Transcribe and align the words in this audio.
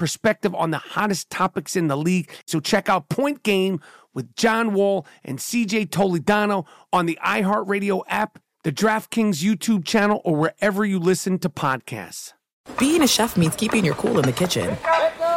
perspective 0.00 0.54
on 0.54 0.70
the 0.70 0.78
hottest 0.78 1.28
topics 1.28 1.76
in 1.76 1.88
the 1.88 1.96
league. 1.96 2.30
So 2.46 2.58
check 2.58 2.88
out 2.88 3.10
Point 3.10 3.42
Game 3.42 3.80
with 4.14 4.34
John 4.34 4.72
Wall 4.72 5.06
and 5.22 5.38
CJ 5.38 5.90
Toledano 5.90 6.66
on 6.90 7.04
the 7.04 7.18
iHeartRadio 7.22 8.02
app, 8.08 8.40
the 8.64 8.72
DraftKings 8.72 9.44
YouTube 9.44 9.84
channel, 9.84 10.22
or 10.24 10.34
wherever 10.34 10.86
you 10.86 10.98
listen 10.98 11.38
to 11.40 11.50
podcasts. 11.50 12.32
Being 12.78 13.02
a 13.02 13.06
chef 13.06 13.36
means 13.36 13.54
keeping 13.56 13.84
your 13.84 13.94
cool 13.94 14.18
in 14.18 14.24
the 14.24 14.32
kitchen. 14.32 14.76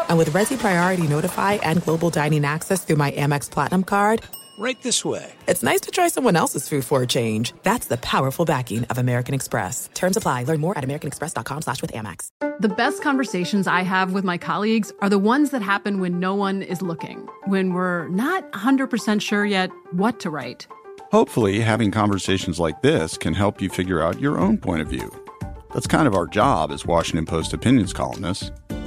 And 0.08 0.18
with 0.18 0.30
Resy 0.30 0.58
Priority 0.58 1.08
Notify 1.08 1.56
and 1.56 1.84
Global 1.84 2.10
Dining 2.10 2.46
Access 2.46 2.86
through 2.86 2.96
my 2.96 3.12
Amex 3.12 3.52
Platinum 3.52 3.84
card, 3.84 4.22
right 4.58 4.82
this 4.82 5.04
way. 5.06 5.32
It's 5.48 5.64
nice 5.64 5.82
to 5.82 5.92
try 5.92 6.08
someone 6.08 6.36
else's 6.36 6.68
food 6.68 6.86
for 6.86 7.02
a 7.02 7.08
change. 7.08 7.54
That's 7.64 7.88
the 7.88 7.98
powerful 7.98 8.46
backing 8.46 8.86
of 8.86 8.98
American 8.98 9.36
Express. 9.36 9.90
Terms 9.94 10.18
apply. 10.18 10.44
Learn 10.44 10.60
more 10.60 10.78
at 10.78 10.84
americanexpress.com 10.84 11.62
slash 11.62 11.82
with 11.82 11.92
Amex. 11.92 12.30
The 12.60 12.70
best 12.70 13.04
conversations 13.04 13.68
I 13.68 13.82
have 13.82 14.14
with 14.14 14.24
my 14.24 14.38
colleagues 14.38 14.92
are 15.02 15.10
the 15.10 15.20
ones 15.20 15.50
that 15.52 15.62
happen 15.62 16.00
when 16.00 16.20
no 16.20 16.36
one 16.36 16.62
is 16.62 16.82
looking, 16.82 17.28
when 17.46 17.74
we're 17.74 18.08
not 18.08 18.52
100% 18.54 19.22
sure 19.22 19.46
yet 19.46 19.70
what 19.92 20.20
to 20.22 20.30
write. 20.30 20.68
Hopefully, 21.12 21.60
having 21.60 21.92
conversations 21.92 22.60
like 22.60 22.82
this 22.82 23.18
can 23.18 23.34
help 23.34 23.62
you 23.62 23.70
figure 23.70 24.02
out 24.02 24.20
your 24.20 24.40
own 24.40 24.58
point 24.58 24.82
of 24.82 24.88
view. 24.88 25.12
That's 25.74 25.88
kind 25.88 26.08
of 26.08 26.16
our 26.16 26.28
job 26.28 26.72
as 26.72 26.86
Washington 26.86 27.26
Post 27.26 27.54
opinions 27.54 27.94
columnists. 27.94 28.52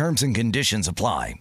Terms 0.00 0.22
and 0.22 0.34
conditions 0.34 0.88
apply. 0.88 1.34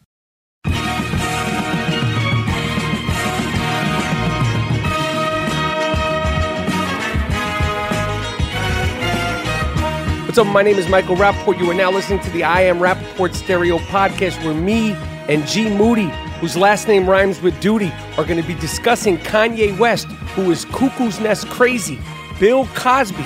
What's 10.26 10.38
up? 10.38 10.48
My 10.48 10.62
name 10.62 10.76
is 10.76 10.90
Michael 10.90 11.16
Rappaport. 11.16 11.58
You 11.58 11.72
are 11.72 11.74
now 11.74 11.90
listening 11.90 12.20
to 12.20 12.30
the 12.32 12.44
I 12.44 12.64
Am 12.64 12.80
Rappaport 12.80 13.34
Stereo 13.34 13.78
podcast 13.78 14.44
where 14.44 14.54
me 14.54 14.92
and 15.30 15.48
G 15.48 15.70
Moody, 15.70 16.10
whose 16.42 16.58
last 16.58 16.86
name 16.86 17.10
rhymes 17.10 17.42
with 17.42 17.58
duty, 17.62 17.94
are 18.18 18.26
going 18.26 18.42
to 18.42 18.46
be 18.46 18.56
discussing 18.56 19.18
Kanye 19.20 19.80
West, 19.80 20.08
who 20.36 20.52
is 20.52 20.66
cuckoo's 20.66 21.22
nest 21.22 21.48
crazy, 21.48 21.98
Bill 22.42 22.66
Cosby, 22.76 23.24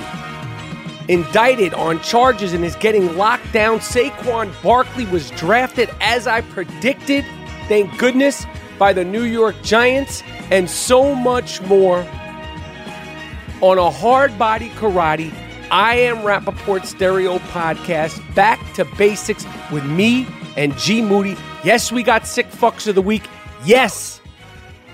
indicted 1.07 1.73
on 1.73 1.99
charges 2.01 2.53
and 2.53 2.63
is 2.63 2.75
getting 2.77 3.17
locked 3.17 3.51
down. 3.51 3.79
Saquon 3.79 4.51
Barkley 4.61 5.05
was 5.05 5.31
drafted 5.31 5.89
as 6.01 6.27
I 6.27 6.41
predicted, 6.41 7.25
thank 7.67 7.97
goodness, 7.97 8.45
by 8.77 8.93
the 8.93 9.03
New 9.03 9.23
York 9.23 9.55
Giants, 9.63 10.23
and 10.51 10.69
so 10.69 11.13
much 11.15 11.61
more 11.61 11.99
on 13.61 13.77
a 13.77 13.89
hard 13.89 14.37
body 14.37 14.69
karate. 14.71 15.33
I 15.71 15.95
am 15.95 16.17
Rappaport 16.17 16.85
Stereo 16.85 17.39
Podcast, 17.39 18.35
back 18.35 18.59
to 18.73 18.85
basics 18.97 19.45
with 19.71 19.85
me 19.85 20.27
and 20.57 20.77
G 20.77 21.01
Moody. 21.01 21.35
Yes, 21.63 21.91
we 21.91 22.03
got 22.03 22.27
sick 22.27 22.47
fucks 22.47 22.87
of 22.87 22.95
the 22.95 23.01
week. 23.01 23.23
Yes, 23.65 24.21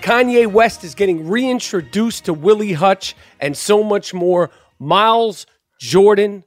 Kanye 0.00 0.46
West 0.46 0.84
is 0.84 0.94
getting 0.94 1.28
reintroduced 1.28 2.24
to 2.26 2.32
Willie 2.32 2.72
Hutch 2.72 3.14
and 3.40 3.56
so 3.56 3.82
much 3.82 4.14
more. 4.14 4.50
Miles 4.78 5.46
Jordan, 5.80 6.44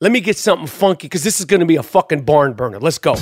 let 0.00 0.10
me 0.10 0.20
get 0.20 0.38
something 0.38 0.66
funky 0.66 1.08
because 1.08 1.22
this 1.22 1.40
is 1.40 1.44
going 1.44 1.60
to 1.60 1.66
be 1.66 1.76
a 1.76 1.82
fucking 1.82 2.22
barn 2.22 2.54
burner. 2.54 2.80
Let's 2.80 2.96
go. 2.96 3.10
All 3.10 3.16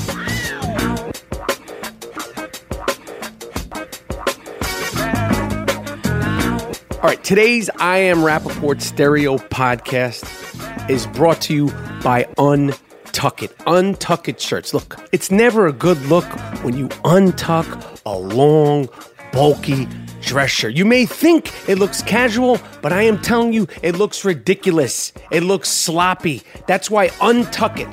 right, 7.10 7.22
today's 7.24 7.68
I 7.80 7.98
Am 7.98 8.18
Rappaport 8.18 8.80
Stereo 8.80 9.38
podcast 9.38 10.88
is 10.88 11.08
brought 11.08 11.40
to 11.42 11.54
you 11.54 11.66
by 12.04 12.28
Untuck 12.38 13.42
It. 13.42 13.58
Untuck 13.66 14.28
It 14.28 14.40
shirts. 14.40 14.72
Look, 14.72 15.00
it's 15.10 15.32
never 15.32 15.66
a 15.66 15.72
good 15.72 15.98
look 16.02 16.26
when 16.62 16.76
you 16.76 16.86
untuck 17.02 18.00
a 18.06 18.16
long, 18.16 18.88
bulky 19.32 19.88
dress 20.24 20.50
shirt. 20.50 20.74
You 20.74 20.84
may 20.84 21.06
think 21.06 21.52
it 21.68 21.78
looks 21.78 22.02
casual, 22.02 22.58
but 22.82 22.92
I 22.92 23.02
am 23.02 23.20
telling 23.20 23.52
you, 23.52 23.66
it 23.82 23.96
looks 23.96 24.24
ridiculous. 24.24 25.12
It 25.30 25.42
looks 25.42 25.68
sloppy. 25.68 26.42
That's 26.66 26.90
why 26.90 27.08
Untuck 27.08 27.78
It 27.78 27.88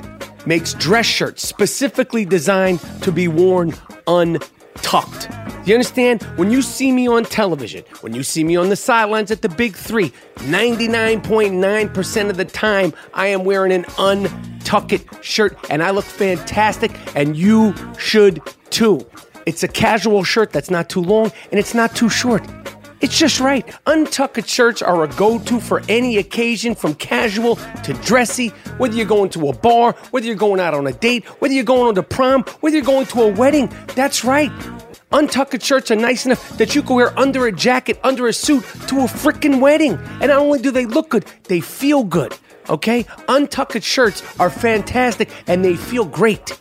makes 0.46 0.74
dress 0.74 1.06
shirts 1.06 1.46
specifically 1.46 2.24
designed 2.24 2.80
to 3.02 3.12
be 3.12 3.28
worn 3.28 3.74
untucked. 4.06 5.28
You 5.64 5.74
understand? 5.74 6.24
When 6.36 6.50
you 6.50 6.60
see 6.60 6.90
me 6.90 7.06
on 7.06 7.24
television, 7.24 7.84
when 8.00 8.14
you 8.14 8.24
see 8.24 8.42
me 8.42 8.56
on 8.56 8.68
the 8.68 8.74
sidelines 8.74 9.30
at 9.30 9.42
the 9.42 9.48
big 9.48 9.76
three, 9.76 10.12
99.9% 10.36 12.30
of 12.30 12.36
the 12.36 12.44
time, 12.44 12.92
I 13.14 13.28
am 13.28 13.44
wearing 13.44 13.70
an 13.70 13.84
untucked 13.96 15.24
shirt 15.24 15.56
and 15.70 15.80
I 15.82 15.90
look 15.90 16.04
fantastic, 16.04 16.90
and 17.14 17.36
you 17.36 17.74
should 17.96 18.42
too. 18.70 19.06
It's 19.46 19.62
a 19.62 19.68
casual 19.68 20.24
shirt 20.24 20.52
that's 20.52 20.70
not 20.70 20.88
too 20.88 21.02
long 21.02 21.32
and 21.50 21.58
it's 21.58 21.74
not 21.74 21.94
too 21.96 22.08
short. 22.08 22.46
It's 23.00 23.18
just 23.18 23.40
right. 23.40 23.68
Untucked 23.86 24.48
shirts 24.48 24.80
are 24.80 25.02
a 25.02 25.08
go 25.08 25.40
to 25.40 25.60
for 25.60 25.82
any 25.88 26.18
occasion 26.18 26.76
from 26.76 26.94
casual 26.94 27.56
to 27.82 27.94
dressy, 27.94 28.48
whether 28.78 28.94
you're 28.94 29.06
going 29.06 29.30
to 29.30 29.48
a 29.48 29.52
bar, 29.52 29.96
whether 30.12 30.24
you're 30.24 30.36
going 30.36 30.60
out 30.60 30.72
on 30.72 30.86
a 30.86 30.92
date, 30.92 31.24
whether 31.40 31.52
you're 31.52 31.64
going 31.64 31.88
on 31.88 31.94
to 31.96 32.02
prom, 32.04 32.44
whether 32.60 32.76
you're 32.76 32.84
going 32.84 33.06
to 33.06 33.22
a 33.22 33.32
wedding. 33.32 33.72
That's 33.96 34.24
right. 34.24 34.52
Untucked 35.10 35.60
shirts 35.62 35.90
are 35.90 35.96
nice 35.96 36.26
enough 36.26 36.56
that 36.58 36.76
you 36.76 36.82
can 36.82 36.94
wear 36.94 37.18
under 37.18 37.46
a 37.48 37.52
jacket, 37.52 37.98
under 38.04 38.28
a 38.28 38.32
suit 38.32 38.62
to 38.86 39.00
a 39.00 39.04
freaking 39.04 39.60
wedding. 39.60 39.94
And 39.94 40.28
not 40.28 40.38
only 40.38 40.60
do 40.60 40.70
they 40.70 40.86
look 40.86 41.10
good, 41.10 41.26
they 41.44 41.60
feel 41.60 42.04
good. 42.04 42.38
Okay? 42.68 43.04
Untucked 43.28 43.82
shirts 43.82 44.22
are 44.38 44.48
fantastic 44.48 45.28
and 45.48 45.64
they 45.64 45.74
feel 45.74 46.04
great. 46.04 46.56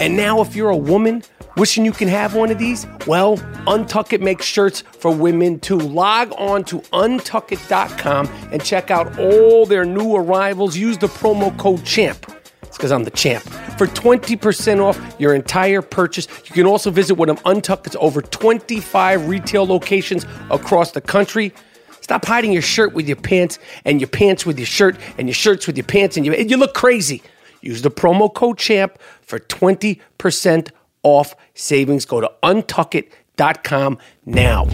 And 0.00 0.16
now, 0.16 0.40
if 0.40 0.56
you're 0.56 0.70
a 0.70 0.76
woman 0.76 1.22
wishing 1.58 1.84
you 1.84 1.92
can 1.92 2.08
have 2.08 2.34
one 2.34 2.50
of 2.50 2.58
these, 2.58 2.86
well, 3.06 3.36
Untuck 3.66 4.12
It 4.12 4.22
makes 4.22 4.46
shirts 4.46 4.80
for 4.80 5.14
women 5.14 5.60
too. 5.60 5.78
Log 5.78 6.32
on 6.38 6.64
to 6.64 6.78
untuckit.com 6.92 8.28
and 8.52 8.64
check 8.64 8.90
out 8.90 9.18
all 9.18 9.66
their 9.66 9.84
new 9.84 10.14
arrivals. 10.14 10.76
Use 10.76 10.96
the 10.96 11.08
promo 11.08 11.56
code 11.58 11.84
CHAMP. 11.84 12.32
It's 12.62 12.76
because 12.76 12.92
I'm 12.92 13.04
the 13.04 13.10
champ. 13.10 13.42
For 13.78 13.86
20% 13.86 14.80
off 14.82 14.98
your 15.18 15.34
entire 15.34 15.82
purchase, 15.82 16.28
you 16.46 16.52
can 16.52 16.66
also 16.66 16.90
visit 16.90 17.14
one 17.14 17.28
of 17.28 17.42
Untuckit's 17.44 17.96
over 17.98 18.22
25 18.22 19.28
retail 19.28 19.66
locations 19.66 20.26
across 20.50 20.92
the 20.92 21.00
country. 21.00 21.52
Stop 22.00 22.24
hiding 22.24 22.52
your 22.52 22.62
shirt 22.62 22.94
with 22.94 23.06
your 23.06 23.16
pants 23.16 23.58
and 23.84 24.00
your 24.00 24.08
pants 24.08 24.46
with 24.46 24.58
your 24.58 24.66
shirt 24.66 24.96
and 25.18 25.28
your 25.28 25.34
shirts 25.34 25.66
with 25.66 25.76
your 25.76 25.84
pants 25.84 26.16
and 26.16 26.24
you, 26.24 26.34
you 26.34 26.56
look 26.56 26.74
crazy. 26.74 27.22
Use 27.60 27.82
the 27.82 27.90
promo 27.90 28.32
code 28.32 28.58
CHAMP 28.58 28.98
for 29.22 29.38
20% 29.38 30.70
off 31.02 31.34
savings. 31.54 32.04
Go 32.04 32.20
to 32.20 32.30
untuckit.com 32.42 33.98
now. 34.26 34.66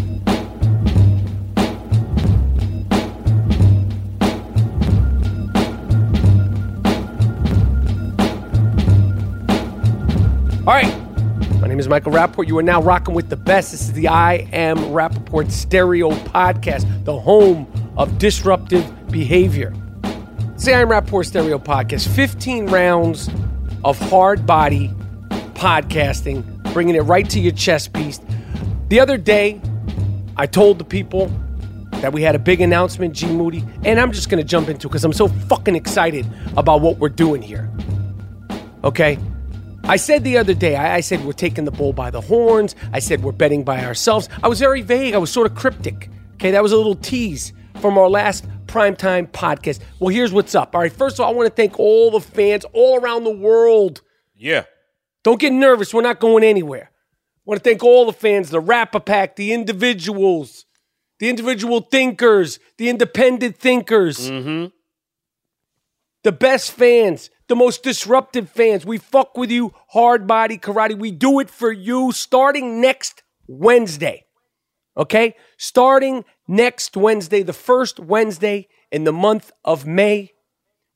All 10.66 10.72
right. 10.72 11.04
My 11.60 11.68
name 11.68 11.78
is 11.78 11.88
Michael 11.88 12.12
Rappaport. 12.12 12.48
You 12.48 12.56
are 12.56 12.62
now 12.62 12.80
rocking 12.80 13.14
with 13.14 13.28
the 13.28 13.36
best. 13.36 13.72
This 13.72 13.82
is 13.82 13.92
the 13.92 14.08
I 14.08 14.48
Am 14.52 14.78
Rappaport 14.78 15.50
Stereo 15.50 16.10
Podcast, 16.10 17.04
the 17.04 17.18
home 17.18 17.70
of 17.98 18.18
disruptive 18.18 19.10
behavior. 19.10 19.74
Say 20.56 20.74
I'm 20.74 20.88
Rappaport 20.88 21.26
Stereo 21.26 21.58
Podcast, 21.58 22.08
15 22.08 22.66
rounds 22.66 23.28
of 23.84 23.98
hard 24.08 24.46
body 24.46 24.90
podcasting, 25.54 26.72
bringing 26.72 26.94
it 26.94 27.02
right 27.02 27.28
to 27.30 27.40
your 27.40 27.52
chest 27.52 27.92
piece. 27.92 28.20
The 28.88 29.00
other 29.00 29.16
day, 29.16 29.60
I 30.36 30.46
told 30.46 30.78
the 30.78 30.84
people 30.84 31.30
that 31.92 32.12
we 32.12 32.22
had 32.22 32.34
a 32.34 32.38
big 32.38 32.60
announcement, 32.60 33.14
G 33.14 33.26
Moody, 33.26 33.64
and 33.84 33.98
I'm 33.98 34.12
just 34.12 34.28
gonna 34.28 34.44
jump 34.44 34.68
into 34.68 34.88
because 34.88 35.04
I'm 35.04 35.12
so 35.12 35.28
fucking 35.28 35.76
excited 35.76 36.26
about 36.56 36.80
what 36.80 36.98
we're 36.98 37.08
doing 37.08 37.40
here. 37.40 37.70
Okay? 38.82 39.18
I 39.84 39.96
said 39.96 40.24
the 40.24 40.38
other 40.38 40.54
day, 40.54 40.76
I, 40.76 40.96
I 40.96 41.00
said 41.00 41.24
we're 41.24 41.32
taking 41.32 41.64
the 41.64 41.70
bull 41.70 41.92
by 41.92 42.10
the 42.10 42.20
horns. 42.20 42.74
I 42.92 43.00
said 43.00 43.22
we're 43.22 43.32
betting 43.32 43.64
by 43.64 43.84
ourselves. 43.84 44.28
I 44.42 44.48
was 44.48 44.58
very 44.58 44.80
vague. 44.80 45.14
I 45.14 45.18
was 45.18 45.30
sort 45.30 45.46
of 45.46 45.56
cryptic. 45.56 46.08
Okay, 46.34 46.50
that 46.50 46.62
was 46.62 46.72
a 46.72 46.76
little 46.76 46.94
tease 46.94 47.52
from 47.80 47.98
our 47.98 48.08
last 48.08 48.46
primetime 48.66 49.30
podcast. 49.30 49.80
Well, 50.00 50.08
here's 50.08 50.32
what's 50.32 50.54
up. 50.54 50.74
All 50.74 50.80
right, 50.80 50.92
first 50.92 51.16
of 51.16 51.20
all, 51.20 51.32
I 51.32 51.34
want 51.34 51.48
to 51.48 51.54
thank 51.54 51.78
all 51.78 52.10
the 52.10 52.20
fans 52.20 52.64
all 52.72 52.98
around 52.98 53.24
the 53.24 53.30
world. 53.30 54.00
Yeah. 54.34 54.64
Don't 55.24 55.40
get 55.40 55.52
nervous. 55.52 55.92
We're 55.92 56.02
not 56.02 56.20
going 56.20 56.44
anywhere. 56.44 56.90
I 56.92 57.40
want 57.46 57.62
to 57.62 57.68
thank 57.68 57.82
all 57.82 58.06
the 58.06 58.12
fans, 58.12 58.50
the 58.50 58.60
Rapper 58.60 59.00
Pack, 59.00 59.36
the 59.36 59.52
individuals, 59.52 60.66
the 61.18 61.28
individual 61.28 61.80
thinkers, 61.80 62.58
the 62.78 62.88
independent 62.88 63.56
thinkers, 63.58 64.30
mm-hmm. 64.30 64.66
the 66.22 66.32
best 66.32 66.72
fans, 66.72 67.30
the 67.48 67.56
most 67.56 67.82
disruptive 67.82 68.48
fans. 68.50 68.86
We 68.86 68.98
fuck 68.98 69.36
with 69.36 69.50
you, 69.50 69.74
hard 69.88 70.26
body 70.26 70.58
karate. 70.58 70.98
We 70.98 71.10
do 71.10 71.40
it 71.40 71.50
for 71.50 71.72
you 71.72 72.12
starting 72.12 72.80
next 72.80 73.22
Wednesday. 73.46 74.26
Okay? 74.96 75.34
Starting 75.56 76.24
next 76.46 76.96
Wednesday, 76.96 77.42
the 77.42 77.52
first 77.52 77.98
Wednesday 77.98 78.68
in 78.92 79.04
the 79.04 79.12
month 79.12 79.52
of 79.64 79.86
May, 79.86 80.32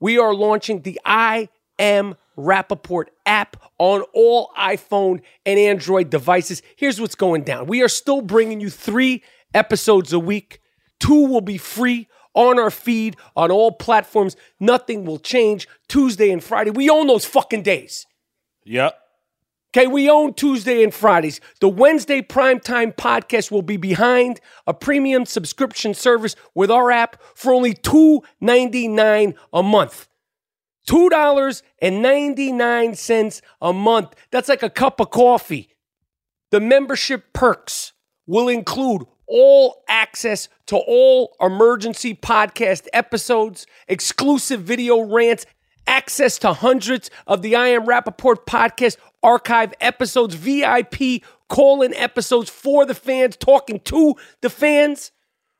we 0.00 0.18
are 0.18 0.34
launching 0.34 0.82
the 0.82 1.00
I 1.04 1.48
Am 1.78 2.16
Rappaport 2.38 3.06
app 3.26 3.56
on 3.78 4.02
all 4.14 4.50
iPhone 4.56 5.20
and 5.44 5.58
Android 5.58 6.08
devices. 6.08 6.62
Here's 6.76 7.00
what's 7.00 7.14
going 7.14 7.42
down 7.42 7.66
we 7.66 7.82
are 7.82 7.88
still 7.88 8.22
bringing 8.22 8.60
you 8.60 8.70
three 8.70 9.22
episodes 9.52 10.12
a 10.12 10.18
week, 10.18 10.60
two 11.00 11.26
will 11.26 11.40
be 11.40 11.58
free. 11.58 12.08
On 12.34 12.56
our 12.56 12.70
feed, 12.70 13.16
on 13.34 13.50
all 13.50 13.72
platforms, 13.72 14.36
nothing 14.60 15.04
will 15.04 15.18
change. 15.18 15.66
Tuesday 15.88 16.30
and 16.30 16.44
Friday, 16.44 16.70
we 16.70 16.88
own 16.88 17.08
those 17.08 17.24
fucking 17.24 17.62
days. 17.62 18.06
Yep. 18.64 18.96
Okay, 19.76 19.86
we 19.86 20.08
own 20.08 20.32
Tuesday 20.32 20.82
and 20.82 20.94
Fridays. 20.94 21.42
The 21.60 21.68
Wednesday 21.68 22.22
primetime 22.22 22.94
podcast 22.94 23.50
will 23.50 23.62
be 23.62 23.76
behind 23.76 24.40
a 24.66 24.72
premium 24.72 25.26
subscription 25.26 25.92
service 25.92 26.36
with 26.54 26.70
our 26.70 26.90
app 26.90 27.20
for 27.34 27.52
only 27.52 27.74
$2.99 27.74 29.34
a 29.52 29.62
month. 29.62 30.07
$2.99 30.88 33.42
a 33.60 33.72
month. 33.72 34.14
That's 34.30 34.48
like 34.48 34.62
a 34.62 34.70
cup 34.70 35.00
of 35.00 35.10
coffee. 35.10 35.70
The 36.50 36.60
membership 36.60 37.34
perks 37.34 37.92
will 38.26 38.48
include 38.48 39.02
all 39.26 39.82
access 39.88 40.48
to 40.66 40.76
all 40.76 41.34
emergency 41.40 42.14
podcast 42.14 42.86
episodes, 42.94 43.66
exclusive 43.86 44.62
video 44.62 45.02
rants, 45.02 45.44
access 45.86 46.38
to 46.38 46.54
hundreds 46.54 47.10
of 47.26 47.42
the 47.42 47.54
I 47.54 47.68
Am 47.68 47.86
Rappaport 47.86 48.46
podcast 48.46 48.96
archive 49.22 49.74
episodes, 49.80 50.36
VIP 50.36 51.22
call 51.48 51.82
in 51.82 51.92
episodes 51.94 52.48
for 52.48 52.86
the 52.86 52.94
fans, 52.94 53.36
talking 53.36 53.80
to 53.80 54.14
the 54.40 54.48
fans, 54.48 55.12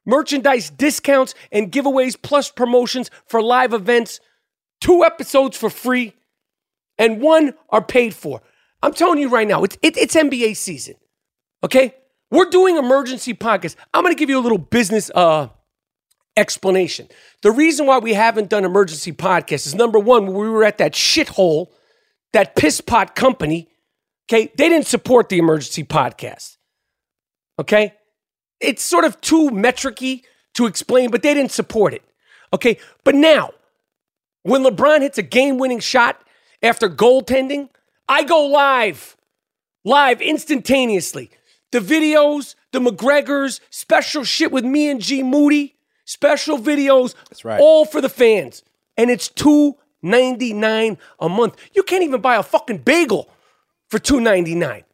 merchandise 0.06 0.70
discounts 0.70 1.34
and 1.52 1.70
giveaways, 1.70 2.16
plus 2.20 2.50
promotions 2.50 3.10
for 3.26 3.42
live 3.42 3.74
events, 3.74 4.20
two 4.80 5.04
episodes 5.04 5.56
for 5.56 5.70
free, 5.70 6.14
and 6.98 7.20
one 7.20 7.54
are 7.70 7.82
paid 7.82 8.14
for. 8.14 8.42
I'm 8.82 8.94
telling 8.94 9.18
you 9.18 9.28
right 9.28 9.46
now, 9.46 9.64
it's, 9.64 9.76
it, 9.82 9.96
it's 9.96 10.14
NBA 10.14 10.56
season. 10.56 10.94
Okay? 11.64 11.94
We're 12.30 12.50
doing 12.50 12.76
emergency 12.76 13.34
podcasts. 13.34 13.76
I'm 13.92 14.02
going 14.02 14.14
to 14.14 14.18
give 14.18 14.28
you 14.28 14.38
a 14.38 14.40
little 14.40 14.58
business 14.58 15.10
uh, 15.14 15.48
explanation. 16.36 17.08
The 17.42 17.50
reason 17.50 17.86
why 17.86 17.98
we 17.98 18.14
haven't 18.14 18.50
done 18.50 18.64
emergency 18.64 19.12
podcasts 19.12 19.66
is 19.66 19.74
number 19.74 19.98
one, 19.98 20.26
we 20.26 20.48
were 20.48 20.64
at 20.64 20.78
that 20.78 20.92
shithole, 20.92 21.68
that 22.32 22.54
piss 22.54 22.80
pot 22.80 23.16
company, 23.16 23.68
okay, 24.30 24.52
they 24.56 24.68
didn't 24.68 24.86
support 24.86 25.28
the 25.28 25.38
emergency 25.38 25.84
podcast. 25.84 26.56
Okay? 27.58 27.94
It's 28.60 28.82
sort 28.82 29.04
of 29.04 29.20
too 29.20 29.50
metricy 29.50 30.22
to 30.54 30.66
explain, 30.66 31.10
but 31.10 31.22
they 31.22 31.34
didn't 31.34 31.52
support 31.52 31.94
it. 31.94 32.02
Okay? 32.52 32.78
But 33.04 33.14
now, 33.14 33.50
when 34.48 34.62
LeBron 34.62 35.02
hits 35.02 35.18
a 35.18 35.22
game 35.22 35.58
winning 35.58 35.80
shot 35.80 36.20
after 36.62 36.88
goaltending, 36.88 37.68
I 38.08 38.24
go 38.24 38.46
live, 38.46 39.16
live 39.84 40.20
instantaneously. 40.20 41.30
The 41.70 41.80
videos, 41.80 42.54
the 42.72 42.80
McGregors, 42.80 43.60
special 43.70 44.24
shit 44.24 44.50
with 44.50 44.64
me 44.64 44.90
and 44.90 45.00
G 45.00 45.22
Moody, 45.22 45.76
special 46.04 46.58
videos. 46.58 47.14
That's 47.28 47.44
right. 47.44 47.60
All 47.60 47.84
for 47.84 48.00
the 48.00 48.08
fans. 48.08 48.62
And 48.96 49.10
it's 49.10 49.28
two 49.28 49.76
ninety 50.02 50.52
nine 50.52 50.98
a 51.20 51.28
month. 51.28 51.56
You 51.74 51.82
can't 51.82 52.02
even 52.02 52.20
buy 52.20 52.36
a 52.36 52.42
fucking 52.42 52.78
bagel 52.78 53.28
for 53.88 53.98
two 53.98 54.20
ninety 54.20 54.54
nine. 54.54 54.84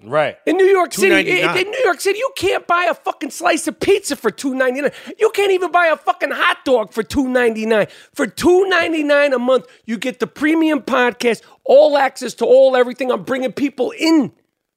Right. 0.00 0.38
In 0.46 0.56
New 0.56 0.64
York 0.64 0.94
City, 0.94 1.28
in, 1.28 1.70
New 1.70 1.82
York 1.84 2.00
City, 2.00 2.18
you 2.18 2.30
can't 2.36 2.64
buy 2.68 2.84
a 2.84 2.94
fucking 2.94 3.30
slice 3.30 3.66
of 3.66 3.80
pizza 3.80 4.14
for 4.14 4.30
two 4.30 4.54
ninety 4.54 4.80
nine. 4.80 4.92
You 5.18 5.30
can't 5.30 5.50
even 5.50 5.72
buy 5.72 5.86
a 5.86 5.96
fucking 5.96 6.30
hot 6.30 6.58
dog 6.64 6.92
for 6.92 7.02
two 7.02 7.28
ninety 7.28 7.66
nine. 7.66 7.88
For 8.14 8.28
two 8.28 8.68
ninety 8.68 9.02
nine 9.02 9.32
a 9.32 9.40
month, 9.40 9.66
you 9.86 9.98
get 9.98 10.20
the 10.20 10.28
premium 10.28 10.82
podcast, 10.82 11.42
all 11.64 11.98
access 11.98 12.34
to 12.34 12.44
all 12.44 12.76
everything. 12.76 13.10
I'm 13.10 13.24
bringing 13.24 13.52
people 13.52 13.90
in, 13.90 14.30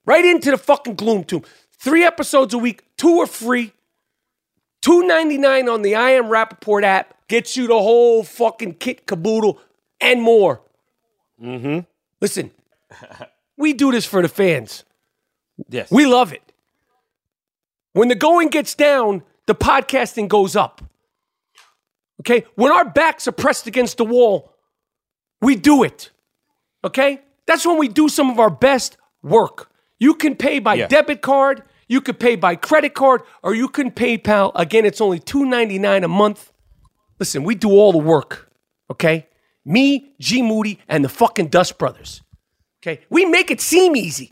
right 0.08 0.26
into 0.26 0.50
the 0.50 0.58
fucking 0.58 0.96
gloom 0.96 1.24
tomb. 1.24 1.44
Three 1.78 2.04
episodes 2.04 2.56
a 2.56 2.58
week, 2.58 2.84
two 2.98 3.20
are 3.20 3.28
free. 3.28 3.74
Two 4.82 5.06
ninety 5.06 5.38
nine 5.38 5.70
on 5.70 5.84
the 5.84 5.94
I 5.94 6.12
Am 6.12 6.26
Rappaport 6.26 6.82
app 6.82 7.28
gets 7.28 7.56
you 7.56 7.68
the 7.68 7.78
whole 7.78 8.24
fucking 8.24 8.74
kit 8.76 9.06
caboodle 9.06 9.60
and 10.00 10.20
more. 10.20 10.62
Mm-hmm. 11.40 11.82
Listen, 12.20 12.50
we 13.56 13.74
do 13.74 13.92
this 13.92 14.08
for 14.08 14.24
the 14.24 14.28
fans. 14.28 14.84
Yes. 15.70 15.92
We 15.92 16.06
love 16.06 16.34
it. 16.34 16.42
When 17.94 18.08
the 18.08 18.16
going 18.16 18.50
gets 18.50 18.76
down, 18.76 19.24
the 19.48 19.56
podcasting 19.56 20.28
goes 20.28 20.56
up. 20.56 20.82
Okay? 22.22 22.46
When 22.56 22.72
our 22.72 22.86
backs 22.86 23.28
are 23.28 23.32
pressed 23.34 23.68
against 23.68 23.98
the 23.98 24.06
wall, 24.06 24.54
we 25.42 25.56
do 25.56 25.84
it. 25.84 26.12
Okay? 26.84 27.22
That's 27.48 27.66
when 27.66 27.78
we 27.78 27.88
do 27.88 28.08
some 28.08 28.30
of 28.30 28.40
our 28.40 28.50
best 28.50 28.98
work. 29.24 29.72
You 30.00 30.14
can 30.16 30.36
pay 30.36 30.60
by 30.60 30.76
Yeah. 30.76 30.88
debit 30.88 31.22
card, 31.22 31.64
you 31.88 32.00
could 32.00 32.20
pay 32.20 32.36
by 32.36 32.56
credit 32.56 32.94
card, 32.94 33.22
or 33.44 33.54
you 33.54 33.68
can 33.68 33.92
PayPal. 33.92 34.52
Again, 34.56 34.86
it's 34.86 35.02
only 35.02 35.20
$2.99 35.20 36.04
a 36.04 36.08
month. 36.08 36.52
Listen, 37.20 37.44
we 37.44 37.56
do 37.56 37.70
all 37.72 37.92
the 37.92 37.98
work. 37.98 38.50
Okay? 38.90 39.28
Me, 39.66 40.14
G 40.20 40.42
Moody, 40.42 40.80
and 40.88 41.04
the 41.04 41.10
fucking 41.10 41.48
Dust 41.48 41.78
Brothers. 41.78 42.22
Okay? 42.82 43.02
We 43.10 43.26
make 43.26 43.52
it 43.52 43.62
seem 43.62 43.96
easy. 43.96 44.32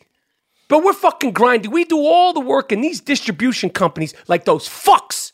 But 0.69 0.83
we're 0.83 0.93
fucking 0.93 1.33
grinding. 1.33 1.71
We 1.71 1.83
do 1.83 1.97
all 1.99 2.31
the 2.31 2.39
work, 2.39 2.71
and 2.71 2.81
these 2.83 3.01
distribution 3.01 3.69
companies, 3.69 4.13
like 4.27 4.45
those 4.45 4.69
fucks, 4.69 5.33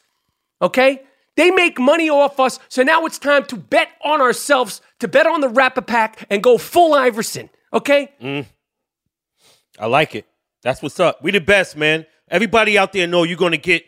okay? 0.62 1.04
They 1.36 1.52
make 1.52 1.78
money 1.78 2.10
off 2.10 2.40
us. 2.40 2.58
So 2.70 2.82
now 2.82 3.06
it's 3.06 3.20
time 3.20 3.44
to 3.48 3.58
bet 3.58 3.90
on 4.04 4.22
ourselves, 4.22 4.82
to 5.02 5.08
bet 5.08 5.28
on 5.28 5.42
the 5.42 5.50
Rapper 5.50 5.82
Pack, 5.82 6.26
and 6.30 6.42
go 6.42 6.58
full 6.58 6.94
Iverson, 6.94 7.50
okay? 7.74 8.14
I 9.78 9.86
like 9.88 10.16
it. 10.16 10.26
That's 10.64 10.82
what's 10.82 11.00
up. 11.00 11.22
We 11.22 11.32
the 11.32 11.42
best, 11.42 11.76
man. 11.76 12.06
Everybody 12.30 12.78
out 12.78 12.94
there 12.94 13.06
know 13.06 13.24
you're 13.24 13.38
gonna 13.38 13.58
get 13.58 13.84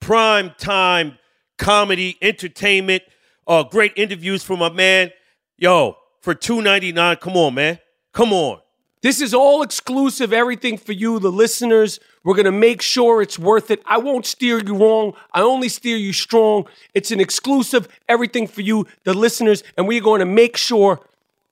prime 0.00 0.52
time 0.58 1.16
comedy, 1.58 2.18
entertainment, 2.20 3.02
uh, 3.46 3.62
great 3.62 3.92
interviews 3.96 4.42
from 4.42 4.60
a 4.60 4.70
man. 4.70 5.10
Yo, 5.56 5.96
for 6.20 6.34
two 6.34 6.60
ninety 6.60 6.92
nine. 6.92 7.16
Come 7.16 7.36
on, 7.36 7.54
man. 7.54 7.78
Come 8.12 8.32
on. 8.32 8.60
This 9.00 9.20
is 9.20 9.32
all 9.32 9.62
exclusive, 9.62 10.32
everything 10.32 10.76
for 10.76 10.92
you, 10.92 11.18
the 11.20 11.30
listeners. 11.30 12.00
We're 12.24 12.34
gonna 12.34 12.52
make 12.52 12.82
sure 12.82 13.22
it's 13.22 13.38
worth 13.38 13.70
it. 13.70 13.80
I 13.86 13.98
won't 13.98 14.26
steer 14.26 14.58
you 14.58 14.76
wrong. 14.76 15.14
I 15.32 15.42
only 15.42 15.68
steer 15.68 15.96
you 15.96 16.12
strong. 16.12 16.66
It's 16.94 17.10
an 17.10 17.20
exclusive, 17.20 17.88
everything 18.08 18.46
for 18.46 18.60
you, 18.60 18.86
the 19.04 19.14
listeners, 19.14 19.62
and 19.76 19.86
we're 19.86 20.00
going 20.00 20.20
to 20.20 20.26
make 20.26 20.56
sure 20.56 21.00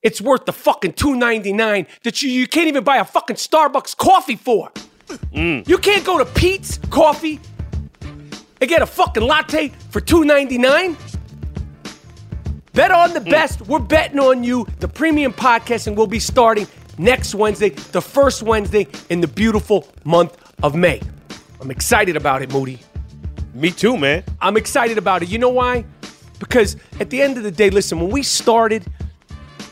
it's 0.03 0.21
worth 0.21 0.45
the 0.45 0.53
fucking 0.53 0.93
$2.99 0.93 1.87
that 2.03 2.23
you, 2.23 2.31
you 2.31 2.47
can't 2.47 2.69
even 2.69 2.85
buy 2.85 2.97
a 2.97 3.05
fucking 3.05 3.37
Starbucks 3.37 3.97
coffee 3.97 4.37
for. 4.37 4.71
Mm. 5.33 5.67
You 5.69 5.79
can't 5.79 6.05
go 6.05 6.19
to 6.19 6.25
Peet's 6.25 6.79
Coffee 6.91 7.41
and 8.61 8.69
get 8.69 8.83
a 8.83 8.87
fucking 8.87 9.23
latte 9.23 9.69
for 9.91 10.00
$2.99. 10.00 10.97
Bet 12.73 12.91
on 12.91 13.15
the 13.15 13.21
mm. 13.21 13.31
best. 13.31 13.62
We're 13.62 13.79
betting 13.79 14.19
on 14.19 14.45
you. 14.45 14.67
The 14.81 14.88
premium 14.88 15.33
podcasting 15.33 15.97
will 15.97 16.07
be 16.07 16.21
starting 16.21 16.67
next 16.99 17.35
Wednesday, 17.35 17.71
the 17.71 18.03
first 18.03 18.43
Wednesday 18.43 18.87
in 19.11 19.21
the 19.21 19.29
beautiful 19.29 19.88
month 20.05 20.37
of 20.62 20.75
May. 20.75 21.00
I'm 21.61 21.71
excited 21.71 22.17
about 22.17 22.43
it, 22.43 22.53
Moody. 22.53 22.81
Me 23.55 23.71
too, 23.71 23.97
man. 23.97 24.23
I'm 24.41 24.57
excited 24.57 24.99
about 24.99 25.23
it. 25.23 25.29
You 25.29 25.38
know 25.38 25.49
why? 25.49 25.85
Because 26.38 26.76
at 27.00 27.11
the 27.11 27.23
end 27.23 27.38
of 27.38 27.43
the 27.43 27.50
day, 27.50 27.71
listen, 27.71 27.99
when 27.99 28.11
we 28.11 28.23
started 28.23 28.87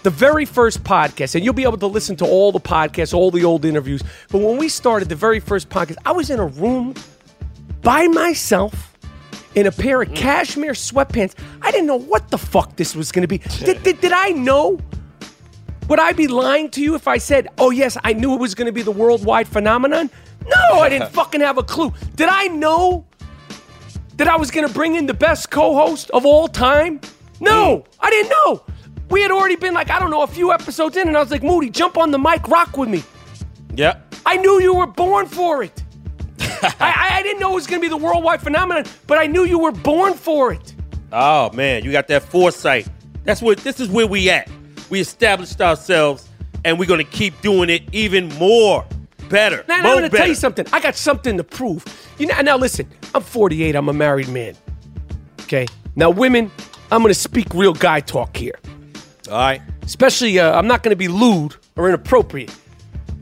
the 0.02 0.10
very 0.10 0.44
first 0.44 0.84
podcast, 0.84 1.34
and 1.34 1.44
you'll 1.44 1.54
be 1.54 1.64
able 1.64 1.78
to 1.78 1.86
listen 1.86 2.16
to 2.16 2.26
all 2.26 2.52
the 2.52 2.60
podcasts, 2.60 3.14
all 3.14 3.30
the 3.30 3.44
old 3.44 3.64
interviews, 3.64 4.02
but 4.30 4.38
when 4.38 4.56
we 4.56 4.68
started 4.68 5.08
the 5.08 5.16
very 5.16 5.40
first 5.40 5.68
podcast, 5.68 5.96
I 6.04 6.12
was 6.12 6.30
in 6.30 6.40
a 6.40 6.46
room 6.46 6.94
by 7.82 8.06
myself 8.08 8.94
in 9.54 9.66
a 9.66 9.72
pair 9.72 10.02
of 10.02 10.08
mm. 10.08 10.16
cashmere 10.16 10.72
sweatpants. 10.72 11.34
I 11.62 11.70
didn't 11.70 11.86
know 11.86 11.98
what 11.98 12.30
the 12.30 12.38
fuck 12.38 12.76
this 12.76 12.94
was 12.96 13.12
going 13.12 13.22
to 13.22 13.28
be. 13.28 13.38
Did, 13.38 13.82
did, 13.82 14.00
did 14.00 14.12
I 14.12 14.30
know? 14.30 14.78
Would 15.88 16.00
I 16.00 16.12
be 16.12 16.26
lying 16.26 16.70
to 16.70 16.82
you 16.82 16.94
if 16.94 17.06
I 17.06 17.18
said, 17.18 17.48
oh, 17.58 17.70
yes, 17.70 17.96
I 18.02 18.14
knew 18.14 18.34
it 18.34 18.40
was 18.40 18.54
going 18.54 18.66
to 18.66 18.72
be 18.72 18.82
the 18.82 18.90
worldwide 18.90 19.46
phenomenon? 19.46 20.10
No, 20.46 20.80
I 20.80 20.88
didn't 20.88 21.10
fucking 21.12 21.40
have 21.40 21.58
a 21.58 21.62
clue. 21.62 21.92
Did 22.14 22.28
I 22.30 22.46
know 22.46 23.04
that 24.16 24.28
I 24.28 24.36
was 24.36 24.50
going 24.50 24.66
to 24.66 24.72
bring 24.72 24.94
in 24.94 25.06
the 25.06 25.14
best 25.14 25.50
co 25.50 25.74
host 25.74 26.10
of 26.10 26.24
all 26.24 26.48
time? 26.48 27.00
No, 27.40 27.78
hmm. 27.78 27.90
I 28.00 28.10
didn't 28.10 28.30
know. 28.30 28.62
We 29.10 29.20
had 29.20 29.30
already 29.30 29.56
been 29.56 29.74
like, 29.74 29.90
I 29.90 29.98
don't 29.98 30.10
know, 30.10 30.22
a 30.22 30.26
few 30.26 30.52
episodes 30.52 30.96
in, 30.96 31.08
and 31.08 31.16
I 31.16 31.20
was 31.20 31.30
like, 31.30 31.42
Moody, 31.42 31.68
jump 31.68 31.98
on 31.98 32.10
the 32.10 32.18
mic, 32.18 32.48
rock 32.48 32.76
with 32.76 32.88
me. 32.88 33.02
Yeah. 33.74 33.98
I 34.24 34.36
knew 34.38 34.60
you 34.60 34.74
were 34.74 34.86
born 34.86 35.26
for 35.26 35.62
it. 35.62 35.82
I, 36.40 36.72
I, 36.80 37.08
I 37.18 37.22
didn't 37.22 37.40
know 37.40 37.52
it 37.52 37.56
was 37.56 37.66
going 37.66 37.80
to 37.80 37.84
be 37.84 37.90
the 37.90 37.96
worldwide 37.96 38.40
phenomenon, 38.40 38.86
but 39.06 39.18
I 39.18 39.26
knew 39.26 39.44
you 39.44 39.58
were 39.58 39.72
born 39.72 40.14
for 40.14 40.52
it. 40.52 40.74
Oh 41.12 41.50
man, 41.52 41.84
you 41.84 41.92
got 41.92 42.08
that 42.08 42.22
foresight. 42.22 42.88
That's 43.24 43.42
what 43.42 43.58
this 43.58 43.80
is 43.80 43.88
where 43.88 44.06
we 44.06 44.30
at. 44.30 44.48
We 44.94 45.00
established 45.00 45.60
ourselves 45.60 46.28
and 46.64 46.78
we're 46.78 46.86
gonna 46.86 47.02
keep 47.02 47.40
doing 47.40 47.68
it 47.68 47.82
even 47.90 48.28
more 48.36 48.86
better. 49.28 49.64
Now, 49.66 49.82
now 49.82 49.88
I'm 49.90 49.98
going 49.98 50.08
to 50.08 50.16
tell 50.16 50.28
you 50.28 50.36
something. 50.36 50.66
I 50.72 50.78
got 50.78 50.94
something 50.94 51.36
to 51.36 51.42
prove. 51.42 51.84
You 52.16 52.26
know, 52.28 52.40
now 52.42 52.56
listen, 52.56 52.88
I'm 53.12 53.22
48. 53.22 53.74
I'm 53.74 53.88
a 53.88 53.92
married 53.92 54.28
man. 54.28 54.54
Okay. 55.40 55.66
Now, 55.96 56.10
women, 56.10 56.52
I'm 56.92 57.02
going 57.02 57.12
to 57.12 57.18
speak 57.18 57.52
real 57.54 57.72
guy 57.72 57.98
talk 57.98 58.36
here. 58.36 58.54
All 59.28 59.34
right. 59.34 59.60
Especially, 59.82 60.38
uh, 60.38 60.56
I'm 60.56 60.68
not 60.68 60.84
going 60.84 60.90
to 60.90 60.96
be 60.96 61.08
lewd 61.08 61.56
or 61.74 61.88
inappropriate. 61.88 62.54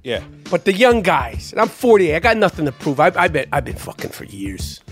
Yeah. 0.04 0.22
But 0.50 0.66
the 0.66 0.74
young 0.74 1.00
guys, 1.00 1.52
and 1.52 1.60
I'm 1.62 1.68
48. 1.68 2.14
I 2.14 2.18
got 2.18 2.36
nothing 2.36 2.66
to 2.66 2.72
prove. 2.72 3.00
I, 3.00 3.12
I 3.16 3.28
bet 3.28 3.48
I've 3.50 3.64
been 3.64 3.76
fucking 3.76 4.10
for 4.10 4.24
years. 4.24 4.82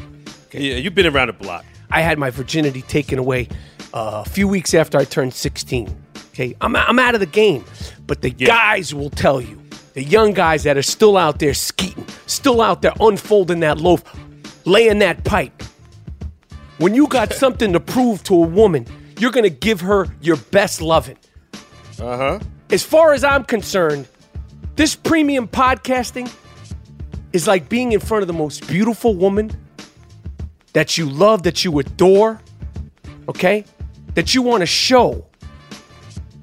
Yeah, 0.53 0.77
you've 0.77 0.95
been 0.95 1.07
around 1.07 1.27
the 1.27 1.35
block. 1.35 1.67
I 1.91 2.01
had 2.01 2.19
my 2.19 2.31
virginity 2.31 2.81
taken 2.81 3.19
away 3.19 3.49
uh, 3.93 4.23
a 4.25 4.29
few 4.31 4.49
weeks 4.49 4.73
after 4.73 4.97
I 4.97 5.05
turned 5.05 5.35
16. 5.35 5.95
Okay, 6.41 6.57
I'm, 6.63 6.75
I'm 6.75 6.99
out 6.99 7.13
of 7.13 7.21
the 7.21 7.27
game. 7.27 7.67
But 8.07 8.23
the 8.23 8.31
guys 8.31 8.95
will 8.95 9.11
tell 9.11 9.43
you, 9.43 9.61
the 9.93 10.03
young 10.03 10.33
guys 10.33 10.63
that 10.63 10.79
are 10.79 10.83
still 10.83 11.19
out 11.19 11.39
there 11.39 11.53
skeeting, 11.53 12.07
still 12.25 12.63
out 12.63 12.81
there 12.81 12.95
unfolding 12.99 13.61
that 13.61 13.79
loaf, 13.79 14.03
laying 14.65 15.01
that 15.01 15.23
pipe. 15.25 15.63
When 16.79 16.95
you 16.95 17.09
got 17.09 17.35
something 17.35 17.75
to 17.75 17.81
prove 17.81 18.23
to 18.25 18.35
a 18.35 18.47
woman, 18.47 18.87
you're 19.19 19.33
gonna 19.33 19.51
give 19.51 19.83
her 19.83 20.07
your 20.23 20.37
best 20.37 20.81
loving. 20.81 21.19
Uh 22.01 22.17
huh. 22.17 22.39
As 22.71 22.83
far 22.83 23.13
as 23.13 23.23
I'm 23.23 23.45
concerned, 23.45 24.09
this 24.77 24.97
premium 24.97 25.47
podcasting 25.47 26.33
is 27.35 27.47
like 27.47 27.69
being 27.69 27.93
in 27.93 28.01
front 28.01 28.23
of 28.23 28.29
the 28.29 28.33
most 28.33 28.67
beautiful 28.67 29.15
woman 29.15 29.51
that 30.73 30.97
you 30.97 31.05
love, 31.05 31.43
that 31.43 31.67
you 31.67 31.79
adore, 31.81 32.41
okay? 33.29 33.67
That 34.15 34.35
you 34.35 34.41
want 34.41 34.63
to 34.63 34.67
show 34.67 35.27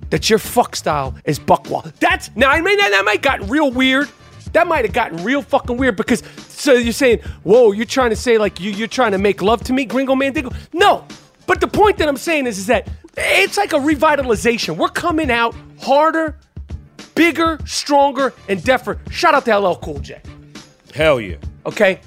that 0.09 0.29
your 0.29 0.39
fuck 0.39 0.75
style 0.75 1.15
is 1.25 1.39
buckwall. 1.39 1.85
That's 1.99 2.29
now 2.35 2.49
I 2.49 2.61
mean 2.61 2.77
that, 2.77 2.89
that 2.89 3.05
might 3.05 3.21
gotten 3.21 3.47
real 3.47 3.71
weird. 3.71 4.09
That 4.53 4.67
might 4.67 4.85
have 4.85 4.93
gotten 4.93 5.23
real 5.23 5.41
fucking 5.41 5.77
weird 5.77 5.97
because 5.97 6.23
so 6.47 6.73
you're 6.73 6.93
saying, 6.93 7.19
whoa, 7.43 7.71
you're 7.71 7.85
trying 7.85 8.09
to 8.11 8.15
say 8.15 8.37
like 8.37 8.59
you 8.59 8.71
you're 8.71 8.87
trying 8.87 9.11
to 9.11 9.17
make 9.17 9.41
love 9.41 9.63
to 9.65 9.73
me, 9.73 9.85
Gringo 9.85 10.15
Mandingo. 10.15 10.51
No. 10.73 11.05
But 11.45 11.61
the 11.61 11.67
point 11.67 11.97
that 11.97 12.07
I'm 12.07 12.17
saying 12.17 12.45
is, 12.45 12.57
is 12.57 12.67
that 12.67 12.89
it's 13.15 13.57
like 13.57 13.73
a 13.73 13.77
revitalization. 13.77 14.75
We're 14.77 14.89
coming 14.89 15.31
out 15.31 15.55
harder, 15.79 16.37
bigger, 17.15 17.59
stronger, 17.65 18.33
and 18.49 18.59
deffer. 18.59 18.99
Shout 19.09 19.33
out 19.33 19.45
to 19.45 19.57
LL 19.57 19.75
Cool 19.75 19.99
J. 19.99 20.21
Hell 20.93 21.19
yeah. 21.21 21.37
Okay? 21.65 22.01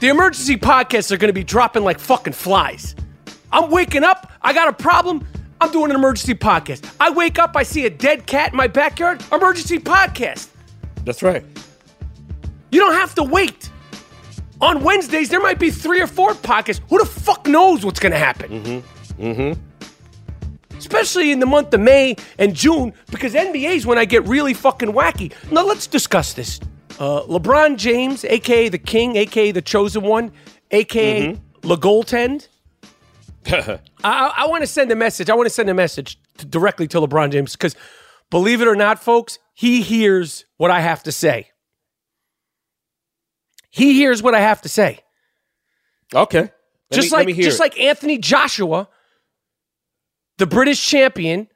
The 0.00 0.08
emergency 0.08 0.56
podcasts 0.56 1.12
are 1.12 1.16
gonna 1.16 1.32
be 1.32 1.44
dropping 1.44 1.84
like 1.84 1.98
fucking 1.98 2.32
flies. 2.32 2.94
I'm 3.52 3.70
waking 3.70 4.04
up, 4.04 4.32
I 4.42 4.52
got 4.52 4.68
a 4.68 4.72
problem, 4.72 5.26
I'm 5.60 5.70
doing 5.70 5.90
an 5.90 5.96
emergency 5.96 6.34
podcast. 6.34 6.90
I 6.98 7.10
wake 7.10 7.38
up, 7.38 7.54
I 7.56 7.62
see 7.62 7.84
a 7.86 7.90
dead 7.90 8.26
cat 8.26 8.52
in 8.52 8.56
my 8.56 8.66
backyard, 8.66 9.22
emergency 9.30 9.78
podcast. 9.78 10.48
That's 11.04 11.22
right. 11.22 11.44
You 12.72 12.80
don't 12.80 12.94
have 12.94 13.14
to 13.16 13.22
wait. 13.22 13.70
On 14.60 14.82
Wednesdays, 14.82 15.28
there 15.28 15.40
might 15.40 15.58
be 15.58 15.70
three 15.70 16.00
or 16.00 16.06
four 16.06 16.32
podcasts. 16.32 16.80
Who 16.88 16.98
the 16.98 17.06
fuck 17.06 17.46
knows 17.46 17.84
what's 17.84 18.00
gonna 18.00 18.18
happen? 18.18 18.50
Mm-hmm. 18.50 19.22
Mm-hmm. 19.24 20.76
Especially 20.78 21.30
in 21.30 21.40
the 21.40 21.46
month 21.46 21.74
of 21.74 21.80
May 21.80 22.16
and 22.38 22.54
June, 22.54 22.92
because 23.10 23.34
NBA's 23.34 23.84
when 23.84 23.98
I 23.98 24.04
get 24.06 24.26
really 24.26 24.54
fucking 24.54 24.92
wacky. 24.92 25.32
Now 25.50 25.64
let's 25.66 25.86
discuss 25.86 26.32
this. 26.32 26.60
Uh, 26.98 27.22
LeBron 27.22 27.76
James, 27.76 28.24
aka 28.24 28.68
the 28.68 28.78
King, 28.78 29.16
aka 29.16 29.50
the 29.52 29.62
Chosen 29.62 30.02
One, 30.02 30.32
aka 30.70 31.38
Le 31.62 31.76
Goaltend. 31.76 32.48
I, 33.46 33.80
I 34.04 34.46
want 34.48 34.62
to 34.62 34.66
send 34.66 34.90
a 34.92 34.96
message. 34.96 35.30
I 35.30 35.34
want 35.34 35.46
to 35.46 35.54
send 35.54 35.68
a 35.70 35.74
message 35.74 36.18
to, 36.38 36.46
directly 36.46 36.86
to 36.88 36.98
LeBron 37.00 37.30
James 37.32 37.52
because, 37.52 37.74
believe 38.30 38.60
it 38.60 38.68
or 38.68 38.76
not, 38.76 39.02
folks, 39.02 39.38
he 39.54 39.82
hears 39.82 40.44
what 40.56 40.70
I 40.70 40.80
have 40.80 41.02
to 41.04 41.12
say. 41.12 41.48
He 43.70 43.94
hears 43.94 44.22
what 44.22 44.34
I 44.34 44.40
have 44.40 44.62
to 44.62 44.68
say. 44.68 45.00
Okay. 46.14 46.40
Let 46.40 46.52
just 46.90 47.12
me- 47.12 47.16
like 47.16 47.36
just 47.36 47.58
it. 47.58 47.62
like 47.62 47.80
Anthony 47.80 48.18
Joshua, 48.18 48.88
the 50.38 50.46
British 50.46 50.84
champion, 50.84 51.48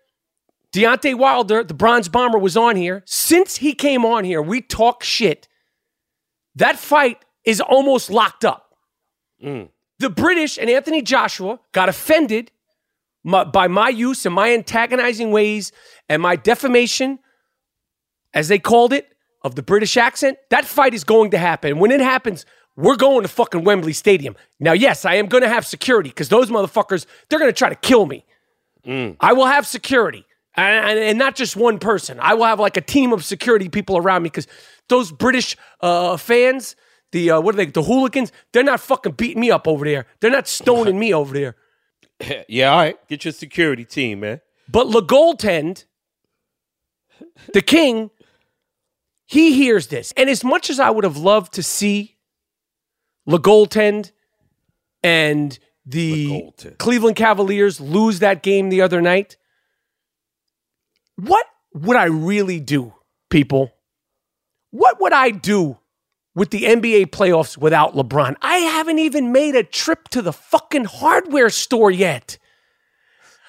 Deontay 0.72 1.16
Wilder, 1.16 1.62
the 1.64 1.74
bronze 1.74 2.08
bomber, 2.08 2.38
was 2.38 2.56
on 2.56 2.76
here. 2.76 3.02
Since 3.06 3.56
he 3.56 3.74
came 3.74 4.04
on 4.04 4.24
here, 4.24 4.42
we 4.42 4.60
talk 4.60 5.02
shit. 5.02 5.48
That 6.56 6.78
fight 6.78 7.24
is 7.44 7.60
almost 7.60 8.10
locked 8.10 8.44
up. 8.44 8.74
Mm. 9.44 9.68
The 9.98 10.10
British 10.10 10.58
and 10.58 10.68
Anthony 10.68 11.02
Joshua 11.02 11.60
got 11.72 11.88
offended 11.88 12.50
my- 13.22 13.44
by 13.44 13.68
my 13.68 13.88
use 13.88 14.26
and 14.26 14.34
my 14.34 14.52
antagonizing 14.52 15.30
ways 15.30 15.72
and 16.08 16.20
my 16.20 16.36
defamation, 16.36 17.18
as 18.34 18.48
they 18.48 18.58
called 18.58 18.92
it, 18.92 19.08
of 19.42 19.54
the 19.54 19.62
British 19.62 19.96
accent. 19.96 20.38
That 20.50 20.64
fight 20.64 20.94
is 20.94 21.04
going 21.04 21.30
to 21.30 21.38
happen. 21.38 21.78
When 21.78 21.90
it 21.90 22.00
happens, 22.00 22.44
we're 22.76 22.96
going 22.96 23.22
to 23.22 23.28
fucking 23.28 23.62
Wembley 23.64 23.92
Stadium. 23.92 24.34
Now, 24.58 24.72
yes, 24.72 25.04
I 25.04 25.14
am 25.14 25.26
going 25.26 25.42
to 25.42 25.48
have 25.48 25.64
security 25.66 26.08
because 26.10 26.28
those 26.28 26.50
motherfuckers, 26.50 27.06
they're 27.28 27.38
going 27.38 27.50
to 27.50 27.56
try 27.56 27.68
to 27.68 27.74
kill 27.76 28.06
me. 28.06 28.24
I 29.20 29.32
will 29.32 29.46
have 29.46 29.66
security. 29.66 30.26
And, 30.56 30.88
and, 30.90 30.98
and 30.98 31.18
not 31.18 31.34
just 31.34 31.56
one 31.56 31.78
person. 31.78 32.18
I 32.20 32.34
will 32.34 32.44
have 32.44 32.60
like 32.60 32.76
a 32.76 32.80
team 32.80 33.12
of 33.12 33.24
security 33.24 33.68
people 33.68 33.96
around 33.96 34.22
me 34.22 34.28
because 34.28 34.46
those 34.88 35.10
British 35.10 35.56
uh, 35.80 36.16
fans, 36.16 36.76
the 37.14 37.30
uh, 37.30 37.40
what 37.40 37.54
are 37.54 37.58
they, 37.58 37.66
the 37.66 37.84
hooligans, 37.84 38.32
they're 38.52 38.64
not 38.64 38.80
fucking 38.80 39.12
beating 39.12 39.40
me 39.40 39.50
up 39.50 39.68
over 39.68 39.84
there. 39.84 40.06
They're 40.18 40.32
not 40.32 40.48
stoning 40.48 40.98
me 40.98 41.14
over 41.14 41.32
there. 41.32 41.56
Yeah, 42.48 42.70
all 42.70 42.78
right. 42.78 43.08
Get 43.08 43.24
your 43.24 43.32
security 43.32 43.84
team, 43.84 44.20
man. 44.20 44.40
But 44.68 44.86
Le 44.86 45.02
Goaltend, 45.02 45.84
the 47.52 47.60
king, 47.60 48.10
he 49.26 49.52
hears 49.52 49.88
this. 49.88 50.12
And 50.16 50.30
as 50.30 50.42
much 50.44 50.70
as 50.70 50.78
I 50.78 50.90
would 50.90 51.04
have 51.04 51.16
loved 51.16 51.52
to 51.54 51.62
see 51.62 52.16
Le 53.26 53.38
Goaltend 53.38 54.12
and 55.02 55.58
the. 55.84 56.50
Cleveland 56.78 57.16
Cavaliers 57.16 57.80
lose 57.80 58.20
that 58.20 58.42
game 58.42 58.70
the 58.70 58.80
other 58.80 59.02
night, 59.02 59.36
what 61.16 61.44
would 61.74 61.96
I 61.96 62.04
really 62.04 62.60
do, 62.60 62.94
people? 63.28 63.72
What 64.70 65.00
would 65.00 65.12
I 65.12 65.30
do 65.30 65.78
with 66.34 66.50
the 66.50 66.64
NBA 66.64 67.06
playoffs 67.06 67.56
without 67.56 67.94
LeBron? 67.94 68.36
I 68.42 68.56
haven't 68.56 68.98
even 68.98 69.32
made 69.32 69.54
a 69.54 69.62
trip 69.62 70.08
to 70.08 70.22
the 70.22 70.32
fucking 70.32 70.84
hardware 70.84 71.50
store 71.50 71.90
yet. 71.90 72.38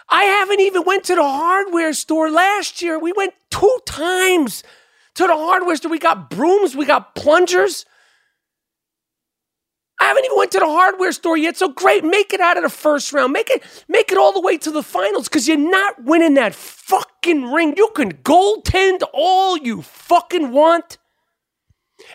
I 0.10 0.24
haven't 0.26 0.60
even 0.60 0.84
went 0.84 1.04
to 1.06 1.16
the 1.16 1.24
hardware 1.24 1.94
store 1.94 2.30
last 2.30 2.82
year. 2.82 3.00
We 3.00 3.12
went 3.12 3.34
two 3.50 3.80
times 3.86 4.64
to 5.16 5.26
the 5.26 5.36
hardware 5.36 5.76
store. 5.76 5.92
We 5.92 6.00
got 6.00 6.30
brooms, 6.30 6.76
we 6.76 6.86
got 6.86 7.16
plungers. 7.16 7.86
I 10.00 10.06
haven't 10.06 10.26
even 10.26 10.38
went 10.38 10.52
to 10.52 10.60
the 10.60 10.66
hardware 10.66 11.12
store 11.14 11.38
yet. 11.38 11.56
So 11.56 11.70
great, 11.70 12.04
make 12.04 12.34
it 12.34 12.42
out 12.42 12.58
of 12.58 12.64
the 12.64 12.70
first 12.70 13.14
round. 13.14 13.32
Make 13.32 13.50
it 13.50 13.64
make 13.88 14.12
it 14.12 14.18
all 14.18 14.34
the 14.34 14.42
way 14.42 14.58
to 14.58 14.70
the 14.72 14.84
finals 14.84 15.30
cuz 15.30 15.48
you're 15.48 15.58
not 15.58 16.04
winning 16.04 16.34
that 16.34 16.54
fucking 16.54 17.52
ring. 17.52 17.76
You 17.78 17.90
can 17.96 18.14
goaltend 18.16 19.02
all 19.14 19.58
you 19.58 19.82
fucking 19.82 20.52
want. 20.52 20.98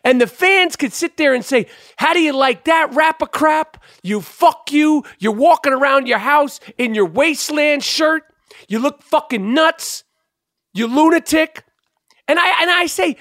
And 0.04 0.20
the 0.20 0.26
fans 0.26 0.76
could 0.76 0.92
sit 0.92 1.16
there 1.16 1.34
and 1.34 1.44
say, 1.44 1.66
How 1.96 2.12
do 2.12 2.20
you 2.20 2.32
like 2.32 2.64
that 2.64 2.94
rap 2.94 3.22
of 3.22 3.30
crap? 3.30 3.82
You 4.02 4.20
fuck 4.20 4.72
you. 4.72 5.04
You're 5.18 5.32
walking 5.32 5.72
around 5.72 6.06
your 6.06 6.18
house 6.18 6.60
in 6.78 6.94
your 6.94 7.06
wasteland 7.06 7.82
shirt. 7.82 8.22
You 8.68 8.78
look 8.78 9.02
fucking 9.02 9.54
nuts. 9.54 10.04
You 10.72 10.86
lunatic. 10.86 11.64
And 12.28 12.38
I 12.38 12.62
and 12.62 12.70
I 12.70 12.86
say, 12.86 13.16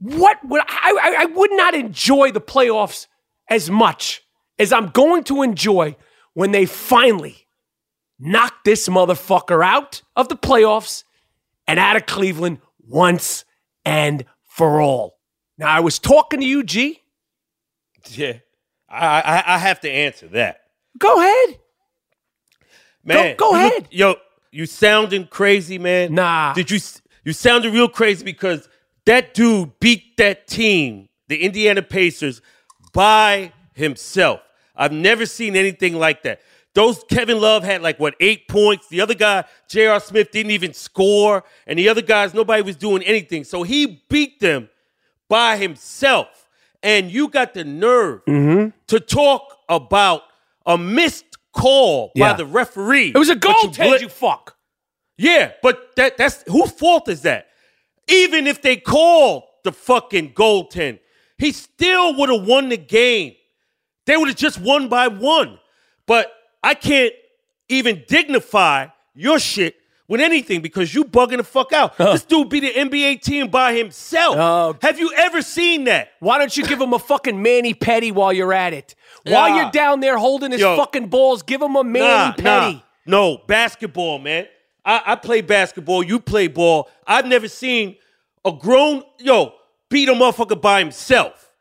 what 0.00 0.38
would 0.44 0.62
I 0.66 1.16
I 1.20 1.24
would 1.26 1.52
not 1.52 1.74
enjoy 1.74 2.32
the 2.32 2.40
playoffs 2.40 3.06
as 3.48 3.70
much 3.70 4.22
as 4.58 4.72
I'm 4.72 4.88
going 4.88 5.24
to 5.24 5.42
enjoy 5.42 5.96
when 6.34 6.52
they 6.52 6.66
finally 6.66 7.46
knock 8.18 8.64
this 8.64 8.88
motherfucker 8.88 9.64
out 9.64 10.02
of 10.16 10.28
the 10.28 10.36
playoffs 10.36 11.04
and 11.66 11.78
out 11.78 11.96
of 11.96 12.06
Cleveland 12.06 12.58
once 12.86 13.44
and 13.84 14.24
for 14.44 14.80
all. 14.80 15.19
Now, 15.60 15.68
I 15.76 15.80
was 15.80 15.98
talking 15.98 16.40
to 16.40 16.46
you, 16.46 16.62
G. 16.62 17.02
Yeah, 18.08 18.38
I, 18.88 19.20
I 19.20 19.54
I 19.54 19.58
have 19.58 19.78
to 19.80 19.90
answer 19.90 20.26
that, 20.28 20.62
Go 20.98 21.20
ahead. 21.20 21.58
man. 23.04 23.36
go 23.36 23.50
you 23.50 23.56
ahead. 23.66 23.88
yo. 23.90 24.14
You 24.52 24.64
sounding 24.66 25.26
crazy, 25.28 25.78
man? 25.78 26.14
Nah. 26.14 26.54
Did 26.54 26.70
you 26.70 26.80
you 27.24 27.34
sounded 27.34 27.74
real 27.74 27.88
crazy 27.90 28.24
because 28.24 28.70
that 29.04 29.34
dude 29.34 29.78
beat 29.80 30.16
that 30.16 30.46
team, 30.48 31.10
the 31.28 31.36
Indiana 31.42 31.82
Pacers, 31.82 32.40
by 32.94 33.52
himself. 33.74 34.40
I've 34.74 34.92
never 34.92 35.26
seen 35.26 35.56
anything 35.56 35.94
like 35.94 36.22
that. 36.22 36.40
Those 36.74 37.04
Kevin 37.04 37.38
Love 37.38 37.64
had 37.64 37.82
like 37.82 38.00
what 38.00 38.14
eight 38.18 38.48
points. 38.48 38.88
The 38.88 39.02
other 39.02 39.14
guy, 39.14 39.44
J.R. 39.68 40.00
Smith, 40.00 40.30
didn't 40.30 40.52
even 40.52 40.72
score, 40.72 41.44
and 41.66 41.78
the 41.78 41.90
other 41.90 42.02
guys, 42.02 42.32
nobody 42.32 42.62
was 42.62 42.76
doing 42.76 43.02
anything. 43.02 43.44
So 43.44 43.62
he 43.62 44.02
beat 44.08 44.40
them 44.40 44.70
by 45.30 45.56
himself. 45.56 46.48
And 46.82 47.10
you 47.10 47.28
got 47.28 47.54
the 47.54 47.64
nerve 47.64 48.22
mm-hmm. 48.26 48.68
to 48.88 49.00
talk 49.00 49.56
about 49.70 50.24
a 50.66 50.76
missed 50.76 51.38
call 51.52 52.12
Yeah. 52.14 52.32
by 52.32 52.36
the 52.36 52.44
referee. 52.44 53.12
It 53.14 53.18
was 53.18 53.30
a 53.30 53.36
But 53.36 53.48
you 53.48 53.68
goaltend, 53.70 54.00
you 54.02 54.08
fuck. 54.10 54.56
yeah, 55.16 55.52
but 55.62 55.96
that 55.96 56.18
that's 56.18 56.44
whose 56.46 56.70
fault 56.72 57.08
is 57.08 57.22
that? 57.22 57.48
Even 58.08 58.46
if 58.46 58.60
they 58.60 58.76
called 58.76 59.44
the 59.64 59.72
fucking 59.72 60.34
goaltend, 60.34 60.98
he 61.38 61.52
still 61.52 62.14
would 62.16 62.28
have 62.28 62.46
won 62.46 62.68
the 62.68 62.76
game. 62.76 63.34
They 64.06 64.16
would 64.16 64.28
have 64.28 64.36
just 64.36 64.60
won 64.60 64.88
by 64.88 65.08
one. 65.08 65.58
But 66.06 66.32
I 66.62 66.74
can't 66.74 67.12
even 67.68 68.04
dignify 68.08 68.88
your 69.14 69.38
shit 69.38 69.76
with 70.10 70.20
anything 70.20 70.60
because 70.60 70.94
you 70.94 71.04
bugging 71.04 71.38
the 71.38 71.44
fuck 71.44 71.72
out. 71.72 71.96
This 71.96 72.24
dude 72.24 72.50
beat 72.50 72.64
an 72.64 72.90
NBA 72.90 73.22
team 73.22 73.48
by 73.48 73.72
himself. 73.74 74.36
Oh. 74.36 74.76
Have 74.82 74.98
you 74.98 75.12
ever 75.16 75.40
seen 75.40 75.84
that? 75.84 76.10
Why 76.18 76.36
don't 76.38 76.54
you 76.54 76.66
give 76.66 76.80
him 76.80 76.92
a 76.92 76.98
fucking 76.98 77.40
Manny 77.40 77.72
Petty 77.72 78.10
while 78.12 78.32
you're 78.32 78.52
at 78.52 78.74
it? 78.74 78.94
While 79.24 79.56
you're 79.56 79.70
down 79.70 80.00
there 80.00 80.18
holding 80.18 80.50
his 80.50 80.60
Yo. 80.60 80.76
fucking 80.76 81.06
balls, 81.08 81.42
give 81.42 81.62
him 81.62 81.76
a 81.76 81.84
Manny 81.84 82.06
Nah, 82.06 82.32
Petty. 82.32 82.74
nah. 82.74 82.80
No, 83.06 83.38
basketball, 83.46 84.18
man. 84.18 84.46
I, 84.84 85.02
I 85.06 85.14
play 85.14 85.40
basketball. 85.42 86.02
You 86.02 86.18
play 86.20 86.48
ball. 86.48 86.90
I've 87.06 87.26
never 87.26 87.48
seen 87.48 87.96
a 88.44 88.52
grown 88.52 89.02
yo 89.18 89.54
beat 89.88 90.08
a 90.08 90.12
motherfucker 90.12 90.60
by 90.60 90.80
himself. 90.80 91.52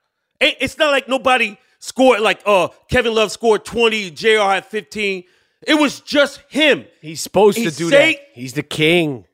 It's 0.41 0.77
not 0.77 0.91
like 0.91 1.07
nobody 1.07 1.57
scored 1.79 2.21
like 2.21 2.41
uh 2.45 2.69
Kevin 2.89 3.13
Love 3.13 3.31
scored 3.31 3.63
20, 3.65 4.11
JR 4.11 4.39
had 4.39 4.65
15. 4.65 5.23
It 5.65 5.75
was 5.75 5.99
just 6.01 6.41
him. 6.49 6.85
He's 7.01 7.21
supposed 7.21 7.57
He 7.57 7.65
to 7.65 7.71
do 7.71 7.89
say- 7.89 8.13
that. 8.13 8.21
He's 8.33 8.53
the 8.53 8.63
king. 8.63 9.25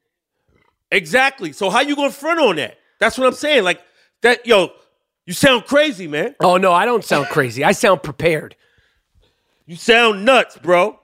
Exactly. 0.91 1.51
So 1.51 1.69
how 1.69 1.81
you 1.81 1.95
gonna 1.95 2.11
front 2.11 2.39
on 2.39 2.55
that? 2.57 2.77
That's 2.99 3.17
what 3.17 3.27
I'm 3.27 3.33
saying. 3.33 3.63
Like 3.63 3.81
that, 4.21 4.45
yo, 4.45 4.71
you 5.25 5.33
sound 5.33 5.65
crazy, 5.65 6.07
man. 6.07 6.35
Oh 6.39 6.57
no, 6.57 6.71
I 6.71 6.85
don't 6.85 7.03
sound 7.03 7.27
crazy. 7.27 7.63
I 7.63 7.71
sound 7.73 8.01
prepared. 8.03 8.55
You 9.65 9.75
sound 9.75 10.23
nuts, 10.25 10.57
bro. 10.57 10.99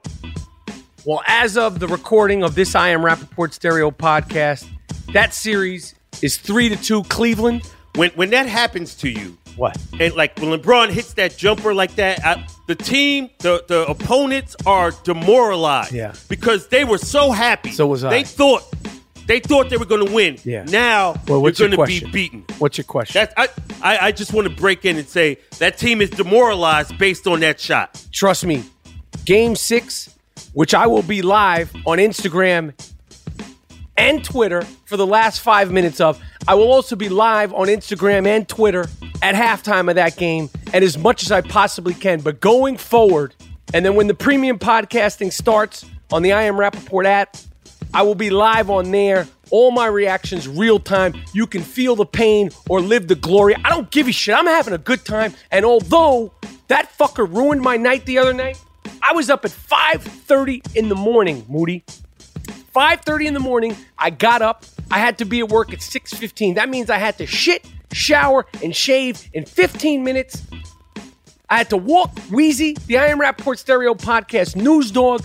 Well, 1.04 1.22
as 1.26 1.56
of 1.58 1.80
the 1.80 1.88
recording 1.88 2.44
of 2.44 2.54
this 2.54 2.74
I 2.76 2.88
Am 2.90 3.00
Rappaport 3.02 3.52
Stereo 3.52 3.90
podcast, 3.90 4.68
that 5.12 5.34
series 5.34 5.94
is 6.22 6.36
three 6.36 6.68
to 6.68 6.76
two 6.76 7.02
Cleveland. 7.04 7.62
When 7.96 8.10
when 8.10 8.30
that 8.30 8.46
happens 8.46 8.94
to 8.96 9.10
you, 9.10 9.36
What? 9.56 9.76
And 10.00 10.14
like 10.14 10.38
when 10.38 10.58
LeBron 10.58 10.90
hits 10.90 11.14
that 11.14 11.36
jumper 11.36 11.74
like 11.74 11.94
that, 11.96 12.24
I, 12.24 12.46
the 12.66 12.74
team, 12.74 13.30
the 13.38 13.64
the 13.68 13.86
opponents 13.86 14.56
are 14.66 14.92
demoralized. 15.04 15.92
Yeah. 15.92 16.14
Because 16.28 16.68
they 16.68 16.84
were 16.84 16.98
so 16.98 17.30
happy. 17.30 17.70
So 17.72 17.86
was 17.86 18.04
I. 18.04 18.10
They 18.10 18.24
thought 18.24 18.62
they 19.26 19.40
thought 19.40 19.70
they 19.70 19.76
were 19.76 19.84
going 19.84 20.06
to 20.06 20.12
win. 20.12 20.38
Yeah. 20.44 20.64
Now 20.64 21.14
Well, 21.28 21.42
what's 21.42 21.58
your 21.58 21.68
going 21.68 21.88
to 21.88 22.06
be 22.06 22.10
beaten. 22.10 22.44
What's 22.58 22.78
your 22.78 22.84
question? 22.84 23.14
That's 23.14 23.34
I, 23.82 23.96
I 23.96 24.06
I 24.08 24.12
just 24.12 24.32
want 24.32 24.48
to 24.48 24.54
break 24.54 24.84
in 24.84 24.96
and 24.96 25.06
say 25.06 25.38
that 25.58 25.78
team 25.78 26.00
is 26.00 26.10
demoralized 26.10 26.98
based 26.98 27.26
on 27.26 27.40
that 27.40 27.60
shot. 27.60 28.04
Trust 28.12 28.44
me, 28.44 28.64
game 29.24 29.54
six, 29.56 30.14
which 30.54 30.74
I 30.74 30.86
will 30.86 31.02
be 31.02 31.22
live 31.22 31.72
on 31.86 31.98
Instagram 31.98 32.72
and 33.96 34.24
Twitter 34.24 34.62
for 34.84 34.96
the 34.96 35.06
last 35.06 35.40
five 35.40 35.70
minutes 35.70 36.00
of. 36.00 36.20
I 36.48 36.54
will 36.54 36.72
also 36.72 36.96
be 36.96 37.08
live 37.08 37.52
on 37.52 37.68
Instagram 37.68 38.26
and 38.26 38.48
Twitter 38.48 38.86
at 39.22 39.34
halftime 39.34 39.88
of 39.88 39.96
that 39.96 40.16
game 40.16 40.50
and 40.72 40.84
as 40.84 40.98
much 40.98 41.22
as 41.22 41.30
I 41.30 41.40
possibly 41.40 41.94
can. 41.94 42.20
But 42.20 42.40
going 42.40 42.76
forward, 42.76 43.34
and 43.74 43.84
then 43.84 43.94
when 43.94 44.06
the 44.06 44.14
premium 44.14 44.58
podcasting 44.58 45.32
starts 45.32 45.84
on 46.12 46.22
the 46.22 46.32
I 46.32 46.42
Am 46.42 46.56
Rappaport 46.56 47.04
app, 47.04 47.36
I 47.94 48.02
will 48.02 48.14
be 48.14 48.30
live 48.30 48.70
on 48.70 48.90
there. 48.90 49.26
All 49.50 49.70
my 49.70 49.86
reactions 49.86 50.48
real 50.48 50.78
time. 50.78 51.14
You 51.34 51.46
can 51.46 51.62
feel 51.62 51.94
the 51.94 52.06
pain 52.06 52.50
or 52.68 52.80
live 52.80 53.08
the 53.08 53.14
glory. 53.14 53.54
I 53.54 53.68
don't 53.68 53.90
give 53.90 54.08
a 54.08 54.12
shit. 54.12 54.34
I'm 54.34 54.46
having 54.46 54.72
a 54.72 54.78
good 54.78 55.04
time. 55.04 55.34
And 55.50 55.66
although 55.66 56.32
that 56.68 56.90
fucker 56.98 57.30
ruined 57.30 57.60
my 57.60 57.76
night 57.76 58.06
the 58.06 58.16
other 58.16 58.32
night, 58.32 58.58
I 59.02 59.12
was 59.12 59.28
up 59.28 59.44
at 59.44 59.50
5:30 59.50 60.62
in 60.74 60.88
the 60.88 60.94
morning, 60.94 61.44
Moody. 61.48 61.84
5:30 62.74 63.26
in 63.26 63.34
the 63.34 63.40
morning, 63.40 63.76
I 63.98 64.10
got 64.10 64.42
up. 64.42 64.64
I 64.90 64.98
had 64.98 65.18
to 65.18 65.24
be 65.24 65.40
at 65.40 65.48
work 65.48 65.72
at 65.72 65.80
6:15. 65.80 66.54
That 66.54 66.68
means 66.68 66.90
I 66.90 66.98
had 66.98 67.18
to 67.18 67.26
shit, 67.26 67.64
shower, 67.92 68.46
and 68.62 68.74
shave 68.74 69.28
in 69.32 69.44
15 69.44 70.04
minutes. 70.04 70.42
I 71.48 71.58
had 71.58 71.70
to 71.70 71.76
walk 71.76 72.10
Wheezy, 72.30 72.74
the 72.86 72.96
I 72.96 73.08
Am 73.08 73.20
Rappaport 73.20 73.58
Stereo 73.58 73.94
Podcast 73.94 74.56
news 74.56 74.90
dog, 74.90 75.22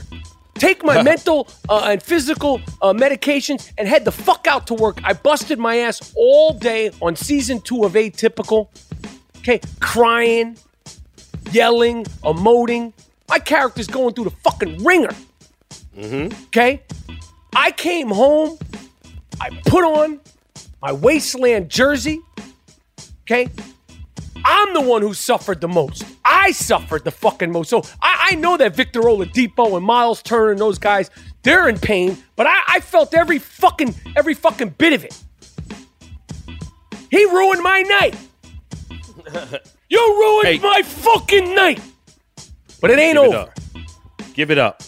take 0.56 0.84
my 0.84 1.02
mental 1.12 1.48
uh, 1.70 1.88
and 1.90 2.04
physical 2.04 2.60
uh, 2.82 2.92
medications, 2.92 3.72
and 3.78 3.88
head 3.88 4.04
the 4.04 4.12
fuck 4.12 4.46
out 4.46 4.68
to 4.68 4.74
work. 4.74 5.00
I 5.06 5.14
busted 5.14 5.58
my 5.58 5.78
ass 5.78 6.14
all 6.18 6.54
day 6.54 6.92
on 7.02 7.16
season 7.16 7.62
two 7.62 7.86
of 7.86 7.94
Atypical. 7.94 8.68
Okay, 9.38 9.62
crying, 9.80 10.58
yelling, 11.52 12.04
emoting. 12.24 12.92
My 13.30 13.40
character's 13.40 13.88
going 13.88 14.14
through 14.14 14.26
the 14.26 14.36
fucking 14.44 14.84
ringer. 14.84 15.16
Mm-hmm. 15.98 16.44
Okay? 16.48 16.84
I 17.56 17.72
came 17.72 18.10
home, 18.10 18.58
I 19.42 19.50
put 19.66 19.84
on 19.84 20.20
my 20.82 20.92
wasteland 20.92 21.70
jersey. 21.70 22.20
Okay? 23.24 23.50
I'm 24.46 24.74
the 24.74 24.82
one 24.82 25.02
who 25.02 25.14
suffered 25.14 25.60
the 25.60 25.68
most. 25.68 26.04
I 26.24 26.52
suffered 26.52 27.04
the 27.04 27.12
fucking 27.12 27.52
most. 27.52 27.70
So 27.70 27.82
I, 28.02 28.30
I 28.32 28.36
know 28.36 28.56
that 28.58 28.76
Victor 28.76 29.02
Oladipo 29.02 29.76
and 29.76 29.86
Miles 29.86 30.22
Turner 30.22 30.52
and 30.52 30.60
those 30.60 30.78
guys, 30.78 31.10
they're 31.44 31.68
in 31.68 31.78
pain, 31.80 32.18
but 32.36 32.46
I, 32.48 32.62
I 32.68 32.80
felt 32.80 33.14
every 33.14 33.40
fucking 33.40 33.96
every 34.16 34.34
fucking 34.36 34.70
bit 34.78 34.94
of 34.94 35.04
it. 35.04 35.18
He 37.10 37.26
ruined 37.26 37.64
my 37.64 37.82
night. 37.82 38.16
you 39.90 40.00
ruined 40.00 40.48
Hey. 40.48 40.60
my 40.60 40.82
fucking 40.84 41.56
night. 41.56 41.82
But 42.80 42.92
it 42.92 43.00
ain't 43.00 43.16
Give 43.18 43.24
over. 43.34 43.38
up. 43.38 43.60
Give 44.34 44.52
it 44.52 44.58
up. 44.58 44.84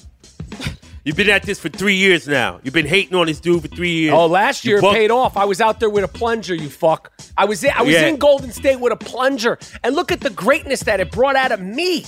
You've 1.06 1.16
been 1.16 1.30
at 1.30 1.44
this 1.44 1.60
for 1.60 1.70
three 1.70 1.96
years 1.96 2.28
now. 2.28 2.60
You've 2.64 2.74
been 2.74 2.86
hating 2.86 3.16
on 3.16 3.28
this 3.28 3.40
dude 3.40 3.62
for 3.62 3.68
three 3.70 3.92
years. 3.94 4.14
Oh, 4.14 4.26
last 4.28 4.66
year 4.66 4.82
buck- 4.82 4.94
paid 4.96 5.12
off. 5.12 5.38
I 5.38 5.46
was 5.46 5.62
out 5.62 5.80
there 5.80 5.90
with 5.90 6.04
a 6.04 6.08
plunger, 6.08 6.54
you 6.54 6.70
fuck. 6.70 7.12
I 7.38 7.46
was 7.46 7.64
in, 7.64 7.72
I 7.76 7.82
was 7.84 7.94
Yeah. 7.94 8.08
in 8.08 8.18
Golden 8.18 8.52
State 8.52 8.80
with 8.80 8.92
a 8.94 8.98
plunger, 8.98 9.58
and 9.84 9.96
look 9.96 10.12
at 10.12 10.20
the 10.22 10.30
greatness 10.30 10.82
that 10.82 11.00
it 11.00 11.12
brought 11.12 11.36
out 11.36 11.52
of 11.52 11.62
me. 11.62 12.06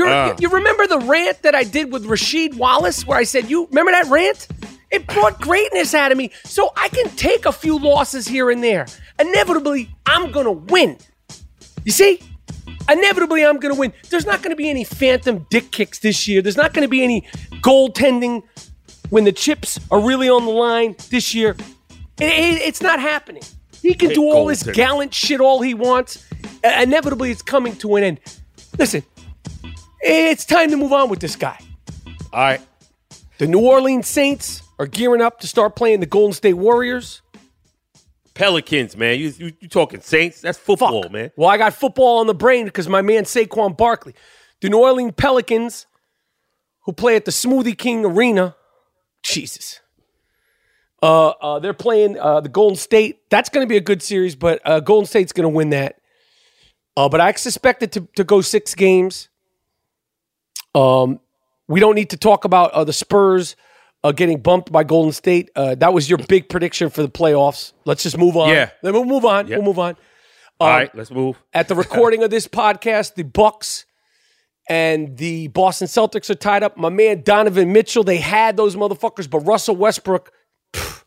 Ah. 0.00 0.28
you, 0.28 0.34
you 0.40 0.48
remember 0.48 0.86
the 0.86 0.98
rant 1.00 1.42
that 1.42 1.54
I 1.54 1.64
did 1.64 1.92
with 1.92 2.04
Rasheed 2.06 2.54
Wallace, 2.54 3.04
where 3.06 3.18
I 3.18 3.24
said, 3.24 3.50
"You 3.50 3.66
remember 3.70 3.90
that 3.92 4.06
rant? 4.06 4.46
It 4.90 5.06
brought 5.08 5.40
greatness 5.40 5.94
out 5.94 6.12
of 6.12 6.18
me, 6.18 6.30
so 6.44 6.72
I 6.76 6.88
can 6.88 7.08
take 7.16 7.46
a 7.46 7.52
few 7.52 7.78
losses 7.78 8.28
here 8.28 8.50
and 8.50 8.62
there. 8.62 8.86
Inevitably, 9.18 9.90
I'm 10.06 10.30
gonna 10.30 10.52
win. 10.52 10.98
You 11.84 11.90
see." 11.92 12.20
Inevitably, 12.88 13.44
I'm 13.44 13.58
going 13.58 13.74
to 13.74 13.78
win. 13.80 13.92
There's 14.10 14.26
not 14.26 14.42
going 14.42 14.50
to 14.50 14.56
be 14.56 14.68
any 14.68 14.84
phantom 14.84 15.46
dick 15.50 15.70
kicks 15.70 15.98
this 16.00 16.28
year. 16.28 16.42
There's 16.42 16.56
not 16.56 16.72
going 16.74 16.82
to 16.84 16.88
be 16.88 17.02
any 17.02 17.22
goaltending 17.62 18.42
when 19.10 19.24
the 19.24 19.32
chips 19.32 19.78
are 19.90 20.00
really 20.00 20.28
on 20.28 20.44
the 20.44 20.50
line 20.50 20.96
this 21.10 21.34
year. 21.34 21.56
It- 22.20 22.24
it- 22.32 22.62
it's 22.62 22.82
not 22.82 23.00
happening. 23.00 23.42
He 23.82 23.94
can 23.94 24.10
do 24.14 24.22
all 24.24 24.46
this 24.46 24.62
gallant 24.74 25.12
shit 25.14 25.40
all 25.40 25.60
he 25.62 25.74
wants. 25.74 26.24
Uh, 26.62 26.80
inevitably, 26.82 27.30
it's 27.30 27.42
coming 27.42 27.76
to 27.76 27.96
an 27.96 28.04
end. 28.04 28.20
Listen, 28.78 29.02
it's 30.00 30.44
time 30.44 30.70
to 30.70 30.76
move 30.76 30.92
on 30.92 31.08
with 31.10 31.20
this 31.20 31.36
guy. 31.36 31.58
All 32.32 32.40
right. 32.40 32.60
The 33.38 33.46
New 33.46 33.60
Orleans 33.60 34.06
Saints 34.08 34.62
are 34.78 34.86
gearing 34.86 35.20
up 35.20 35.40
to 35.40 35.46
start 35.46 35.76
playing 35.76 36.00
the 36.00 36.06
Golden 36.06 36.32
State 36.32 36.54
Warriors. 36.54 37.20
Pelicans, 38.34 38.96
man. 38.96 39.18
You, 39.18 39.32
you, 39.38 39.52
you 39.60 39.68
talking 39.68 40.00
Saints? 40.00 40.40
That's 40.40 40.58
football, 40.58 41.04
Fuck. 41.04 41.12
man. 41.12 41.30
Well, 41.36 41.48
I 41.48 41.56
got 41.56 41.74
football 41.74 42.18
on 42.18 42.26
the 42.26 42.34
brain 42.34 42.64
because 42.64 42.88
my 42.88 43.02
man 43.02 43.24
Saquon 43.24 43.76
Barkley. 43.76 44.14
The 44.60 44.68
New 44.68 44.78
Orleans 44.78 45.14
Pelicans, 45.16 45.86
who 46.82 46.92
play 46.92 47.16
at 47.16 47.24
the 47.24 47.30
Smoothie 47.30 47.76
King 47.76 48.04
Arena, 48.04 48.56
Jesus. 49.22 49.80
Uh, 51.02 51.28
uh, 51.28 51.58
they're 51.58 51.74
playing 51.74 52.18
uh, 52.18 52.40
the 52.40 52.48
Golden 52.48 52.76
State. 52.76 53.28
That's 53.30 53.50
going 53.50 53.66
to 53.66 53.68
be 53.68 53.76
a 53.76 53.80
good 53.80 54.02
series, 54.02 54.34
but 54.34 54.60
uh, 54.64 54.80
Golden 54.80 55.06
State's 55.06 55.32
going 55.32 55.44
to 55.44 55.54
win 55.54 55.70
that. 55.70 56.00
Uh, 56.96 57.08
but 57.08 57.20
I 57.20 57.32
suspect 57.32 57.82
it 57.82 57.92
to, 57.92 58.08
to 58.16 58.24
go 58.24 58.40
six 58.40 58.74
games. 58.74 59.28
Um, 60.74 61.20
we 61.68 61.80
don't 61.80 61.94
need 61.94 62.10
to 62.10 62.16
talk 62.16 62.44
about 62.44 62.72
uh, 62.72 62.84
the 62.84 62.92
Spurs 62.92 63.56
uh, 64.04 64.12
getting 64.12 64.40
bumped 64.40 64.70
by 64.70 64.84
Golden 64.84 65.10
State. 65.12 65.50
Uh, 65.56 65.74
that 65.76 65.92
was 65.92 66.08
your 66.08 66.18
big 66.28 66.48
prediction 66.48 66.90
for 66.90 67.02
the 67.02 67.08
playoffs. 67.08 67.72
Let's 67.84 68.02
just 68.04 68.16
move 68.18 68.36
on. 68.36 68.50
Yeah. 68.50 68.70
Then 68.82 68.92
we'll 68.92 69.04
move 69.04 69.24
on. 69.24 69.48
We'll 69.48 69.62
move 69.62 69.78
on. 69.80 69.96
All 70.60 70.68
Um, 70.68 70.74
right, 70.74 70.94
let's 70.94 71.10
move. 71.10 71.42
At 71.52 71.66
the 71.66 71.74
recording 71.84 72.22
of 72.22 72.30
this 72.30 72.46
podcast, 72.46 73.14
the 73.16 73.24
Bucks 73.24 73.86
and 74.68 75.16
the 75.16 75.48
Boston 75.48 75.88
Celtics 75.88 76.30
are 76.30 76.34
tied 76.36 76.62
up. 76.62 76.76
My 76.76 76.88
man 76.90 77.22
Donovan 77.22 77.72
Mitchell, 77.72 78.04
they 78.04 78.18
had 78.18 78.56
those 78.56 78.76
motherfuckers, 78.76 79.28
but 79.28 79.40
Russell 79.40 79.74
Westbrook, 79.76 80.30
pff, 80.72 81.02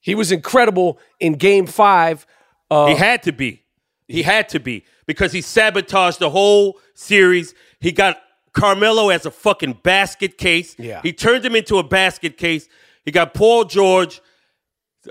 he 0.00 0.14
was 0.14 0.32
incredible 0.32 0.98
in 1.20 1.34
Game 1.34 1.66
Five. 1.66 2.26
Uh, 2.70 2.86
he 2.86 2.94
had 2.96 3.22
to 3.22 3.32
be. 3.32 3.62
He 4.08 4.22
had 4.22 4.48
to 4.50 4.60
be 4.60 4.84
because 5.06 5.32
he 5.32 5.40
sabotaged 5.40 6.18
the 6.18 6.30
whole 6.30 6.78
series. 6.94 7.54
He 7.80 7.92
got 7.92 8.18
Carmelo 8.54 9.10
as 9.10 9.26
a 9.26 9.30
fucking 9.30 9.80
basket 9.82 10.38
case. 10.38 10.74
Yeah. 10.78 11.00
He 11.02 11.12
turned 11.12 11.44
him 11.44 11.54
into 11.54 11.78
a 11.78 11.82
basket 11.84 12.38
case. 12.38 12.68
He 13.04 13.10
got 13.10 13.34
Paul 13.34 13.64
George. 13.64 14.20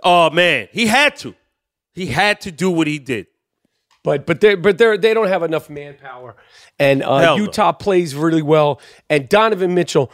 Oh 0.01 0.29
man, 0.31 0.69
he 0.71 0.87
had 0.87 1.15
to. 1.17 1.35
He 1.93 2.07
had 2.07 2.41
to 2.41 2.51
do 2.51 2.71
what 2.71 2.87
he 2.87 2.97
did. 2.97 3.27
But 4.03 4.25
but 4.25 4.41
they 4.41 4.55
but 4.55 4.77
they 4.77 4.97
they 4.97 5.13
don't 5.13 5.27
have 5.27 5.43
enough 5.43 5.69
manpower, 5.69 6.35
and 6.79 7.03
uh, 7.03 7.19
Hell 7.19 7.37
no. 7.37 7.43
Utah 7.43 7.71
plays 7.71 8.15
really 8.15 8.41
well. 8.41 8.81
And 9.09 9.29
Donovan 9.29 9.73
Mitchell, 9.75 10.11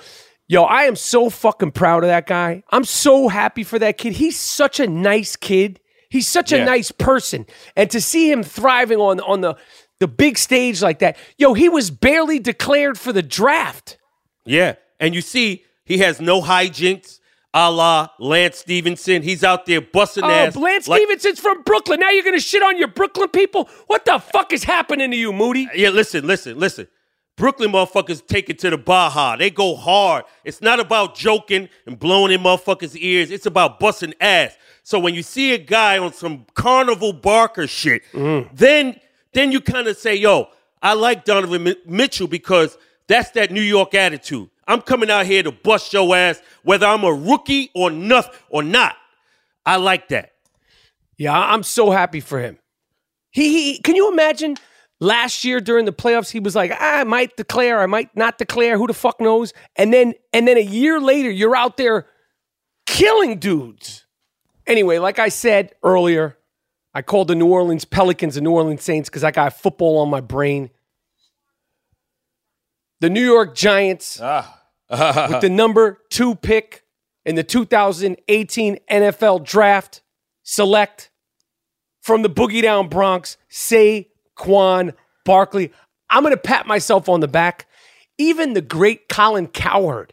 yo, 0.48 0.64
I 0.64 0.84
am 0.84 0.96
so 0.96 1.30
fucking 1.30 1.72
proud 1.72 2.04
of 2.04 2.10
that 2.10 2.28
guy. 2.28 2.64
I'm 2.70 2.84
so 2.84 3.30
happy 3.30 3.64
for 3.64 3.80
that 3.80 3.98
kid. 3.98 4.14
He's 4.14 4.38
such 4.38 4.80
a 4.80 4.88
nice 4.88 5.36
kid. 5.36 5.80
He's 6.10 6.28
such 6.28 6.52
a 6.52 6.66
nice 6.66 6.92
person, 6.92 7.46
and 7.76 7.90
to 7.92 8.02
see 8.02 8.32
him 8.32 8.44
thriving 8.44 9.00
on 9.00 9.20
on 9.22 9.42
the 9.42 9.56
the 10.00 10.08
big 10.08 10.38
stage 10.38 10.82
like 10.82 11.00
that, 11.00 11.18
yo, 11.38 11.54
he 11.54 11.70
was 11.70 11.92
barely 11.92 12.40
declared 12.40 12.98
for 12.98 13.14
the 13.14 13.22
draft. 13.22 13.98
Yeah. 14.46 14.76
And 15.00 15.14
you 15.14 15.22
see, 15.22 15.64
he 15.86 16.00
has 16.00 16.20
no 16.20 16.42
hijinks, 16.42 17.20
a 17.54 17.72
la 17.72 18.10
Lance 18.20 18.58
Stephenson. 18.60 19.22
He's 19.22 19.44
out 19.44 19.66
there 19.66 19.82
busting 19.82 20.24
Oh, 20.24 20.30
ass. 20.30 20.56
Lance 20.56 20.88
like- 20.88 21.02
Stephenson's 21.02 21.40
from 21.40 21.64
Brooklyn. 21.64 22.00
Now 22.00 22.10
you're 22.12 22.24
gonna 22.24 22.40
shit 22.40 22.64
on 22.64 22.78
your 22.78 22.88
Brooklyn 22.88 23.30
people? 23.30 23.70
What 23.88 24.06
the 24.06 24.20
fuck 24.20 24.54
is 24.54 24.64
happening 24.64 25.12
to 25.12 25.18
you, 25.18 25.34
Moody? 25.34 25.68
Yeah, 25.74 25.90
listen, 25.90 26.28
listen, 26.28 26.60
listen. 26.60 26.88
Brooklyn 27.38 27.72
motherfuckers 27.72 28.26
take 28.28 28.50
it 28.50 28.60
to 28.60 28.70
the 28.70 28.78
Baja. 28.78 29.38
They 29.38 29.50
go 29.50 29.76
hard. 29.76 30.26
It's 30.44 30.62
not 30.62 30.82
about 30.82 31.16
joking 31.16 31.70
and 31.86 31.98
blowing 31.98 32.34
in 32.34 32.42
motherfuckers' 32.42 32.98
ears. 33.00 33.32
It's 33.32 33.46
about 33.46 33.80
busting 33.80 34.14
ass. 34.20 34.58
So 34.84 35.00
when 35.00 35.16
you 35.16 35.24
see 35.24 35.54
a 35.54 35.58
guy 35.58 35.98
on 35.98 36.12
some 36.14 36.46
Carnival 36.54 37.14
Barker 37.14 37.66
shit, 37.66 38.02
mm-hmm. 38.12 38.54
then 38.54 39.00
then 39.34 39.52
you 39.52 39.62
kind 39.62 39.88
of 39.88 39.98
say, 39.98 40.16
"Yo, 40.16 40.48
I 40.82 40.94
like 40.94 41.26
Donovan 41.26 41.64
Mi- 41.64 41.76
Mitchell 41.86 42.28
because 42.28 42.78
that's 43.08 43.32
that 43.32 43.52
New 43.52 43.62
York 43.62 43.94
attitude. 43.96 44.50
I'm 44.68 44.82
coming 44.82 45.10
out 45.10 45.26
here 45.26 45.44
to 45.44 45.52
bust 45.52 45.92
your 45.94 46.16
ass, 46.16 46.42
whether 46.64 46.86
I'm 46.86 47.04
a 47.04 47.14
rookie 47.14 47.72
or 47.74 47.90
nothing 47.90 48.34
or 48.50 48.62
not. 48.62 48.96
I 49.66 49.78
like 49.78 50.10
that. 50.10 50.34
Yeah, 51.18 51.38
I'm 51.38 51.64
so 51.64 51.90
happy 51.90 52.20
for 52.20 52.40
him. 52.40 52.60
He, 53.32 53.74
he 53.74 53.80
can 53.80 53.96
you 53.96 54.12
imagine 54.12 54.58
last 55.00 55.44
year 55.44 55.60
during 55.60 55.86
the 55.86 55.94
playoffs 55.94 56.30
he 56.30 56.40
was 56.40 56.56
like, 56.56 56.72
"Ah, 56.74 57.00
I 57.00 57.04
might 57.04 57.36
declare, 57.36 57.82
I 57.82 57.86
might 57.86 58.16
not 58.16 58.38
declare, 58.38 58.78
who 58.78 58.88
the 58.88 58.94
fuck 58.94 59.20
knows? 59.20 59.54
And 59.76 59.94
then 59.94 60.14
and 60.34 60.48
then 60.48 60.58
a 60.58 60.62
year 60.62 61.00
later 61.00 61.30
you're 61.30 61.56
out 61.56 61.78
there 61.78 62.08
killing 62.86 63.40
dudes. 63.40 64.06
Anyway, 64.66 64.98
like 65.00 65.20
I 65.20 65.30
said 65.30 65.74
earlier, 65.84 66.38
I 66.94 67.02
called 67.02 67.28
the 67.28 67.36
New 67.36 67.48
Orleans 67.48 67.86
Pelicans 67.86 68.36
the 68.36 68.42
New 68.42 68.52
Orleans 68.52 68.84
Saints 68.84 69.10
because 69.10 69.24
I 69.24 69.32
got 69.32 69.54
football 69.54 70.00
on 70.00 70.10
my 70.10 70.22
brain. 70.22 70.70
The 73.00 73.10
New 73.10 73.24
York 73.24 73.56
Giants 73.56 74.20
ah. 74.22 74.62
with 75.30 75.42
the 75.42 75.50
number 75.50 76.00
two 76.10 76.36
pick 76.36 76.84
in 77.26 77.36
the 77.36 77.44
2018 77.44 78.80
NFL 78.90 79.46
draft 79.46 80.02
select 80.44 81.12
from 82.02 82.24
the 82.24 82.30
Boogie 82.30 82.62
Down 82.62 82.88
Bronx, 82.90 83.38
Saquon 83.52 84.94
Barkley. 85.26 85.72
I'm 86.10 86.24
going 86.24 86.34
to 86.34 86.42
pat 86.42 86.66
myself 86.66 87.08
on 87.08 87.20
the 87.20 87.28
back. 87.28 87.68
Even 88.18 88.54
the 88.54 88.62
great 88.62 89.08
Colin 89.08 89.48
Cowherd. 89.48 90.12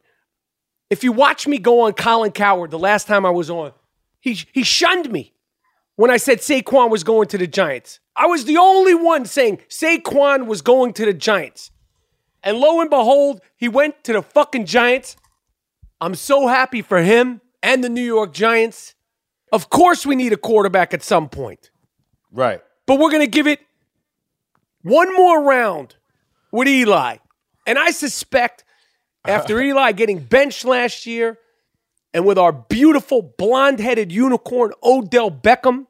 If 0.91 1.03
you 1.03 1.11
watch 1.11 1.49
me 1.49 1.59
go 1.59 1.81
on 1.81 1.95
Colin 1.95 2.33
Cowherd 2.33 2.71
the 2.71 2.79
last 2.79 3.07
time 3.07 3.27
I 3.27 3.31
was 3.31 3.51
on, 3.51 3.73
he, 4.21 4.39
he 4.53 4.63
shunned 4.63 5.11
me 5.11 5.33
when 5.97 6.11
I 6.11 6.17
said 6.19 6.39
Saquon 6.39 6.91
was 6.91 7.05
going 7.05 7.29
to 7.29 7.39
the 7.39 7.47
Giants. 7.47 8.01
I 8.15 8.27
was 8.27 8.45
the 8.45 8.57
only 8.57 8.95
one 8.95 9.25
saying 9.27 9.59
Saquon 9.69 10.47
was 10.47 10.63
going 10.63 10.93
to 10.95 11.05
the 11.05 11.13
Giants. 11.15 11.71
And 12.43 12.59
lo 12.59 12.81
and 12.81 12.89
behold, 12.89 13.41
he 13.57 13.69
went 13.69 14.05
to 14.05 14.13
the 14.13 14.23
fucking 14.23 14.67
Giants. 14.67 15.17
I'm 16.01 16.15
so 16.15 16.47
happy 16.47 16.83
for 16.83 17.03
him 17.03 17.41
and 17.63 17.83
the 17.83 17.89
New 17.89 18.05
York 18.05 18.33
Giants. 18.33 18.95
Of 19.53 19.71
course, 19.71 20.07
we 20.07 20.17
need 20.17 20.33
a 20.33 20.37
quarterback 20.37 20.93
at 20.95 21.03
some 21.03 21.29
point, 21.29 21.71
Right. 22.31 22.61
but 22.87 22.99
we're 22.99 23.11
going 23.11 23.23
to 23.25 23.31
give 23.31 23.47
it 23.47 23.61
one 24.83 25.15
more 25.17 25.43
round 25.43 25.97
with 26.53 26.69
Eli. 26.69 27.17
And 27.67 27.79
I 27.79 27.91
suspect 27.91 28.65
after 29.25 29.61
Eli 29.69 29.93
getting 29.93 30.19
benched 30.19 30.65
last 30.65 31.07
year 31.07 31.39
and 32.17 32.25
with 32.25 32.39
our 32.39 32.51
beautiful 32.51 33.21
blonde 33.21 33.79
headed 33.79 34.11
unicorn 34.11 34.73
Odell 34.83 35.31
Beckham 35.31 35.87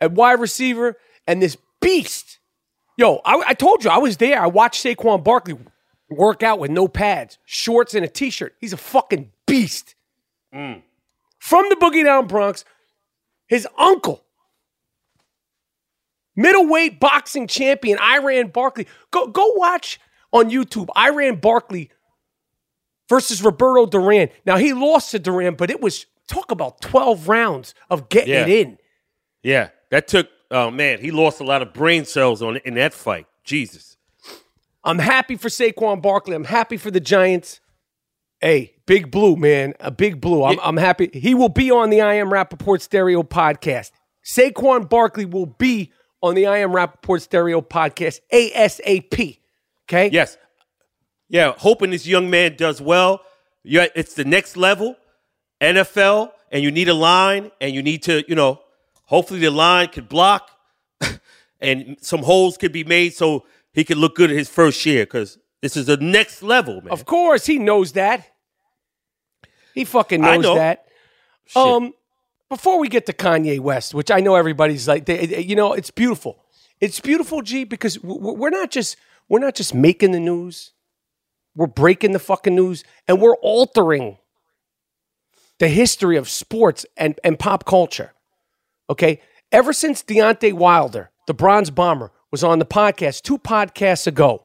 at 0.00 0.10
wide 0.10 0.40
receiver 0.40 0.96
and 1.24 1.40
this 1.40 1.56
beast. 1.80 2.40
Yo, 2.98 3.20
I, 3.24 3.40
I 3.46 3.54
told 3.54 3.84
you 3.84 3.90
I 3.90 3.98
was 3.98 4.16
there. 4.16 4.42
I 4.42 4.48
watched 4.48 4.84
Saquon 4.84 5.22
Barkley 5.22 5.56
work 6.10 6.42
out 6.42 6.58
with 6.58 6.72
no 6.72 6.88
pads, 6.88 7.38
shorts, 7.44 7.94
and 7.94 8.04
a 8.04 8.08
t 8.08 8.28
shirt. 8.30 8.56
He's 8.60 8.72
a 8.72 8.76
fucking 8.76 9.30
beast. 9.46 9.94
Mm. 10.52 10.82
From 11.38 11.68
the 11.68 11.76
Boogie 11.76 12.02
Down 12.02 12.26
Bronx, 12.26 12.64
his 13.46 13.68
uncle, 13.78 14.24
middleweight 16.34 16.98
boxing 16.98 17.46
champion 17.46 18.00
Iran 18.00 18.48
Barkley. 18.48 18.88
Go, 19.12 19.28
go 19.28 19.52
watch 19.52 20.00
on 20.32 20.50
YouTube 20.50 20.88
Iran 20.96 21.36
Barkley 21.36 21.90
versus 23.08 23.42
Roberto 23.42 23.86
Duran. 23.86 24.28
Now, 24.44 24.56
he 24.56 24.72
lost 24.72 25.10
to 25.12 25.18
Duran, 25.18 25.54
but 25.54 25.70
it 25.70 25.80
was 25.80 26.06
talk 26.28 26.50
about 26.50 26.80
12 26.80 27.28
rounds 27.28 27.74
of 27.90 28.08
getting 28.08 28.32
Yeah. 28.34 28.42
it 28.42 28.48
in. 28.48 28.78
Yeah. 29.42 29.68
That 29.90 30.08
took 30.08 30.28
oh 30.50 30.70
man, 30.70 31.00
he 31.00 31.10
lost 31.10 31.40
a 31.40 31.44
lot 31.44 31.62
of 31.62 31.72
brain 31.72 32.04
cells 32.04 32.42
on 32.42 32.56
in 32.58 32.74
that 32.74 32.92
fight. 32.94 33.26
Jesus. 33.44 33.96
I'm 34.84 34.98
happy 35.00 35.36
for 35.36 35.48
Saquon 35.48 36.00
Barkley. 36.00 36.34
I'm 36.36 36.44
happy 36.44 36.76
for 36.76 36.90
the 36.90 37.00
Giants. 37.00 37.60
Hey, 38.40 38.74
Big 38.86 39.10
Blue, 39.10 39.34
man. 39.36 39.74
A 39.80 39.90
Big 39.90 40.20
Blue. 40.20 40.44
I'm, 40.44 40.58
I'm 40.62 40.76
happy. 40.76 41.10
He 41.12 41.34
will 41.34 41.48
be 41.48 41.70
on 41.70 41.90
the 41.90 42.00
I 42.02 42.14
Am 42.14 42.28
Rappaport 42.30 42.80
Stereo 42.80 43.22
podcast. 43.22 43.90
Saquon 44.24 44.88
Barkley 44.88 45.24
will 45.24 45.46
be 45.46 45.90
on 46.22 46.34
the 46.34 46.46
I 46.46 46.58
Am 46.58 46.70
Rappaport 46.70 47.20
Stereo 47.20 47.60
podcast 47.62 48.20
ASAP. 48.32 49.38
Okay? 49.88 50.10
Yes. 50.12 50.36
Yeah, 51.28 51.54
hoping 51.56 51.90
this 51.90 52.06
young 52.06 52.30
man 52.30 52.56
does 52.56 52.80
well. 52.80 53.20
Yeah, 53.62 53.86
it's 53.94 54.14
the 54.14 54.24
next 54.24 54.56
level, 54.56 54.96
NFL, 55.60 56.30
and 56.52 56.62
you 56.62 56.70
need 56.70 56.88
a 56.88 56.94
line, 56.94 57.50
and 57.60 57.74
you 57.74 57.82
need 57.82 58.02
to, 58.04 58.24
you 58.28 58.34
know, 58.34 58.60
hopefully 59.04 59.40
the 59.40 59.50
line 59.50 59.88
could 59.88 60.08
block, 60.08 60.50
and 61.60 61.96
some 62.00 62.22
holes 62.22 62.56
could 62.56 62.72
be 62.72 62.84
made 62.84 63.14
so 63.14 63.44
he 63.72 63.82
could 63.84 63.96
look 63.96 64.14
good 64.14 64.30
in 64.30 64.38
his 64.38 64.48
first 64.48 64.86
year. 64.86 65.04
Because 65.04 65.38
this 65.62 65.76
is 65.76 65.86
the 65.86 65.96
next 65.96 66.42
level, 66.42 66.80
man. 66.80 66.92
Of 66.92 67.04
course, 67.04 67.46
he 67.46 67.58
knows 67.58 67.92
that. 67.92 68.24
He 69.74 69.84
fucking 69.84 70.20
knows 70.20 70.42
know. 70.42 70.54
that. 70.54 70.86
Shit. 71.46 71.56
Um, 71.56 71.92
before 72.48 72.78
we 72.78 72.88
get 72.88 73.06
to 73.06 73.12
Kanye 73.12 73.58
West, 73.60 73.94
which 73.94 74.10
I 74.10 74.20
know 74.20 74.36
everybody's 74.36 74.86
like, 74.86 75.06
they, 75.06 75.26
they- 75.26 75.42
you 75.42 75.56
know, 75.56 75.72
it's 75.72 75.90
beautiful. 75.90 76.44
It's 76.80 77.00
beautiful, 77.00 77.42
G, 77.42 77.64
because 77.64 77.98
we're 78.02 78.50
not 78.50 78.70
just 78.70 78.96
we're 79.28 79.40
not 79.40 79.54
just 79.54 79.74
making 79.74 80.12
the 80.12 80.20
news. 80.20 80.72
We're 81.56 81.66
breaking 81.66 82.12
the 82.12 82.18
fucking 82.18 82.54
news, 82.54 82.84
and 83.08 83.20
we're 83.20 83.36
altering 83.36 84.18
the 85.58 85.68
history 85.68 86.16
of 86.16 86.28
sports 86.28 86.84
and, 86.96 87.18
and 87.24 87.38
pop 87.38 87.64
culture. 87.64 88.12
Okay, 88.90 89.20
ever 89.50 89.72
since 89.72 90.02
Deontay 90.02 90.52
Wilder, 90.52 91.10
the 91.26 91.34
Bronze 91.34 91.70
Bomber, 91.70 92.12
was 92.30 92.44
on 92.44 92.58
the 92.58 92.66
podcast 92.66 93.22
two 93.22 93.38
podcasts 93.38 94.06
ago. 94.06 94.44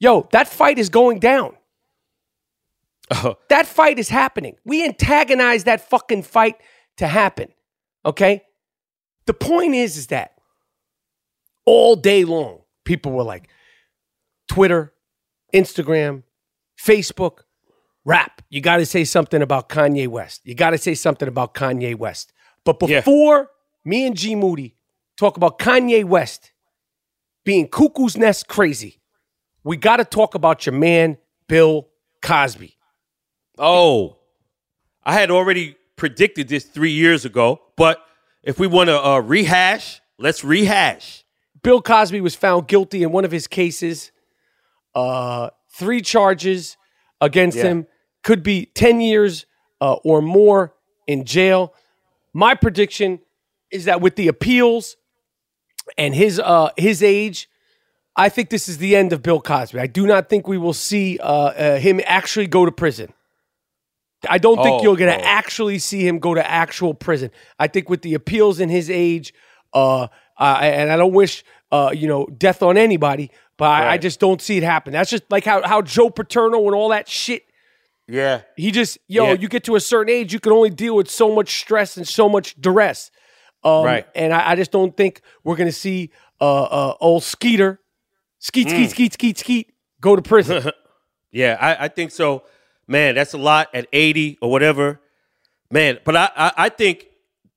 Yo, 0.00 0.28
that 0.32 0.48
fight 0.48 0.78
is 0.78 0.88
going 0.88 1.18
down. 1.18 1.54
That 3.48 3.66
fight 3.66 3.98
is 3.98 4.08
happening. 4.08 4.56
We 4.64 4.82
antagonize 4.82 5.64
that 5.64 5.88
fucking 5.88 6.22
fight 6.22 6.56
to 6.96 7.06
happen. 7.06 7.48
Okay? 8.04 8.42
The 9.26 9.34
point 9.34 9.74
is, 9.74 9.98
is 9.98 10.06
that 10.08 10.32
all 11.66 11.96
day 11.96 12.24
long, 12.24 12.60
people 12.84 13.12
were 13.12 13.22
like, 13.22 13.48
Twitter, 14.48 14.93
Instagram, 15.54 16.24
Facebook, 16.78 17.40
rap. 18.04 18.42
You 18.50 18.60
got 18.60 18.78
to 18.78 18.86
say 18.86 19.04
something 19.04 19.40
about 19.40 19.68
Kanye 19.68 20.08
West. 20.08 20.40
You 20.44 20.54
got 20.54 20.70
to 20.70 20.78
say 20.78 20.94
something 20.94 21.28
about 21.28 21.54
Kanye 21.54 21.94
West. 21.96 22.32
But 22.64 22.76
Yeah. 22.88 22.98
before 23.00 23.50
me 23.84 24.06
and 24.06 24.16
G 24.16 24.34
Moody 24.34 24.74
talk 25.16 25.36
about 25.36 25.58
Kanye 25.58 26.04
West 26.04 26.52
being 27.44 27.68
cuckoo's 27.68 28.16
nest 28.16 28.48
crazy, 28.48 29.00
we 29.62 29.76
got 29.76 29.96
to 29.98 30.04
talk 30.04 30.34
about 30.34 30.66
your 30.66 30.74
man, 30.74 31.18
Bill 31.48 31.88
Cosby. 32.22 32.76
Oh, 33.58 34.16
I 35.04 35.12
had 35.14 35.30
already 35.30 35.76
predicted 35.96 36.48
this 36.48 36.64
three 36.64 36.90
years 36.90 37.24
ago, 37.24 37.60
but 37.76 38.04
if 38.42 38.58
we 38.58 38.66
want 38.66 38.88
to 38.88 39.02
uh, 39.02 39.20
rehash, 39.20 40.00
let's 40.18 40.42
rehash. 40.42 41.24
Bill 41.62 41.80
Cosby 41.80 42.20
was 42.20 42.34
found 42.34 42.66
guilty 42.66 43.02
in 43.02 43.12
one 43.12 43.24
of 43.24 43.30
his 43.30 43.46
cases. 43.46 44.10
Uh, 44.94 45.50
three 45.72 46.00
charges 46.00 46.76
against 47.20 47.56
Yeah. 47.56 47.64
him 47.64 47.86
could 48.22 48.42
be 48.42 48.66
10 48.66 49.00
years 49.00 49.46
uh, 49.80 49.94
or 50.04 50.22
more 50.22 50.74
in 51.06 51.24
jail. 51.24 51.74
My 52.32 52.54
prediction 52.54 53.20
is 53.70 53.84
that 53.86 54.00
with 54.00 54.16
the 54.16 54.28
appeals 54.28 54.96
and 55.98 56.14
his 56.14 56.40
uh, 56.40 56.70
his 56.76 57.02
age, 57.02 57.48
I 58.16 58.28
think 58.28 58.50
this 58.50 58.68
is 58.68 58.78
the 58.78 58.96
end 58.96 59.12
of 59.12 59.22
Bill 59.22 59.40
Cosby. 59.40 59.78
I 59.78 59.86
do 59.86 60.06
not 60.06 60.28
think 60.28 60.46
we 60.48 60.56
will 60.58 60.72
see 60.72 61.18
uh, 61.18 61.26
uh, 61.32 61.78
him 61.78 62.00
actually 62.06 62.46
go 62.46 62.64
to 62.64 62.72
prison. 62.72 63.12
I 64.28 64.38
don't 64.38 64.56
think 64.62 64.80
Oh, 64.80 64.82
you're 64.82 64.96
going 64.96 65.12
to 65.12 65.22
oh. 65.22 65.28
actually 65.28 65.78
see 65.78 66.06
him 66.06 66.18
go 66.18 66.34
to 66.34 66.50
actual 66.50 66.94
prison. 66.94 67.30
I 67.58 67.66
think 67.66 67.90
with 67.90 68.02
the 68.02 68.14
appeals 68.14 68.58
in 68.58 68.70
his 68.70 68.88
age, 68.88 69.34
uh, 69.74 70.04
uh, 70.38 70.58
and 70.62 70.90
I 70.90 70.96
don't 70.96 71.12
wish 71.12 71.44
uh, 71.70 71.90
you 71.94 72.06
know 72.08 72.26
death 72.26 72.62
on 72.62 72.76
anybody, 72.78 73.30
but 73.56 73.66
I, 73.70 73.92
I 73.92 73.98
just 73.98 74.20
don't 74.20 74.40
see 74.42 74.56
it 74.56 74.62
happen. 74.62 74.92
That's 74.92 75.10
just 75.10 75.24
like 75.30 75.44
how 75.44 75.66
how 75.66 75.82
Joe 75.82 76.10
Paterno 76.10 76.64
and 76.66 76.74
all 76.74 76.88
that 76.90 77.08
shit. 77.08 77.44
Yeah. 78.06 78.42
He 78.56 78.70
just 78.70 78.98
yo, 79.08 79.28
Yeah. 79.28 79.32
you 79.34 79.48
get 79.48 79.64
to 79.64 79.76
a 79.76 79.80
certain 79.80 80.12
age, 80.12 80.32
you 80.32 80.40
can 80.40 80.52
only 80.52 80.70
deal 80.70 80.96
with 80.96 81.10
so 81.10 81.34
much 81.34 81.58
stress 81.60 81.96
and 81.96 82.06
so 82.06 82.28
much 82.28 82.54
duress. 82.60 83.10
Um, 83.62 83.84
Right. 83.84 84.06
And 84.14 84.32
I, 84.34 84.50
I 84.50 84.56
just 84.56 84.70
don't 84.72 84.94
think 84.96 85.22
we're 85.42 85.56
gonna 85.56 85.72
see 85.72 86.10
uh, 86.40 86.64
uh, 86.64 86.94
old 87.00 87.22
Skeeter, 87.22 87.80
skeet, 88.38 88.66
Mm. 88.66 88.70
skeet, 88.70 88.90
skeet, 88.90 89.12
skeet, 89.14 89.38
skeet, 89.38 89.72
go 90.00 90.16
to 90.16 90.22
prison. 90.22 90.70
Yeah, 91.32 91.56
I, 91.60 91.86
I 91.86 91.88
think 91.88 92.12
so. 92.12 92.44
Man, 92.86 93.16
that's 93.16 93.34
a 93.34 93.38
lot 93.38 93.68
at 93.74 93.88
80 93.92 94.38
or 94.40 94.52
whatever. 94.52 95.00
Man, 95.68 95.98
but 96.04 96.14
I, 96.14 96.30
I, 96.36 96.52
I 96.56 96.68
think 96.68 97.06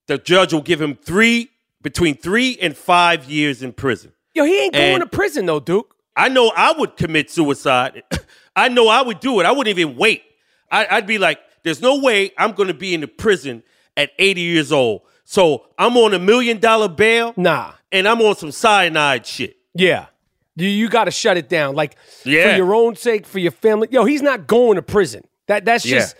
the 0.07 0.17
judge 0.17 0.51
will 0.51 0.63
give 0.63 0.81
him 0.81 0.95
three, 0.95 1.51
between 1.83 2.17
three 2.17 2.57
and 2.59 2.75
five 2.75 3.29
years 3.29 3.61
in 3.61 3.73
prison. 3.73 4.13
Yo, 4.37 4.43
he 4.45 4.59
ain't 4.63 4.73
going 4.73 4.93
And- 4.95 5.01
to 5.01 5.07
prison 5.07 5.45
though, 5.45 5.59
Duke. 5.59 5.93
I 6.15 6.29
know 6.29 6.51
I 6.55 6.71
would 6.71 6.97
commit 6.97 7.29
suicide. 7.29 8.01
I 8.55 8.69
know 8.69 8.87
I 8.87 9.01
would 9.03 9.19
do 9.19 9.39
it. 9.39 9.45
I 9.45 9.51
wouldn't 9.51 9.77
even 9.77 9.95
wait. 9.97 10.23
I, 10.71 10.87
I'd 10.89 11.05
be 11.05 11.19
like, 11.19 11.39
there's 11.63 11.79
no 11.81 11.99
way 11.99 12.31
I'm 12.39 12.53
going 12.53 12.67
to 12.69 12.73
be 12.73 12.93
in 12.95 13.01
the 13.01 13.07
prison 13.07 13.61
at 13.95 14.09
80 14.17 14.41
years 14.41 14.71
old. 14.71 15.01
So 15.25 15.67
I'm 15.77 15.95
on 15.97 16.13
a 16.15 16.19
million 16.19 16.59
dollar 16.59 16.87
bail 16.87 17.33
Nah. 17.37 17.73
and 17.91 18.07
I'm 18.07 18.19
on 18.21 18.35
some 18.35 18.51
cyanide 18.51 19.25
shit. 19.27 19.57
Yeah. 19.75 20.07
You 20.55 20.67
you 20.67 20.89
got 20.89 21.03
to 21.03 21.11
shut 21.11 21.37
it 21.37 21.49
down, 21.49 21.75
like 21.75 21.99
for 21.99 22.29
your 22.29 22.73
own 22.73 22.95
sake, 22.95 23.27
for 23.27 23.37
your 23.37 23.51
family. 23.51 23.87
Yo, 23.91 24.05
he's 24.05 24.23
not 24.23 24.47
going 24.47 24.75
to 24.77 24.81
prison. 24.81 25.23
That 25.45 25.65
that's 25.65 25.85
Yeah. 25.85 25.99
just 25.99 26.15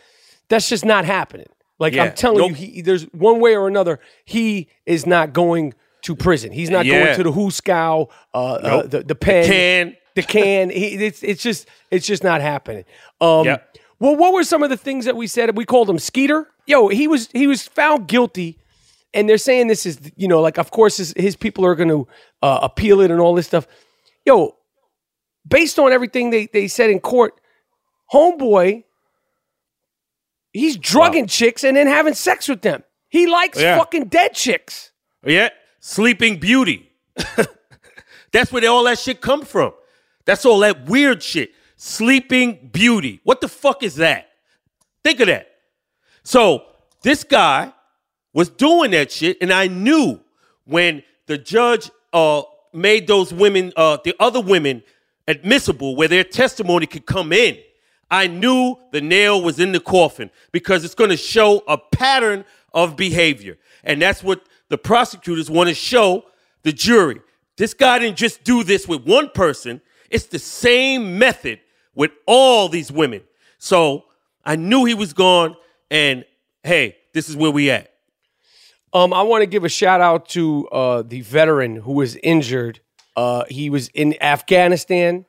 that's 0.50 0.70
just 0.70 0.86
not 0.86 1.06
happening. 1.06 1.48
Like 1.80 1.94
Yeah. 1.94 2.04
I'm 2.04 2.14
telling 2.14 2.38
Nope. 2.40 2.50
you, 2.52 2.56
he, 2.56 2.82
there's 2.82 3.04
one 3.14 3.40
way 3.40 3.56
or 3.56 3.68
another, 3.68 4.00
he 4.26 4.68
is 4.86 5.08
not 5.08 5.34
going 5.34 5.74
to 6.08 6.16
prison. 6.16 6.52
He's 6.52 6.70
not 6.70 6.86
going 6.86 7.16
to 7.16 7.24
the 7.24 7.32
Hoosegow, 7.32 8.10
uh, 8.34 8.38
uh, 8.38 8.82
the 8.88 9.04
the 9.04 9.16
pen, 9.16 9.46
can. 9.46 9.98
the 10.16 10.24
can. 10.24 10.70
He, 10.70 10.96
it's 11.06 11.22
it's 11.24 11.44
just 11.44 11.68
it's 11.92 12.08
just 12.08 12.24
not 12.24 12.42
happening. 12.42 12.86
Um, 13.22 13.46
Yep. 13.46 13.78
Well, 14.00 14.16
what 14.16 14.34
were 14.34 14.44
some 14.44 14.62
of 14.64 14.70
the 14.70 14.78
things 14.78 15.06
that 15.06 15.16
we 15.16 15.26
said? 15.28 15.58
We 15.58 15.66
called 15.66 15.90
him 15.90 15.98
Skeeter. 16.00 16.48
Yo, 16.66 16.88
he 16.90 17.08
was 17.08 17.30
he 17.34 17.48
was 17.48 17.68
found 17.68 18.08
guilty, 18.08 18.58
and 19.14 19.28
they're 19.28 19.38
saying 19.38 19.68
this 19.68 19.86
is 19.86 20.00
you 20.16 20.28
know 20.28 20.42
like 20.42 20.58
of 20.58 20.72
course 20.72 20.98
his, 20.98 21.14
his 21.18 21.36
people 21.36 21.66
are 21.66 21.76
going 21.76 21.90
to 21.90 22.08
uh, 22.42 22.60
appeal 22.62 23.02
it 23.02 23.10
and 23.12 23.20
all 23.20 23.34
this 23.36 23.48
stuff. 23.48 23.68
Yo, 24.26 24.56
based 25.48 25.78
on 25.80 25.92
everything 25.92 26.30
they 26.30 26.46
they 26.48 26.68
said 26.68 26.90
in 26.90 27.00
court, 27.00 27.34
homeboy, 28.14 28.84
he's 30.54 30.78
drugging 30.78 31.28
chicks 31.28 31.64
and 31.64 31.76
then 31.76 31.88
having 31.88 32.14
sex 32.14 32.48
with 32.48 32.62
them. 32.62 32.84
He 33.10 33.26
likes 33.28 33.60
Yeah. 33.60 33.78
fucking 33.78 34.06
dead 34.10 34.34
chicks. 34.34 34.92
Yeah, 35.26 35.50
Sleeping 35.88 36.38
Beauty. 36.38 36.92
That's 38.34 38.52
where 38.52 38.70
all 38.70 38.84
that 38.84 39.00
shit 39.00 39.22
come 39.22 39.44
from. 39.44 39.72
That's 40.26 40.46
all 40.46 40.60
that 40.60 40.86
weird 40.86 41.24
shit. 41.24 41.52
Sleeping 41.78 42.72
Beauty. 42.74 43.22
What 43.24 43.40
the 43.40 43.48
fuck 43.48 43.84
is 43.84 43.96
that? 43.96 44.28
Think 45.02 45.22
of 45.22 45.28
that. 45.28 45.50
So 46.24 46.66
this 47.04 47.24
guy 47.24 47.72
was 48.34 48.50
doing 48.50 48.92
that 48.92 49.14
shit, 49.14 49.38
and 49.40 49.54
I 49.54 49.68
knew 49.68 50.20
when 50.66 51.04
the 51.26 51.38
judge 51.38 51.90
uh, 52.12 52.42
made 52.74 53.08
those 53.08 53.34
women, 53.34 53.72
uh, 53.78 53.98
the 54.04 54.14
other 54.20 54.42
women, 54.42 54.84
admissible, 55.26 55.96
where 55.96 56.10
their 56.10 56.26
testimony 56.26 56.86
could 56.86 57.06
come 57.06 57.32
in. 57.32 57.58
I 58.12 58.28
knew 58.28 58.76
the 58.92 59.00
nail 59.00 59.42
was 59.42 59.58
in 59.58 59.72
the 59.72 59.80
coffin 59.80 60.32
because 60.52 60.84
it's 60.84 60.96
going 60.96 61.12
to 61.12 61.18
show 61.18 61.64
a 61.66 61.78
pattern 61.78 62.44
of 62.74 62.98
behavior, 62.98 63.58
and 63.86 64.02
that's 64.02 64.22
what 64.22 64.42
the 64.70 64.78
prosecutors 64.78 65.50
want 65.50 65.70
to 65.70 65.76
show 65.76 66.26
the 66.64 66.72
jury. 66.72 67.22
This 67.58 67.74
guy 67.74 68.00
didn't 68.00 68.18
just 68.18 68.44
do 68.44 68.64
this 68.64 68.88
with 68.88 69.06
one 69.06 69.30
person; 69.30 69.82
it's 70.10 70.26
the 70.26 70.40
same 70.40 71.18
method 71.18 71.60
with 71.96 72.12
all 72.26 72.70
these 72.70 72.92
women. 72.92 73.22
So 73.58 74.06
I 74.46 74.56
knew 74.56 74.86
he 74.86 74.94
was 74.94 75.14
gone, 75.14 75.56
and 75.90 76.26
hey, 76.64 76.98
this 77.14 77.30
is 77.30 77.36
where 77.36 77.52
we 77.52 77.72
at. 77.72 77.92
Um, 78.94 79.14
I 79.14 79.24
want 79.24 79.42
to 79.42 79.48
give 79.48 79.64
a 79.64 79.70
shout 79.70 80.02
out 80.02 80.30
to 80.30 80.68
uh, 80.70 81.02
the 81.02 81.22
veteran 81.22 81.76
who 81.78 81.94
was 81.94 82.16
injured. 82.18 82.80
Uh, 83.16 83.44
he 83.50 83.70
was 83.70 83.90
in 83.90 84.16
Afghanistan. 84.22 85.26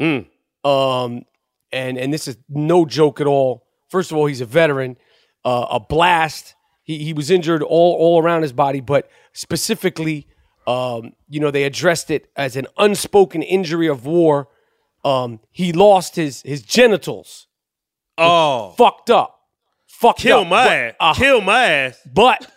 Mm. 0.00 0.26
Um, 0.64 1.24
and 1.72 1.96
and 1.96 2.12
this 2.12 2.26
is 2.28 2.36
no 2.48 2.84
joke 2.84 3.20
at 3.20 3.26
all. 3.26 3.66
First 3.88 4.10
of 4.10 4.16
all, 4.16 4.26
he's 4.26 4.40
a 4.40 4.46
veteran. 4.46 4.96
Uh, 5.44 5.66
a 5.70 5.80
blast. 5.80 6.55
He 6.86 6.98
he 7.04 7.12
was 7.12 7.30
injured 7.30 7.62
all 7.62 7.94
all 7.96 8.22
around 8.22 8.42
his 8.42 8.52
body, 8.52 8.80
but 8.80 9.10
specifically, 9.32 10.26
um, 10.68 11.12
you 11.28 11.40
know, 11.40 11.50
they 11.50 11.64
addressed 11.64 12.10
it 12.10 12.30
as 12.36 12.54
an 12.56 12.66
unspoken 12.78 13.42
injury 13.42 13.88
of 13.88 14.06
war. 14.06 14.48
Um, 15.04 15.40
he 15.50 15.72
lost 15.72 16.14
his 16.16 16.42
his 16.42 16.62
genitals. 16.62 17.48
Oh, 18.16 18.70
Fucked 18.78 19.10
up. 19.10 19.40
Fucked 19.88 20.20
up. 20.20 20.22
kill 20.22 20.40
up. 20.40 20.46
my 20.48 20.74
ass! 20.74 20.94
a 21.00 21.12
kill 21.14 21.40
my 21.40 21.64
ass! 21.66 22.00
but 22.12 22.50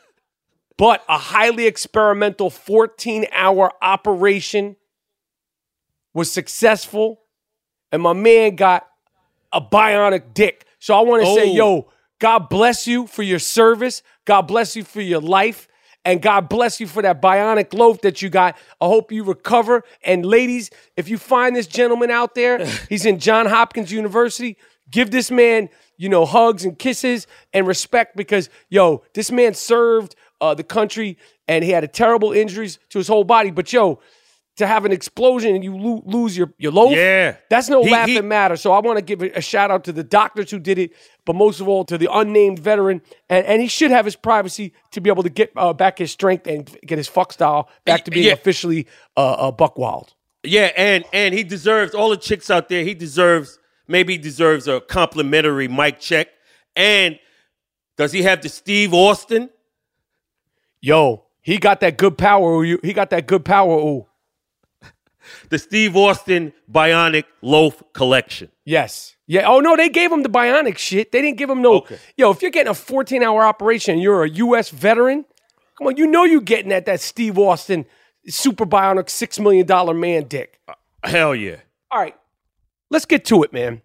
but 0.78 1.04
a 1.10 1.18
highly 1.18 1.66
experimental 1.68 2.50
14 2.50 3.26
hour 3.34 3.72
operation 3.82 4.76
was 6.14 6.32
successful 6.32 7.22
and 7.92 8.02
my 8.02 8.14
man 8.14 8.56
got 8.56 8.88
a 9.52 9.60
bionic 9.62 10.34
dick 10.34 10.66
so 10.80 10.94
i 10.98 11.02
want 11.02 11.24
to 11.24 11.34
say 11.36 11.50
Oh. 11.50 11.54
yo 11.56 11.92
god 12.20 12.50
bless 12.50 12.88
you 12.88 13.08
for 13.08 13.24
your 13.24 13.40
service 13.40 14.02
god 14.30 14.44
bless 14.44 14.76
you 14.76 14.84
for 14.84 15.02
your 15.02 15.22
life 15.22 15.68
and 16.06 16.22
God 16.22 16.48
bless 16.50 16.80
you 16.80 16.88
for 16.88 17.02
that 17.02 17.22
bionic 17.22 17.74
loaf 17.74 18.02
that 18.02 18.22
you 18.22 18.30
got. 18.30 18.58
I 18.80 18.86
hope 18.86 19.12
you 19.12 19.24
recover. 19.24 19.84
And 20.04 20.26
ladies, 20.26 20.72
if 20.96 21.10
you 21.10 21.18
find 21.18 21.56
this 21.56 21.68
gentleman 21.68 22.10
out 22.10 22.36
there, 22.36 22.66
he's 22.90 23.06
in 23.06 23.20
John 23.20 23.48
Hopkins 23.48 23.92
University. 23.92 24.58
Give 24.90 25.12
this 25.12 25.30
man, 25.30 25.70
you 25.98 26.08
know, 26.08 26.26
hugs 26.26 26.64
and 26.64 26.80
kisses 26.80 27.28
and 27.54 27.68
respect 27.68 28.16
because, 28.16 28.50
yo, 28.70 29.04
this 29.14 29.30
man 29.30 29.54
served 29.54 30.16
uh, 30.40 30.54
the 30.54 30.64
country 30.64 31.18
and 31.48 31.64
he 31.64 31.72
had 31.72 31.84
a 31.84 31.88
terrible 31.88 32.32
injuries 32.32 32.80
to 32.90 32.98
his 32.98 33.08
whole 33.08 33.26
body. 33.26 33.52
But 33.52 33.72
yo, 33.74 34.00
to 34.60 34.68
have 34.68 34.86
an 34.86 34.92
explosion 34.92 35.56
and 35.56 35.64
you 35.64 35.76
lo- 35.76 36.04
lose 36.06 36.38
your 36.38 36.54
your 36.58 36.72
loaf, 36.72 36.92
Yeah. 36.94 37.36
that's 37.50 37.68
no 37.68 37.84
He- 37.84 37.92
laughing 37.92 38.14
he- 38.16 38.22
matter. 38.22 38.56
So 38.56 38.72
I 38.72 38.80
want 38.80 38.98
to 38.98 39.02
give 39.04 39.22
a, 39.22 39.42
shout 39.42 39.72
out 39.72 39.84
to 39.86 39.92
the 39.92 40.04
doctors 40.04 40.52
who 40.52 40.60
did 40.60 40.78
it, 40.78 40.92
but 41.26 41.36
most 41.36 41.60
of 41.60 41.68
all 41.68 41.84
to 41.86 41.98
the 41.98 42.08
unnamed 42.12 42.60
veteran. 42.60 43.02
And, 43.30 43.46
and 43.46 43.62
he 43.62 43.68
should 43.68 43.92
have 43.92 44.06
his 44.06 44.16
privacy 44.16 44.74
to 44.92 45.02
be 45.02 45.10
able 45.10 45.24
to 45.24 45.30
get 45.30 45.52
uh, 45.56 45.74
back 45.74 45.98
his 45.98 46.12
strength 46.12 46.48
and 46.48 46.70
get 46.86 46.98
his 46.98 47.08
fuck 47.08 47.34
style 47.34 47.68
back 47.86 48.06
to 48.06 48.12
being 48.12 48.28
Yeah. 48.28 48.34
officially 48.34 48.86
uh, 49.18 49.32
uh, 49.48 49.52
buck 49.52 49.78
wild. 49.78 50.14
Yeah, 50.44 50.72
and 50.78 51.04
and 51.12 51.34
he 51.34 51.44
deserves 51.44 51.94
all 51.94 52.10
the 52.10 52.18
chicks 52.18 52.50
out 52.50 52.70
there. 52.70 52.84
He 52.84 52.94
deserves 52.94 53.60
maybe 53.88 54.14
he 54.14 54.18
deserves 54.20 54.68
a 54.68 54.80
complimentary 54.82 55.68
mic 55.68 56.00
check. 56.00 56.28
And 56.76 57.20
does 57.98 58.12
he 58.14 58.22
have 58.24 58.42
the 58.42 58.48
Steve 58.50 58.94
Austin? 58.94 59.50
Yo, 60.82 61.26
he 61.42 61.58
got 61.58 61.80
that 61.82 61.98
good 61.98 62.18
power. 62.18 62.64
He 62.64 62.94
got 62.94 63.10
that 63.10 63.28
good 63.28 63.44
power. 63.44 63.74
Ooh. 63.74 64.06
The 65.50 65.60
Steve 65.60 65.96
Austin 65.96 66.54
Bionic 66.72 67.26
Loaf 67.42 67.82
Collection. 67.94 68.50
Yes. 68.66 69.16
Yeah. 69.28 69.48
Oh 69.48 69.60
no, 69.60 69.76
they 69.76 69.90
gave 69.90 70.12
him 70.12 70.24
the 70.24 70.30
bionic 70.30 70.78
shit. 70.78 71.12
They 71.12 71.22
didn't 71.22 71.38
give 71.38 71.50
him 71.50 71.62
no. 71.62 71.76
Okay. 71.78 72.00
Yo, 72.18 72.32
if 72.32 72.42
you're 72.42 72.52
getting 72.52 72.72
a 72.72 72.76
14 72.76 73.24
hour 73.24 73.46
operation, 73.46 73.94
and 73.94 74.02
you're 74.02 74.24
a 74.24 74.30
U.S. 74.30 74.70
veteran. 74.70 75.26
Come 75.78 75.88
on, 75.88 75.98
you 75.98 76.08
know 76.08 76.26
you're 76.26 76.42
getting 76.42 76.74
at 76.74 76.86
that 76.88 77.00
Steve 77.00 77.38
Austin 77.38 77.86
super 78.28 78.66
bionic 78.66 79.10
six 79.10 79.40
million 79.40 79.66
dollar 79.66 79.94
man 79.94 80.24
dick. 80.24 80.60
Uh, 80.68 80.74
hell 81.04 81.34
yeah. 81.34 81.58
All 81.92 82.00
right, 82.00 82.16
let's 82.90 83.06
get 83.06 83.26
to 83.26 83.44
it, 83.44 83.54
man. 83.54 83.82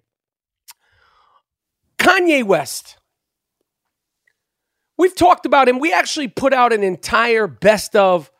Kanye 1.99 2.45
West. 2.45 2.99
We've 4.97 5.15
talked 5.15 5.47
about 5.47 5.69
him. 5.69 5.79
We 5.79 5.93
actually 5.93 6.29
put 6.29 6.53
out 6.53 6.73
an 6.73 6.83
entire 6.83 7.47
best 7.47 7.97
of 7.97 8.31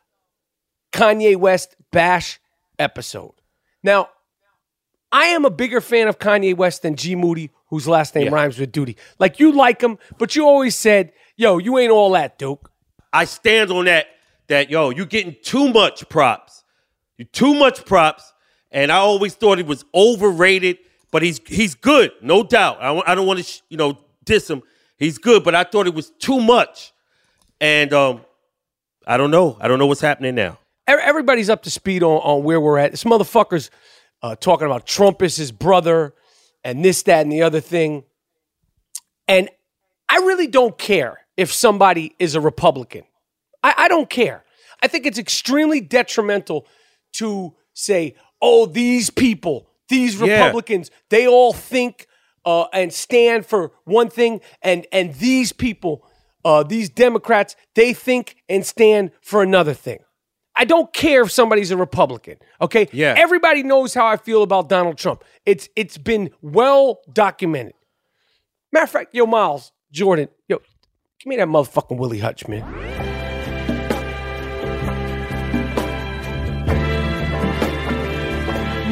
Kanye 0.93 1.35
West 1.35 1.75
bash 1.91 2.39
episode. 2.79 3.33
Now, 3.83 4.09
I 5.11 5.25
am 5.27 5.45
a 5.45 5.49
bigger 5.49 5.81
fan 5.81 6.07
of 6.07 6.19
Kanye 6.19 6.55
West 6.55 6.81
than 6.81 6.95
G 6.95 7.15
Moody, 7.15 7.51
whose 7.67 7.87
last 7.87 8.15
name 8.15 8.25
Yeah. 8.25 8.31
rhymes 8.33 8.57
with 8.59 8.71
duty. 8.71 8.97
Like 9.19 9.39
you 9.39 9.51
like 9.51 9.81
him, 9.81 9.97
but 10.17 10.35
you 10.35 10.45
always 10.45 10.75
said, 10.75 11.13
"Yo, 11.35 11.57
you 11.57 11.77
ain't 11.77 11.91
all 11.91 12.11
that, 12.11 12.37
Duke." 12.37 12.69
I 13.13 13.25
stand 13.25 13.71
on 13.71 13.85
that. 13.85 14.07
That 14.47 14.69
yo, 14.69 14.89
you 14.89 15.05
getting 15.05 15.35
too 15.41 15.71
much 15.71 16.07
props. 16.09 16.63
You 17.17 17.25
too 17.25 17.53
much 17.53 17.85
props, 17.85 18.33
and 18.71 18.91
I 18.91 18.97
always 18.97 19.33
thought 19.35 19.57
he 19.57 19.63
was 19.63 19.85
overrated. 19.95 20.77
But 21.11 21.23
he's 21.23 21.39
he's 21.47 21.75
good, 21.75 22.11
no 22.21 22.43
doubt. 22.43 22.77
I, 22.81 23.11
I 23.11 23.15
don't 23.15 23.25
want 23.25 23.39
to 23.39 23.43
sh- 23.45 23.61
you 23.69 23.77
know 23.77 23.97
diss 24.25 24.49
him. 24.49 24.61
He's 24.97 25.17
good, 25.17 25.43
but 25.43 25.55
I 25.55 25.63
thought 25.63 25.87
it 25.87 25.93
was 25.93 26.09
too 26.19 26.41
much, 26.41 26.91
and 27.61 27.93
um, 27.93 28.25
I 29.07 29.15
don't 29.17 29.31
know. 29.31 29.57
I 29.61 29.67
don't 29.69 29.79
know 29.79 29.87
what's 29.87 30.01
happening 30.01 30.35
now. 30.35 30.57
Ev- 30.87 30.99
Everybody's 31.01 31.49
up 31.49 31.63
to 31.63 31.71
speed 31.71 32.03
on, 32.03 32.17
on 32.17 32.43
where 32.43 32.59
we're 32.59 32.77
at. 32.77 32.91
This 32.91 33.03
motherfucker's 33.03 33.69
uh, 34.21 34.35
talking 34.35 34.65
about 34.65 34.85
Trump 34.85 35.21
is 35.21 35.35
his 35.35 35.51
brother 35.51 36.13
and 36.63 36.83
this, 36.83 37.03
that, 37.03 37.21
and 37.21 37.31
the 37.31 37.41
other 37.43 37.59
thing. 37.61 38.03
And 39.27 39.49
I 40.09 40.17
really 40.17 40.47
don't 40.47 40.77
care 40.77 41.19
if 41.37 41.51
somebody 41.51 42.15
is 42.19 42.35
a 42.35 42.41
Republican. 42.41 43.03
I, 43.63 43.73
I 43.77 43.87
don't 43.87 44.09
care. 44.09 44.43
I 44.81 44.87
think 44.87 45.05
it's 45.05 45.17
extremely 45.17 45.81
detrimental 45.81 46.67
to 47.13 47.55
say, 47.73 48.15
oh, 48.41 48.65
these 48.65 49.09
people, 49.09 49.67
these 49.89 50.19
Yeah. 50.19 50.45
Republicans, 50.45 50.91
they 51.09 51.27
all 51.27 51.53
think 51.53 52.07
uh, 52.45 52.65
and 52.73 52.93
stand 52.93 53.43
for 53.45 53.71
one 53.85 54.07
thing, 54.09 54.39
and 54.61 54.85
and 54.91 55.15
these 55.15 55.51
people, 55.51 56.07
uh, 56.43 56.61
these 56.61 56.89
Democrats, 56.89 57.55
they 57.73 57.91
think 57.91 58.35
and 58.47 58.63
stand 58.63 59.09
for 59.21 59.41
another 59.41 59.73
thing. 59.73 59.97
I 60.57 60.65
don't 60.65 60.91
care 60.93 61.23
if 61.23 61.31
somebody's 61.31 61.71
a 61.71 61.77
Republican. 61.77 62.37
Okay. 62.61 62.87
Yeah. 62.91 63.15
Everybody 63.17 63.63
knows 63.63 63.93
how 63.93 64.07
I 64.07 64.17
feel 64.17 64.41
about 64.41 64.69
Donald 64.69 64.97
Trump. 64.97 65.23
It's 65.45 65.67
it's 65.75 65.97
been 65.97 66.29
well 66.41 67.01
documented. 67.11 67.73
Matter 68.71 68.83
of 68.85 68.89
fact, 68.89 69.13
yo, 69.13 69.25
Miles 69.25 69.71
Jordan, 69.91 70.29
yo, 70.47 70.57
give 71.19 71.27
me 71.27 71.35
that 71.37 71.47
motherfucking 71.47 71.97
Willie 71.97 72.19
Hutch, 72.19 72.47
man. 72.47 72.61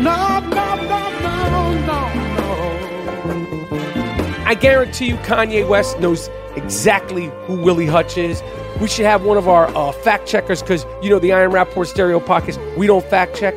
No, 0.03 0.39
no, 0.39 0.75
no, 0.75 1.09
no, 1.21 1.73
no, 1.85 2.13
no. 2.35 2.53
I 4.45 4.55
guarantee 4.59 5.07
you, 5.07 5.15
Kanye 5.17 5.67
West 5.67 5.99
knows 5.99 6.29
exactly 6.55 7.31
who 7.45 7.55
Willie 7.61 7.85
Hutch 7.85 8.17
is. 8.17 8.41
We 8.81 8.87
should 8.87 9.05
have 9.05 9.23
one 9.23 9.37
of 9.37 9.47
our 9.47 9.67
uh, 9.75 9.91
fact 9.91 10.27
checkers 10.27 10.61
because 10.61 10.85
you 11.01 11.09
know 11.09 11.19
the 11.19 11.33
I 11.33 11.41
Am 11.43 11.51
Rappaport 11.51 11.87
Stereo 11.87 12.19
podcast. 12.19 12.77
We 12.77 12.87
don't 12.87 13.05
fact 13.05 13.35
check. 13.37 13.55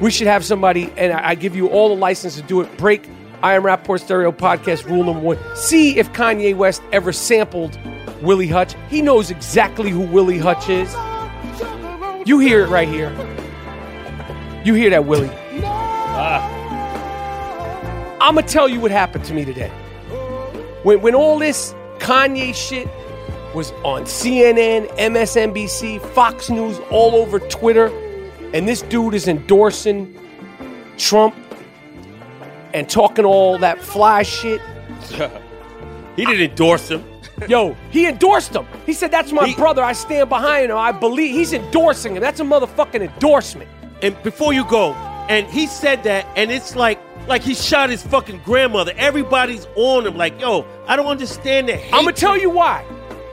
We 0.00 0.10
should 0.10 0.28
have 0.28 0.44
somebody, 0.44 0.92
and 0.96 1.12
I, 1.12 1.30
I 1.30 1.34
give 1.34 1.56
you 1.56 1.68
all 1.68 1.88
the 1.88 1.96
license 1.96 2.36
to 2.36 2.42
do 2.42 2.60
it. 2.60 2.76
Break 2.78 3.08
I 3.42 3.54
Am 3.54 3.62
Rappaport 3.62 4.00
Stereo 4.00 4.32
podcast 4.32 4.84
rule 4.88 5.04
number 5.04 5.20
one. 5.20 5.38
See 5.56 5.98
if 5.98 6.12
Kanye 6.12 6.56
West 6.56 6.82
ever 6.92 7.12
sampled 7.12 7.78
Willie 8.22 8.48
Hutch. 8.48 8.74
He 8.88 9.02
knows 9.02 9.30
exactly 9.30 9.90
who 9.90 10.00
Willie 10.00 10.38
Hutch 10.38 10.68
is. 10.68 10.92
You 12.26 12.38
hear 12.38 12.64
it 12.64 12.68
right 12.68 12.88
here. 12.88 13.10
You 14.64 14.74
hear 14.74 14.90
that, 14.90 15.06
Willie? 15.06 15.30
I'm 18.20 18.34
gonna 18.34 18.46
tell 18.46 18.68
you 18.68 18.80
what 18.80 18.90
happened 18.90 19.24
to 19.24 19.34
me 19.34 19.44
today. 19.44 19.70
When 20.82 21.00
when 21.00 21.14
all 21.14 21.38
this 21.38 21.74
Kanye 22.08 22.54
shit 22.54 22.88
was 23.54 23.72
on 23.84 24.04
CNN, 24.04 24.88
MSNBC, 24.96 26.00
Fox 26.14 26.48
News, 26.48 26.78
all 26.90 27.14
over 27.14 27.38
Twitter, 27.38 27.88
and 28.54 28.66
this 28.66 28.80
dude 28.80 29.12
is 29.12 29.28
endorsing 29.28 30.18
Trump 30.96 31.34
and 32.72 32.88
talking 32.88 33.26
all 33.26 33.58
that 33.58 33.82
fly 33.82 34.22
shit. 34.22 34.62
He 36.16 36.24
didn't 36.24 36.50
endorse 36.50 36.88
him. 36.88 37.04
Yo, 37.46 37.76
he 37.90 38.06
endorsed 38.08 38.52
him. 38.52 38.66
He 38.84 38.92
said, 38.92 39.12
That's 39.12 39.30
my 39.30 39.46
He- 39.46 39.54
brother. 39.54 39.84
I 39.84 39.92
stand 39.92 40.28
behind 40.28 40.72
him. 40.72 40.76
I 40.76 40.90
believe 40.90 41.32
he's 41.32 41.52
endorsing 41.52 42.16
him. 42.16 42.20
That's 42.20 42.40
a 42.40 42.42
motherfucking 42.42 43.02
endorsement. 43.02 43.70
And 44.02 44.20
before 44.24 44.52
you 44.52 44.64
go, 44.64 44.94
and 45.28 45.46
he 45.46 45.68
said 45.68 46.02
that, 46.02 46.26
and 46.34 46.50
it's 46.50 46.74
like 46.74 46.98
like 47.28 47.42
he 47.42 47.54
shot 47.54 47.90
his 47.90 48.02
fucking 48.02 48.40
grandmother. 48.44 48.92
Everybody's 48.96 49.66
on 49.76 50.06
him. 50.06 50.16
Like, 50.16 50.40
yo, 50.40 50.66
I 50.86 50.96
don't 50.96 51.06
understand 51.06 51.68
the 51.68 51.76
hate. 51.76 51.92
I'm 51.94 52.04
gonna 52.04 52.16
tell 52.16 52.36
you 52.38 52.50
why. 52.50 52.84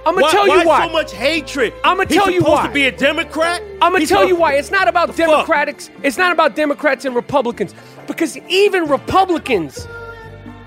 I'm 0.06 0.14
gonna 0.14 0.26
why, 0.26 0.32
tell 0.32 0.48
you 0.48 0.68
why. 0.68 0.86
so 0.86 0.94
much 0.94 1.14
hatred? 1.14 1.74
I'ma 1.84 2.04
tell 2.04 2.30
you 2.30 2.42
why. 2.42 2.42
He's 2.42 2.44
supposed 2.44 2.68
to 2.68 2.74
be 2.74 2.86
a 2.86 2.92
Democrat. 2.92 3.64
I'm 3.82 3.92
gonna 3.92 4.00
He's 4.02 4.10
tell 4.10 4.22
a- 4.22 4.28
you 4.28 4.36
why. 4.36 4.54
It's 4.54 4.70
not 4.70 4.88
about 4.88 5.08
fuck? 5.08 5.18
Democrats. 5.18 5.90
It's 6.04 6.18
not 6.18 6.32
about 6.32 6.56
Democrats 6.56 7.06
and 7.06 7.16
Republicans. 7.16 7.74
Because 8.06 8.38
even 8.48 8.88
Republicans 8.88 9.88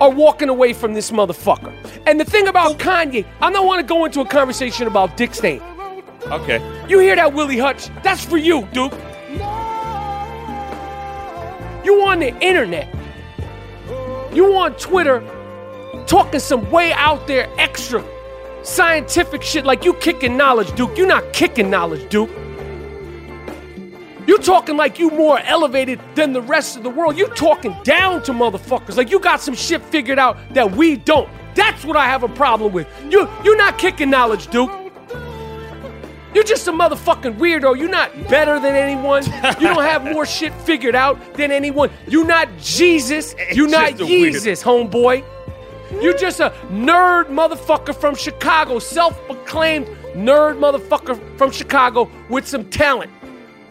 are 0.00 0.10
walking 0.10 0.48
away 0.48 0.72
from 0.72 0.94
this 0.94 1.12
motherfucker. 1.12 1.72
And 2.06 2.18
the 2.18 2.24
thing 2.24 2.48
about 2.48 2.78
Kanye, 2.78 3.24
I 3.40 3.50
don't 3.52 3.66
want 3.66 3.80
to 3.80 3.86
go 3.86 4.04
into 4.04 4.20
a 4.20 4.26
conversation 4.26 4.88
about 4.88 5.16
Dick 5.16 5.34
Stain. 5.34 5.62
Okay. 6.26 6.60
You 6.88 6.98
hear 6.98 7.14
that, 7.14 7.32
Willie 7.32 7.58
Hutch? 7.58 7.90
That's 8.02 8.24
for 8.24 8.38
you, 8.38 8.66
Duke. 8.72 8.92
No. 9.36 9.76
You 11.84 12.02
on 12.02 12.18
the 12.18 12.36
internet. 12.40 12.92
You 14.38 14.54
on 14.54 14.74
Twitter 14.74 15.20
talking 16.06 16.38
some 16.38 16.70
way 16.70 16.92
out 16.92 17.26
there 17.26 17.50
extra 17.58 18.04
scientific 18.62 19.42
shit 19.42 19.64
like 19.64 19.84
you 19.84 19.94
kicking 19.94 20.36
knowledge, 20.36 20.72
Duke. 20.76 20.96
You're 20.96 21.08
not 21.08 21.32
kicking 21.32 21.68
knowledge, 21.68 22.08
Duke. 22.08 22.30
You 24.28 24.38
talking 24.38 24.76
like 24.76 25.00
you 25.00 25.10
more 25.10 25.40
elevated 25.40 26.00
than 26.14 26.32
the 26.32 26.40
rest 26.40 26.76
of 26.76 26.84
the 26.84 26.88
world. 26.88 27.18
You 27.18 27.26
talking 27.30 27.76
down 27.82 28.22
to 28.22 28.32
motherfuckers 28.32 28.96
like 28.96 29.10
you 29.10 29.18
got 29.18 29.40
some 29.40 29.56
shit 29.56 29.82
figured 29.82 30.20
out 30.20 30.36
that 30.54 30.70
we 30.70 30.98
don't. 30.98 31.28
That's 31.56 31.84
what 31.84 31.96
I 31.96 32.04
have 32.04 32.22
a 32.22 32.28
problem 32.28 32.72
with. 32.72 32.86
You 33.10 33.28
you're 33.42 33.56
not 33.56 33.76
kicking 33.76 34.08
knowledge, 34.08 34.46
Duke. 34.46 34.70
You're 36.34 36.44
just 36.44 36.68
a 36.68 36.72
motherfucking 36.72 37.38
weirdo. 37.38 37.78
You're 37.78 37.88
not 37.88 38.12
better 38.28 38.60
than 38.60 38.74
anyone. 38.74 39.24
You 39.24 39.68
don't 39.68 39.82
have 39.82 40.04
more 40.04 40.26
shit 40.36 40.52
figured 40.52 40.94
out 40.94 41.34
than 41.34 41.50
anyone. 41.50 41.90
You're 42.06 42.26
not 42.26 42.48
Jesus. 42.58 43.34
You're 43.52 43.68
not 43.68 43.90
just 43.90 44.02
a 44.02 44.04
weirdo. 44.04 44.32
Jesus, 44.32 44.62
homeboy. 44.62 45.24
You're 46.02 46.16
just 46.16 46.40
a 46.40 46.50
nerd 46.70 47.26
motherfucker 47.26 47.94
from 47.94 48.14
Chicago, 48.14 48.78
self 48.78 49.18
proclaimed 49.26 49.86
nerd 50.14 50.58
motherfucker 50.58 51.18
from 51.38 51.50
Chicago 51.50 52.10
with 52.28 52.46
some 52.46 52.68
talent. 52.68 53.10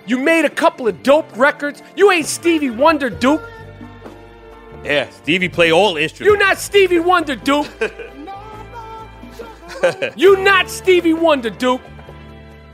You 0.08 0.18
made 0.18 0.46
a 0.46 0.50
couple 0.50 0.88
of 0.88 1.04
dope 1.04 1.30
records. 1.38 1.84
You 1.96 2.12
ain't 2.12 2.26
Stevie 2.26 2.72
Wonder, 2.72 3.10
Duke. 3.10 3.44
Yeah, 4.84 5.10
Stevie 5.10 5.50
play 5.50 5.72
all 5.72 5.98
instruments. 5.98 6.32
You're 6.32 6.38
not 6.38 6.58
Stevie 6.58 7.00
Wonder, 7.00 7.36
Duke. 7.36 7.68
You're 10.16 10.42
not 10.42 10.70
Stevie 10.70 11.14
Wonder, 11.14 11.50
Duke. 11.50 11.82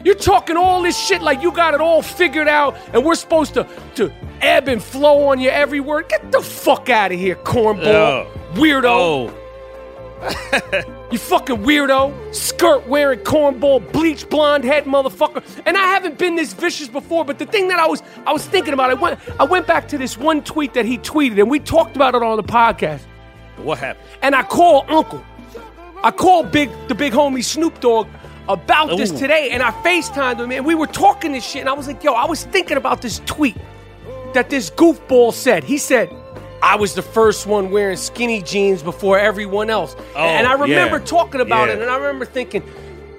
You're 0.04 0.16
talking 0.16 0.58
all 0.58 0.82
this 0.82 0.98
shit 0.98 1.22
like 1.22 1.42
you 1.42 1.52
got 1.52 1.74
it 1.74 1.82
all 1.82 2.02
figured 2.02 2.48
out, 2.48 2.76
and 2.94 3.06
we're 3.06 3.16
supposed 3.16 3.54
to 3.56 3.68
to 3.96 4.12
ebb 4.42 4.68
and 4.68 4.84
flow 4.84 5.28
on 5.30 5.40
your 5.40 5.52
every 5.54 5.80
word. 5.80 6.10
Get 6.10 6.32
the 6.32 6.42
fuck 6.42 6.90
out 6.90 7.12
of 7.12 7.20
here, 7.20 7.36
cornball, 7.36 7.86
Oh. 7.86 8.28
weirdo. 8.56 8.86
Oh, 8.86 9.34
You 11.12 11.18
fucking 11.20 11.58
weirdo, 11.58 12.34
skirt 12.34 12.88
wearing 12.88 13.20
cornball, 13.20 13.92
bleach 13.92 14.28
blonde 14.30 14.64
head 14.64 14.86
motherfucker. 14.86 15.44
And 15.66 15.78
I 15.78 15.82
haven't 15.88 16.18
been 16.18 16.36
this 16.36 16.54
vicious 16.54 16.88
before, 16.88 17.24
but 17.24 17.38
the 17.40 17.46
thing 17.46 17.68
that 17.68 17.80
I 17.80 17.86
was 17.88 18.02
I 18.26 18.34
was 18.34 18.44
thinking 18.46 18.74
about, 18.74 18.90
I 18.90 18.96
went 18.96 19.20
I 19.40 19.44
went 19.44 19.68
back 19.68 19.88
to 19.90 19.98
this 19.98 20.18
one 20.18 20.42
tweet 20.44 20.74
that 20.74 20.86
he 20.86 20.98
tweeted, 20.98 21.40
and 21.40 21.50
we 21.50 21.60
talked 21.60 21.96
about 21.96 22.16
it 22.16 22.24
on 22.24 22.38
the 22.38 22.44
podcast. 22.44 23.02
what 23.58 23.78
happened? 23.80 24.06
And 24.22 24.34
I 24.36 24.44
called 24.44 24.86
Uncle. 24.90 25.24
I 26.04 26.12
called 26.12 26.52
Big 26.52 26.70
the 26.88 26.96
big 26.96 27.14
homie 27.14 27.44
Snoop 27.44 27.80
Dogg 27.80 28.08
about 28.50 28.98
this 28.98 29.12
today, 29.12 29.50
and 29.52 29.64
I 29.64 29.72
FaceTimed 29.72 30.40
him, 30.40 30.52
and 30.52 30.66
we 30.66 30.76
were 30.76 30.88
talking 30.88 31.32
this 31.32 31.46
shit, 31.46 31.62
and 31.62 31.70
I 31.70 31.74
was 31.74 31.88
like, 31.88 32.04
yo, 32.04 32.14
I 32.14 32.26
was 32.26 32.44
thinking 32.44 32.78
about 32.78 33.02
this 33.02 33.20
tweet 33.26 33.58
that 34.34 34.50
this 34.50 34.70
goofball 34.70 35.34
said. 35.34 35.64
He 35.64 35.78
said, 35.78 36.14
I 36.62 36.76
was 36.76 36.96
the 36.96 37.02
first 37.02 37.46
one 37.46 37.72
wearing 37.72 37.98
skinny 37.98 38.42
jeans 38.42 38.82
before 38.82 39.20
everyone 39.20 39.70
else. 39.70 39.96
Oh, 40.16 40.20
and 40.20 40.48
I 40.48 40.54
oh, 40.54 40.60
remember 40.60 40.98
yeah. 40.98 41.06
talking 41.06 41.42
about 41.42 41.68
Yeah. 41.68 41.76
it, 41.76 41.82
and 41.82 41.90
I 41.90 41.98
remember 41.98 42.26
thinking, 42.26 42.64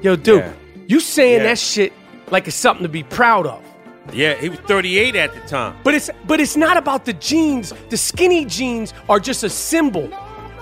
yo, 0.02 0.16
dude, 0.16 0.40
Yeah. 0.40 0.52
you 0.86 1.00
saying 1.00 1.42
that 1.42 1.58
shit 1.58 1.92
like 2.30 2.46
it's 2.48 2.56
something 2.56 2.84
to 2.84 2.88
be 2.88 3.02
proud 3.02 3.46
of. 3.46 3.62
Yeah, 4.12 4.34
he 4.34 4.50
was 4.50 4.58
38 4.60 5.16
at 5.16 5.34
the 5.34 5.40
time. 5.40 5.76
But 5.82 5.94
it's 5.94 6.10
but 6.26 6.38
it's 6.40 6.56
not 6.56 6.76
about 6.76 7.06
the 7.06 7.14
jeans. 7.14 7.72
The 7.88 7.96
skinny 7.96 8.44
jeans 8.44 8.92
are 9.08 9.18
just 9.18 9.42
a 9.44 9.48
symbol 9.48 10.10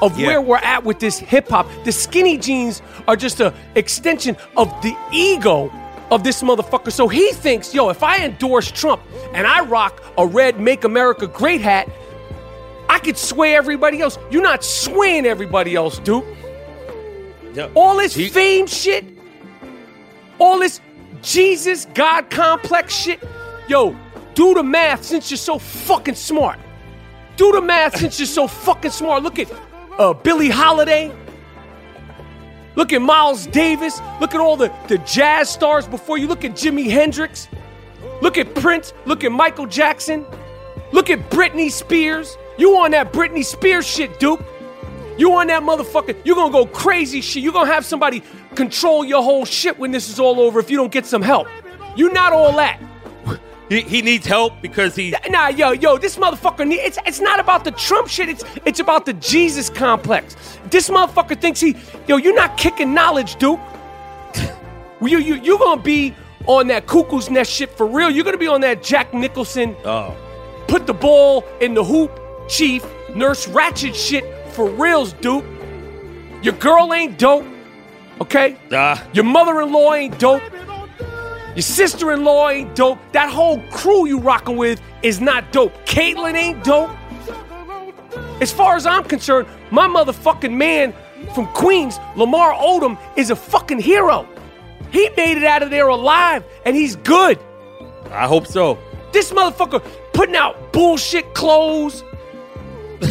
of 0.03 0.19
Yeah. 0.19 0.27
where 0.27 0.41
we're 0.43 0.57
at 0.59 0.85
with 0.85 0.99
this 0.99 1.19
hip 1.19 1.49
hop. 1.49 1.67
The 1.85 1.93
skinny 1.93 2.37
jeans 2.37 2.83
are 3.09 3.17
just 3.17 3.41
an 3.41 3.55
extension 3.75 4.37
of 4.57 4.69
the 4.83 4.95
ego 5.13 5.73
of 6.11 6.25
this 6.25 6.43
motherfucker. 6.43 6.93
So 6.93 7.09
he 7.09 7.33
thinks, 7.33 7.73
yo, 7.73 7.89
if 7.89 8.03
I 8.03 8.19
endorse 8.19 8.71
Trump 8.71 9.01
and 9.33 9.47
I 9.47 9.61
rock 9.65 10.03
a 10.19 10.27
red 10.27 10.61
Make 10.61 10.85
America 10.85 11.27
Great 11.27 11.63
hat, 11.63 11.89
I 12.91 12.99
could 12.99 13.17
sway 13.17 13.55
everybody 13.57 14.03
else. 14.03 14.19
You're 14.31 14.43
not 14.43 14.63
swaying 14.63 15.25
everybody 15.25 15.75
else, 15.75 15.99
dude. 16.01 16.25
Yeah. 17.55 17.69
All 17.75 17.97
this 17.97 18.15
He- 18.15 18.29
fame 18.29 18.67
shit, 18.67 19.05
all 20.39 20.59
this 20.59 20.81
Jesus 21.23 21.87
God 21.95 22.29
complex 22.29 22.95
shit. 22.95 23.21
Yo, 23.69 23.95
do 24.35 24.55
the 24.55 24.63
math 24.63 25.05
since 25.05 25.31
you're 25.31 25.39
so 25.39 25.59
fucking 25.59 26.17
smart. 26.17 26.59
Do 27.37 27.53
the 27.53 27.61
math 27.63 27.97
since 27.99 28.19
you're 28.19 28.27
so 28.27 28.47
fucking 28.47 28.91
smart. 28.91 29.23
Look 29.23 29.39
at 29.39 29.49
uh, 29.99 30.13
Billie 30.13 30.51
Holiday. 30.51 31.13
Look 32.75 32.93
at 32.93 33.03
Miles 33.03 33.47
Davis. 33.47 34.01
Look 34.21 34.35
at 34.35 34.41
all 34.41 34.57
the, 34.57 34.73
the 34.89 34.99
jazz 34.99 35.51
stars 35.51 35.87
before 35.87 36.19
you. 36.19 36.27
Look 36.27 36.45
at 36.45 36.53
Jimi 36.53 36.91
Hendrix. 36.91 37.49
Look 38.21 38.39
at 38.39 38.55
Prince. 38.55 38.93
Look 39.05 39.25
at 39.25 39.33
Michael 39.33 39.67
Jackson. 39.67 40.25
Look 40.93 41.11
at 41.11 41.31
Britney 41.31 41.71
Spears. 41.71 42.37
You 42.57 42.77
on 42.77 42.93
that 42.93 43.13
Britney 43.13 43.45
Spears 43.45 43.87
shit, 43.87 44.19
Duke. 44.19 44.43
You 45.19 45.35
on 45.35 45.49
that 45.49 45.63
motherfucker. 45.63 46.17
You're 46.25 46.37
gonna 46.37 46.53
go 46.53 46.67
crazy 46.67 47.21
shit. 47.21 47.43
You're 47.43 47.53
gonna 47.53 47.73
have 47.73 47.85
somebody 47.85 48.23
control 48.55 49.05
your 49.05 49.23
whole 49.23 49.45
shit 49.45 49.79
when 49.79 49.91
this 49.91 50.09
is 50.09 50.19
all 50.19 50.41
over 50.41 50.59
if 50.59 50.71
you 50.71 50.77
don't 50.77 50.93
get 50.93 51.07
some 51.07 51.23
help. 51.23 51.49
You're 51.97 52.13
not 52.13 52.33
all 52.33 52.57
that. 52.57 52.81
He, 53.69 53.81
he 53.83 54.03
needs 54.03 54.27
help 54.27 54.61
because 54.61 54.95
he. 54.95 55.15
Nah, 55.31 55.49
yo, 55.49 55.73
yo, 55.73 55.97
this 55.97 56.17
motherfucker. 56.17 56.67
Need, 56.67 56.81
it's 56.81 56.99
it's 57.07 57.21
not 57.21 57.41
about 57.41 57.65
the 57.65 57.71
Trump 57.71 58.09
shit. 58.09 58.29
It's 58.29 58.45
it's 58.67 58.81
about 58.81 59.07
the 59.07 59.15
Jesus 59.15 59.71
complex. 59.71 60.37
This 60.71 60.91
motherfucker 60.91 61.41
thinks 61.41 61.61
he, 61.61 61.77
yo, 62.07 62.17
you're 62.17 62.35
not 62.35 62.57
kicking 62.57 62.93
knowledge, 62.93 63.37
Duke. 63.37 63.61
you 65.01 65.19
you 65.19 65.37
you 65.37 65.59
gonna 65.59 65.81
be 65.81 66.15
on 66.47 66.67
that 66.67 66.87
cuckoo's 66.87 67.31
nest 67.31 67.51
shit 67.51 67.71
for 67.71 67.87
real. 67.87 68.11
You're 68.11 68.25
gonna 68.25 68.37
be 68.37 68.49
on 68.49 68.61
that 68.63 68.83
Jack 68.83 69.15
Nicholson. 69.15 69.77
Oh. 69.85 70.17
Put 70.67 70.87
the 70.87 70.95
ball 70.95 71.45
in 71.61 71.75
the 71.75 71.85
hoop, 71.85 72.11
Chief. 72.49 72.85
Nurse 73.15 73.47
Ratched 73.47 73.95
shit 73.95 74.25
for 74.53 74.69
reals, 74.69 75.13
Duke. 75.15 75.45
Your 76.43 76.55
girl 76.55 76.93
ain't 76.93 77.19
dope. 77.19 77.47
Okay. 78.21 78.57
Ah. 78.73 79.03
Your 79.13 79.25
mother-in-law 79.25 79.95
ain't 79.95 80.19
dope. 80.19 80.43
Your 81.55 81.63
sister-in-law 81.63 82.49
ain't 82.51 82.75
dope. 82.75 82.99
That 83.13 83.31
whole 83.31 83.61
crew 83.71 84.07
you 84.07 84.19
rocking 84.19 84.57
with 84.57 84.81
is 85.03 85.21
not 85.21 85.53
dope. 85.53 85.75
Caitlyn 85.85 86.35
ain't 86.35 86.65
dope. 86.65 86.91
As 88.41 88.53
far 88.53 88.77
as 88.77 88.87
I'm 88.87 89.05
concerned, 89.05 89.47
my 89.71 89.87
motherfucking 89.87 90.53
man 90.53 90.95
from 91.35 91.47
Queens, 91.49 91.99
Lamar 92.17 92.55
Odom, 92.55 92.99
is 93.17 93.31
a 93.31 93.37
fucking 93.37 93.81
hero. 93.81 94.27
He 94.91 95.09
made 95.17 95.37
it 95.37 95.45
out 95.45 95.63
of 95.63 95.71
there 95.71 95.89
alive, 95.89 96.45
and 96.65 96.75
he's 96.75 96.97
good. 96.97 97.39
I 98.11 98.27
hope 98.27 98.47
so. 98.47 98.79
This 99.13 99.31
motherfucker 99.31 99.85
putting 100.13 100.37
out 100.37 100.73
bullshit 100.73 101.35
clothes, 101.35 102.03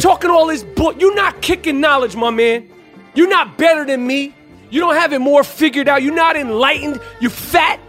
talking 0.00 0.30
all 0.30 0.46
this 0.46 0.64
bull. 0.64 0.94
You're 0.94 1.14
not 1.14 1.40
kicking 1.42 1.80
knowledge, 1.80 2.16
my 2.16 2.30
man. 2.30 2.68
You're 3.14 3.28
not 3.28 3.56
better 3.56 3.84
than 3.84 4.06
me. 4.06 4.34
You 4.70 4.80
don't 4.80 4.94
have 4.94 5.12
it 5.12 5.20
more 5.20 5.44
figured 5.44 5.88
out. 5.88 6.02
You're 6.02 6.14
not 6.14 6.36
enlightened. 6.36 7.00
You're 7.20 7.30
fat. 7.30 7.80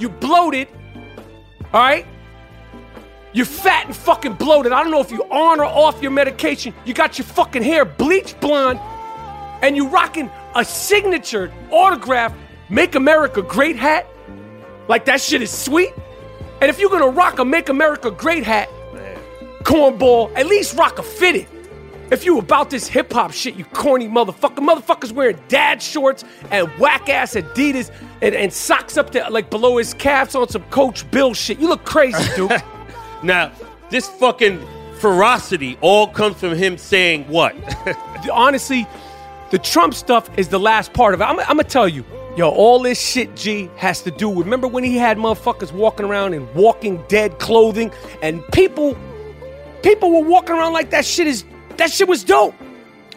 You 0.00 0.08
bloated. 0.08 0.68
All 1.72 1.80
right? 1.80 2.06
You're 3.32 3.46
fat 3.46 3.86
and 3.86 3.94
fucking 3.94 4.34
bloated. 4.34 4.72
I 4.72 4.82
don't 4.82 4.90
know 4.90 5.00
if 5.00 5.10
you're 5.10 5.32
on 5.32 5.60
or 5.60 5.64
off 5.64 6.02
your 6.02 6.10
medication. 6.10 6.74
You 6.84 6.94
got 6.94 7.18
your 7.18 7.26
fucking 7.26 7.62
hair 7.62 7.84
bleached 7.84 8.40
blonde 8.40 8.80
and 9.62 9.76
you 9.76 9.86
rocking 9.88 10.30
a 10.56 10.64
signature 10.64 11.52
autograph 11.70 12.34
Make 12.70 12.94
America 12.94 13.42
Great 13.42 13.76
hat. 13.76 14.06
Like 14.88 15.04
that 15.04 15.20
shit 15.20 15.42
is 15.42 15.50
sweet. 15.50 15.90
And 16.60 16.70
if 16.70 16.80
you're 16.80 16.90
gonna 16.90 17.08
rock 17.08 17.38
a 17.38 17.44
Make 17.44 17.68
America 17.68 18.10
Great 18.10 18.44
hat, 18.44 18.68
cornball, 19.62 20.34
at 20.36 20.46
least 20.46 20.76
rock 20.76 20.98
a 20.98 21.02
fitted. 21.02 21.46
If 22.10 22.24
you 22.24 22.38
about 22.38 22.70
this 22.70 22.88
hip 22.88 23.12
hop 23.12 23.32
shit, 23.32 23.54
you 23.54 23.64
corny 23.66 24.08
motherfucker. 24.08 24.58
Motherfuckers 24.58 25.12
wearing 25.12 25.38
dad 25.46 25.80
shorts 25.80 26.24
and 26.50 26.68
whack 26.70 27.08
ass 27.08 27.34
Adidas 27.34 27.92
and, 28.20 28.34
and 28.34 28.52
socks 28.52 28.96
up 28.96 29.10
to 29.10 29.28
like 29.30 29.48
below 29.48 29.76
his 29.76 29.94
calves 29.94 30.34
on 30.34 30.48
some 30.48 30.62
Coach 30.64 31.08
Bill 31.12 31.34
shit. 31.34 31.60
You 31.60 31.68
look 31.68 31.84
crazy, 31.84 32.22
dude. 32.36 32.50
Now, 33.22 33.52
this 33.90 34.08
fucking 34.08 34.60
ferocity 34.98 35.78
all 35.80 36.08
comes 36.08 36.36
from 36.36 36.54
him 36.54 36.78
saying 36.78 37.24
what? 37.28 37.54
Honestly, 38.32 38.88
the 39.50 39.58
Trump 39.58 39.94
stuff 39.94 40.28
is 40.36 40.48
the 40.48 40.58
last 40.60 40.92
part 40.92 41.14
of 41.14 41.20
it. 41.20 41.24
I'm, 41.24 41.38
I'm 41.40 41.46
gonna 41.46 41.64
tell 41.64 41.88
you, 41.88 42.04
yo, 42.36 42.48
all 42.48 42.80
this 42.80 43.00
shit, 43.00 43.36
G, 43.36 43.70
has 43.76 44.02
to 44.02 44.10
do 44.10 44.28
with. 44.28 44.46
Remember 44.46 44.66
when 44.66 44.82
he 44.82 44.96
had 44.96 45.16
motherfuckers 45.16 45.70
walking 45.72 46.06
around 46.06 46.34
in 46.34 46.52
Walking 46.54 47.02
Dead 47.06 47.38
clothing, 47.38 47.92
and 48.20 48.42
people, 48.52 48.96
people 49.84 50.10
were 50.10 50.28
walking 50.28 50.56
around 50.56 50.72
like 50.72 50.90
that 50.90 51.04
shit 51.04 51.28
is 51.28 51.44
that 51.76 51.90
shit 51.92 52.08
was 52.08 52.24
dope. 52.24 52.54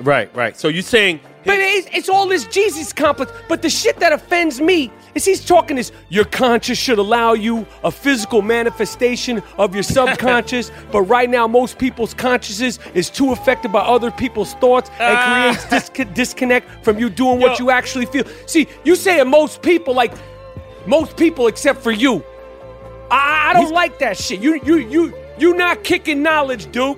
right, 0.02 0.34
right. 0.36 0.56
So 0.58 0.68
you're 0.68 0.82
saying 0.84 1.20
But 1.46 1.58
it's, 1.60 1.88
it's 1.94 2.10
all 2.10 2.28
this 2.28 2.46
Jesus 2.46 2.94
complex. 2.94 3.32
But 3.50 3.62
the 3.62 3.70
shit 3.70 3.98
that 4.00 4.12
offends 4.14 4.62
me 4.62 4.92
is 5.16 5.26
he's 5.26 5.46
talking 5.46 5.76
this 5.78 5.92
your 6.10 6.26
conscience 6.26 6.80
should 6.80 6.98
allow 6.98 7.34
you 7.34 7.66
a 7.84 7.92
physical 7.92 8.42
manifestation 8.42 9.44
of 9.58 9.74
your 9.76 9.84
subconscious. 9.84 10.72
but 10.92 11.02
right 11.04 11.30
now, 11.30 11.48
most 11.48 11.78
people's 11.78 12.14
consciousness 12.14 12.80
is 12.96 13.10
too 13.10 13.32
affected 13.32 13.72
by 13.72 13.82
other 13.82 14.10
people's 14.10 14.54
thoughts 14.56 14.90
and 15.00 15.18
Ah. 15.18 15.58
creates 15.68 15.70
disc- 15.94 16.14
disconnect 16.16 16.84
from 16.84 16.98
you 16.98 17.10
doing 17.10 17.40
what 17.40 17.60
Yo. 17.60 17.66
you 17.66 17.72
actually 17.72 18.06
feel. 18.08 18.24
See, 18.48 18.68
you 18.84 18.96
saying 18.96 19.28
most 19.30 19.62
people, 19.62 19.94
like 19.94 20.14
most 20.88 21.16
people 21.18 21.48
except 21.48 21.82
for 21.82 21.92
you. 21.92 22.24
I, 23.12 23.52
I 23.52 23.54
don't 23.54 23.72
like 23.74 24.00
that 24.00 24.18
shit. 24.18 24.40
You 24.42 24.60
you 24.66 24.78
you 24.78 25.14
you 25.38 25.54
not 25.54 25.84
kicking 25.84 26.24
knowledge, 26.24 26.72
Duke. 26.72 26.98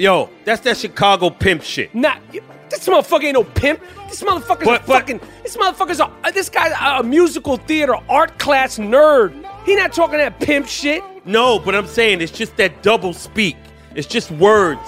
Yo, 0.00 0.30
that's 0.44 0.60
that 0.62 0.76
Chicago 0.76 1.30
pimp 1.30 1.62
shit. 1.62 1.94
Not 1.94 2.20
this 2.32 2.86
motherfucker 2.88 3.24
ain't 3.24 3.34
no 3.34 3.44
pimp. 3.44 3.80
This 4.08 4.22
motherfucker's 4.22 4.64
But- 4.64 4.82
a 4.82 4.86
but- 4.86 5.00
fucking. 5.00 5.20
This 5.42 5.56
motherfucker's 5.56 6.00
a. 6.00 6.06
uh, 6.24 6.30
This 6.30 6.48
guy's 6.48 6.72
a, 6.72 7.00
a 7.00 7.02
musical 7.02 7.56
theater 7.56 7.94
art 8.08 8.38
class 8.38 8.78
nerd. 8.78 9.32
He 9.66 9.74
not 9.76 9.92
talking 9.92 10.18
that 10.18 10.40
pimp 10.40 10.66
shit. 10.68 11.02
No, 11.24 11.58
but 11.58 11.74
I'm 11.74 11.86
saying 11.86 12.20
it's 12.22 12.32
just 12.32 12.56
that 12.56 12.82
double 12.82 13.12
speak. 13.12 13.56
It's 13.94 14.06
just 14.06 14.30
words. 14.32 14.80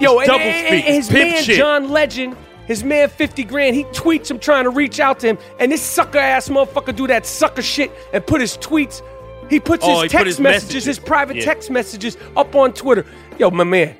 Yo, 0.00 0.18
it's 0.18 0.28
and, 0.28 0.38
double 0.38 0.44
and- 0.44 0.66
speak. 0.66 0.84
and 0.86 0.96
It's 0.96 1.08
his 1.08 1.16
pimp 1.16 1.30
man 1.32 1.42
shit. 1.44 1.56
John 1.58 1.90
Legend, 1.90 2.36
his 2.66 2.82
man 2.84 3.08
Fifty 3.08 3.44
Grand, 3.44 3.76
he 3.76 3.84
tweets 3.84 4.30
him 4.30 4.38
trying 4.38 4.64
to 4.64 4.70
reach 4.70 4.98
out 5.00 5.20
to 5.20 5.26
him, 5.28 5.38
and 5.60 5.70
this 5.70 5.82
sucker 5.82 6.18
ass 6.18 6.48
motherfucker 6.48 6.94
do 6.96 7.06
that 7.08 7.26
sucker 7.26 7.62
shit 7.62 7.90
and 8.12 8.26
put 8.26 8.40
his 8.40 8.56
tweets. 8.58 9.02
He 9.50 9.60
puts 9.60 9.84
Oh, 9.84 10.00
his 10.00 10.02
he 10.02 10.08
put 10.08 10.10
text 10.12 10.26
his 10.26 10.40
messages, 10.40 10.64
messages. 10.68 10.84
his 10.86 10.98
private 10.98 11.36
Yeah. 11.36 11.44
text 11.44 11.70
messages 11.70 12.16
up 12.36 12.54
on 12.56 12.72
Twitter. 12.72 13.04
Yo, 13.38 13.50
my 13.50 13.64
man, 13.64 13.94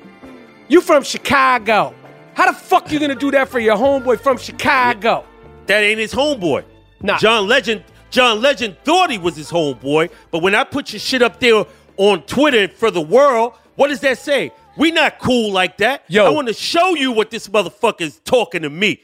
you 0.67 0.81
from 0.81 1.03
Chicago? 1.03 1.93
How 2.33 2.51
the 2.51 2.57
fuck 2.57 2.91
you 2.91 2.99
gonna 2.99 3.15
do 3.15 3.31
that 3.31 3.49
for 3.49 3.59
your 3.59 3.75
homeboy 3.77 4.19
from 4.19 4.37
Chicago? 4.37 5.25
that 5.67 5.81
ain't 5.81 5.99
his 5.99 6.13
homeboy. 6.13 6.63
Nah. 7.01 7.17
John 7.17 7.47
Legend. 7.47 7.83
John 8.11 8.41
Legend 8.41 8.77
thought 8.83 9.11
he 9.11 9.17
was 9.17 9.35
his 9.35 9.49
homeboy, 9.51 10.09
but 10.31 10.41
when 10.41 10.55
I 10.55 10.63
put 10.63 10.93
your 10.93 10.99
shit 10.99 11.21
up 11.21 11.39
there 11.39 11.65
on 11.97 12.21
Twitter 12.23 12.67
for 12.69 12.89
the 12.89 13.01
world, 13.01 13.53
what 13.75 13.89
does 13.89 13.99
that 14.01 14.17
say? 14.17 14.51
We 14.77 14.91
not 14.91 15.19
cool 15.19 15.51
like 15.51 15.77
that. 15.77 16.03
Yo. 16.07 16.25
I 16.25 16.29
want 16.29 16.47
to 16.47 16.53
show 16.53 16.95
you 16.95 17.11
what 17.11 17.29
this 17.29 17.47
motherfucker 17.47 18.01
is 18.01 18.19
talking 18.23 18.61
to 18.61 18.69
me. 18.69 19.01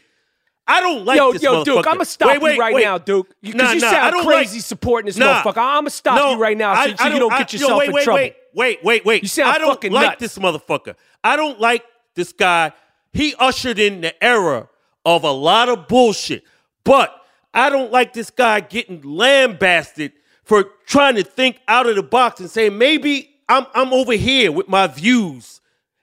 I 0.71 0.79
don't 0.81 1.05
like 1.05 1.17
yo, 1.17 1.33
this 1.33 1.41
yo, 1.43 1.63
Duke, 1.63 1.77
motherfucker. 1.77 1.87
I'm 1.87 1.93
gonna 1.95 2.05
stop 2.05 2.27
Wait, 2.29 2.41
wait, 2.41 2.53
you 2.55 2.59
right 2.61 2.73
wait. 2.73 2.83
now, 2.83 2.97
Duke. 2.97 3.27
Because 3.41 3.55
Nah, 3.61 3.71
you 3.73 3.79
nah, 3.81 3.87
I 3.87 3.91
sound 3.91 4.11
don't 4.13 4.25
crazy 4.25 4.57
like- 4.57 4.65
supporting 4.65 5.05
this 5.07 5.17
Nah. 5.17 5.41
motherfucker. 5.43 5.57
I'm 5.57 5.75
gonna 5.81 5.89
stop 5.89 6.15
No, 6.17 6.31
you 6.31 6.37
right 6.39 6.57
now 6.57 6.73
so, 6.75 6.79
I- 6.81 6.87
so 6.95 7.03
I 7.03 7.07
you 7.13 7.19
don't 7.19 7.33
I- 7.33 7.37
get 7.39 7.53
yo, 7.53 7.59
yourself 7.59 7.79
wait, 7.79 7.87
in 7.87 7.93
wait, 7.93 8.03
trouble. 8.03 8.19
Wait, 8.19 8.35
wait, 8.53 8.83
wait, 8.83 9.05
wait. 9.05 9.21
You 9.23 9.27
sound 9.27 9.49
I 9.49 9.57
don't 9.57 9.69
fucking 9.69 9.91
like 9.91 10.07
nuts. 10.07 10.19
this 10.21 10.37
motherfucker. 10.37 10.95
I 11.23 11.35
don't 11.35 11.59
like 11.59 11.83
this 12.15 12.31
guy. 12.31 12.71
He 13.13 13.35
ushered 13.37 13.79
in 13.79 14.01
the 14.01 14.23
era 14.23 14.69
of 15.05 15.23
a 15.23 15.31
lot 15.31 15.67
of 15.69 15.87
bullshit. 15.87 16.43
But 16.83 17.13
I 17.53 17.69
don't 17.69 17.91
like 17.91 18.13
this 18.13 18.29
guy 18.29 18.61
getting 18.61 19.01
lambasted 19.01 20.13
for 20.43 20.63
trying 20.85 21.15
to 21.15 21.23
think 21.23 21.57
out 21.67 21.87
of 21.87 21.95
the 21.95 22.03
box 22.03 22.39
and 22.39 22.49
say 22.49 22.69
maybe 22.69 23.29
I'm 23.49 23.65
I'm 23.73 23.91
over 23.93 24.13
here 24.13 24.51
with 24.51 24.67
my 24.69 24.87
views. 24.87 25.59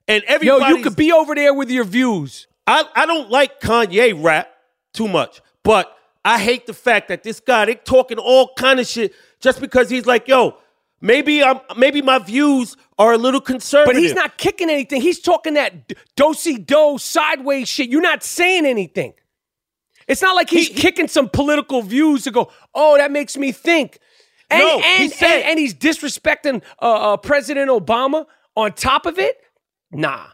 And 0.07 0.23
everybody 0.27 0.73
Yo, 0.73 0.77
you 0.79 0.83
could 0.83 0.97
be 0.97 1.12
over 1.12 1.35
there 1.35 1.53
with 1.55 1.71
your 1.71 1.85
views. 1.85 2.47
I, 2.66 2.85
I 2.95 3.07
don't 3.07 3.31
like 3.31 3.61
Kanye 3.61 4.12
rap 4.23 4.51
too 4.99 5.09
much, 5.09 5.40
but 5.62 5.84
I 6.24 6.36
hate 6.49 6.66
the 6.66 6.74
fact 6.74 7.09
that 7.09 7.22
this 7.22 7.40
guy 7.40 7.64
they 7.66 7.74
talking 7.76 8.18
all 8.18 8.51
kind 8.57 8.78
of 8.80 8.86
shit 8.86 9.14
just 9.40 9.61
because 9.61 9.88
he's 9.88 10.07
like, 10.07 10.28
yo, 10.28 10.57
maybe 11.01 11.42
I'm 11.42 11.61
maybe 11.76 12.03
my 12.03 12.18
views 12.18 12.76
are 12.99 13.12
a 13.12 13.16
little 13.18 13.40
conservative. 13.40 13.94
But 13.94 14.03
he's 14.03 14.14
not 14.14 14.36
kicking 14.36 14.68
anything. 14.70 15.01
He's 15.01 15.20
talking 15.20 15.55
that 15.55 15.92
do-si 16.16 16.59
do 16.59 16.96
sideways 16.99 17.68
shit. 17.68 17.88
You're 17.90 18.03
not 18.12 18.22
saying 18.24 18.66
anything. 18.66 19.12
It's 20.09 20.22
not 20.22 20.34
like 20.34 20.51
he's 20.51 20.68
He- 20.68 20.74
he- 20.74 20.80
kicking 20.80 21.07
some 21.09 21.28
political 21.28 21.82
views 21.82 22.24
to 22.24 22.30
go, 22.30 22.51
oh, 22.74 22.96
that 22.96 23.11
makes 23.12 23.36
me 23.36 23.53
think. 23.53 23.99
And, 24.51 24.61
No, 24.61 24.78
he 24.80 25.05
and, 25.05 25.12
said- 25.12 25.30
and, 25.42 25.44
and 25.51 25.59
he's 25.59 25.74
disrespecting 25.74 26.62
uh, 26.82 27.12
uh, 27.12 27.16
President 27.18 27.70
Obama 27.70 28.24
on 28.57 28.72
top 28.72 29.07
of 29.07 29.18
it? 29.18 29.36
Nah. 29.92 30.26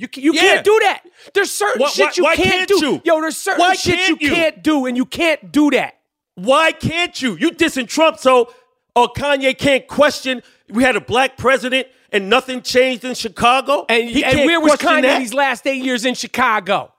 You, 0.00 0.08
you 0.14 0.32
Yeah. 0.34 0.40
can't 0.40 0.64
do 0.64 0.78
that. 0.84 1.02
There's 1.34 1.52
certain 1.52 1.86
shit 1.88 2.06
why- 2.06 2.12
you 2.16 2.22
why 2.24 2.36
can't, 2.36 2.50
can't 2.50 2.68
do. 2.68 2.86
you? 2.86 3.02
Yo, 3.04 3.20
there's 3.20 3.36
certain 3.36 3.60
Why 3.60 3.74
shit 3.74 3.98
you 4.08 4.16
can't 4.16 4.22
you? 4.22 4.30
can't 4.34 4.62
do, 4.62 4.86
and 4.86 4.96
you 4.96 5.04
can't 5.04 5.52
do 5.52 5.70
that. 5.72 5.98
Why 6.36 6.72
can't 6.72 7.20
you? 7.20 7.36
You 7.36 7.50
dissing 7.50 7.86
Trump, 7.86 8.18
so 8.18 8.50
uh, 8.96 9.08
Kanye 9.14 9.56
can't 9.58 9.86
question. 9.86 10.42
We 10.70 10.82
had 10.84 10.96
a 10.96 11.00
black 11.02 11.36
president 11.36 11.88
and 12.12 12.30
nothing 12.30 12.62
changed 12.62 13.04
in 13.04 13.14
Chicago. 13.14 13.84
And, 13.90 14.08
and 14.24 14.46
where 14.46 14.58
was 14.60 14.72
Kanye 14.76 15.02
that? 15.02 15.18
these 15.18 15.34
last 15.34 15.66
eight 15.66 15.84
years 15.84 16.06
in 16.06 16.14
Chicago? 16.14 16.94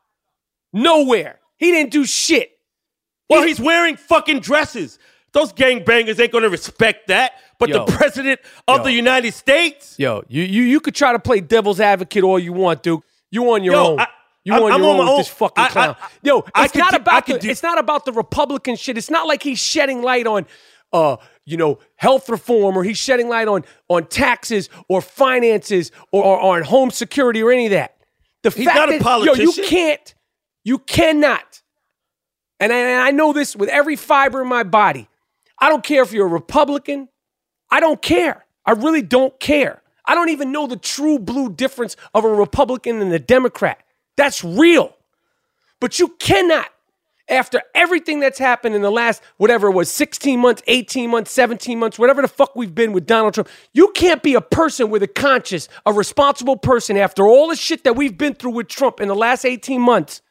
Nowhere. 0.71 1.39
He 1.57 1.71
didn't 1.71 1.91
do 1.91 2.05
shit. 2.05 2.51
Well, 3.29 3.43
he's 3.43 3.59
wearing 3.59 3.95
fucking 3.97 4.41
dresses. 4.41 4.99
Those 5.33 5.53
gangbangers 5.53 6.19
ain't 6.19 6.31
gonna 6.33 6.49
respect 6.49 7.07
that. 7.07 7.33
But 7.61 7.69
Yo. 7.69 7.85
the 7.85 7.91
president 7.93 8.41
of 8.67 8.79
Yo. 8.79 8.83
the 8.83 8.91
United 8.91 9.33
States. 9.33 9.95
Yo, 9.97 10.23
you 10.27 10.43
you 10.43 10.63
you 10.63 10.79
could 10.81 10.95
try 10.95 11.13
to 11.13 11.19
play 11.19 11.39
devil's 11.39 11.79
advocate 11.79 12.23
all 12.25 12.37
you 12.39 12.51
want, 12.51 12.83
Duke. 12.83 13.05
You 13.29 13.49
on 13.53 13.63
your 13.63 13.75
Yo, 13.75 13.85
own. 13.93 13.99
I- 14.01 14.07
you 14.43 14.53
on 14.53 14.71
I'm 14.71 14.81
your 14.81 14.89
on 14.93 14.99
own 14.99 15.05
my 15.05 15.11
with 15.11 15.19
this 15.19 15.27
fucking 15.29 15.63
I- 15.63 15.67
I- 15.67 15.69
clown. 15.69 15.95
I- 16.01 16.07
Yo, 16.23 16.39
it's 16.57 16.71
could 16.73 16.79
not 16.79 16.89
do- 16.91 16.97
about 16.97 17.25
the, 17.27 17.37
do- 17.39 17.49
it's 17.49 17.61
not 17.63 17.77
about 17.77 18.05
the 18.05 18.11
Republican 18.11 18.75
shit. 18.75 18.97
It's 18.97 19.09
not 19.11 19.27
like 19.27 19.43
he's 19.43 19.59
shedding 19.59 20.01
light 20.01 20.25
on 20.27 20.45
uh, 20.93 21.15
you 21.45 21.55
know, 21.57 21.79
health 21.95 22.27
reform 22.27 22.75
or 22.75 22.83
he's 22.83 22.97
shedding 22.97 23.29
light 23.29 23.47
on 23.47 23.63
on 23.87 24.05
taxes 24.07 24.67
or 24.89 24.99
finances 25.01 25.91
or, 26.11 26.23
or, 26.25 26.57
on 26.57 26.63
home 26.63 26.91
security 26.91 27.41
or 27.43 27.51
any 27.51 27.65
of 27.67 27.71
that. 27.71 27.95
The 28.43 28.49
He's 28.49 28.65
fact 28.65 28.75
not 28.77 28.89
a 28.93 28.97
that 28.99 29.23
yo, 29.25 29.33
you 29.35 29.53
can't, 29.67 30.15
you 30.65 30.79
cannot, 30.79 31.61
and 32.59 32.73
I, 32.73 32.75
and 32.77 32.99
I 33.01 33.11
know 33.11 33.31
this 33.33 33.55
with 33.55 33.69
every 33.69 33.95
fiber 33.95 34.41
in 34.41 34.47
my 34.47 34.63
body. 34.63 35.07
I 35.59 35.69
don't 35.69 35.83
care 35.83 36.01
if 36.01 36.11
you're 36.11 36.25
a 36.25 36.29
Republican. 36.29 37.07
I 37.71 37.79
don't 37.79 38.01
care. 38.01 38.45
I 38.65 38.73
really 38.73 39.01
don't 39.01 39.39
care. 39.39 39.81
I 40.05 40.13
don't 40.13 40.29
even 40.29 40.51
know 40.51 40.67
the 40.67 40.77
true 40.77 41.17
blue 41.19 41.49
difference 41.49 41.95
of 42.13 42.25
a 42.25 42.29
Republican 42.29 43.01
and 43.01 43.13
a 43.13 43.19
Democrat. 43.19 43.81
That's 44.17 44.43
real. 44.43 44.95
But 45.79 45.99
you 45.99 46.09
cannot, 46.19 46.67
after 47.29 47.61
everything 47.73 48.19
that's 48.19 48.37
happened 48.37 48.75
in 48.75 48.81
the 48.81 48.91
last, 48.91 49.21
whatever 49.37 49.69
it 49.69 49.71
was, 49.71 49.89
16 49.89 50.39
months, 50.39 50.61
18 50.67 51.09
months, 51.09 51.31
17 51.31 51.79
months, 51.79 51.97
whatever 51.97 52.21
the 52.21 52.27
fuck 52.27 52.55
we've 52.55 52.75
been 52.75 52.91
with 52.91 53.05
Donald 53.07 53.33
Trump, 53.33 53.49
you 53.73 53.91
can't 53.95 54.21
be 54.21 54.35
a 54.35 54.41
person 54.41 54.89
with 54.89 55.01
a 55.01 55.07
conscience, 55.07 55.69
a 55.85 55.93
responsible 55.93 56.57
person 56.57 56.97
after 56.97 57.25
all 57.25 57.47
the 57.47 57.55
shit 57.55 57.83
that 57.83 57.95
we've 57.95 58.17
been 58.17 58.33
through 58.33 58.51
with 58.51 58.67
Trump 58.67 58.99
in 58.99 59.07
the 59.07 59.15
last 59.15 59.45
18 59.45 59.81
months. 59.81 60.21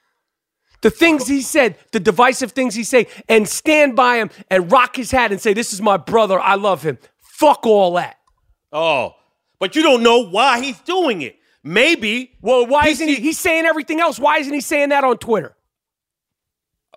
The 0.82 0.90
things 0.90 1.26
he 1.26 1.42
said, 1.42 1.76
the 1.92 2.00
divisive 2.00 2.52
things 2.52 2.74
he 2.74 2.84
said, 2.84 3.06
and 3.28 3.46
stand 3.46 3.96
by 3.96 4.16
him 4.16 4.30
and 4.48 4.72
rock 4.72 4.96
his 4.96 5.10
hat 5.10 5.30
and 5.30 5.40
say, 5.40 5.52
This 5.52 5.72
is 5.72 5.82
my 5.82 5.96
brother, 5.96 6.40
I 6.40 6.54
love 6.54 6.82
him. 6.82 6.98
Fuck 7.40 7.66
all 7.66 7.94
that. 7.94 8.18
Oh, 8.70 9.14
but 9.58 9.74
you 9.74 9.82
don't 9.82 10.02
know 10.02 10.28
why 10.28 10.60
he's 10.60 10.78
doing 10.80 11.22
it. 11.22 11.38
Maybe. 11.64 12.32
Well, 12.42 12.66
why 12.66 12.84
he 12.84 12.90
isn't 12.90 13.08
he? 13.08 13.14
He's 13.16 13.38
saying 13.38 13.64
everything 13.64 13.98
else. 13.98 14.18
Why 14.18 14.36
isn't 14.38 14.52
he 14.52 14.60
saying 14.60 14.90
that 14.90 15.04
on 15.04 15.16
Twitter? 15.16 15.56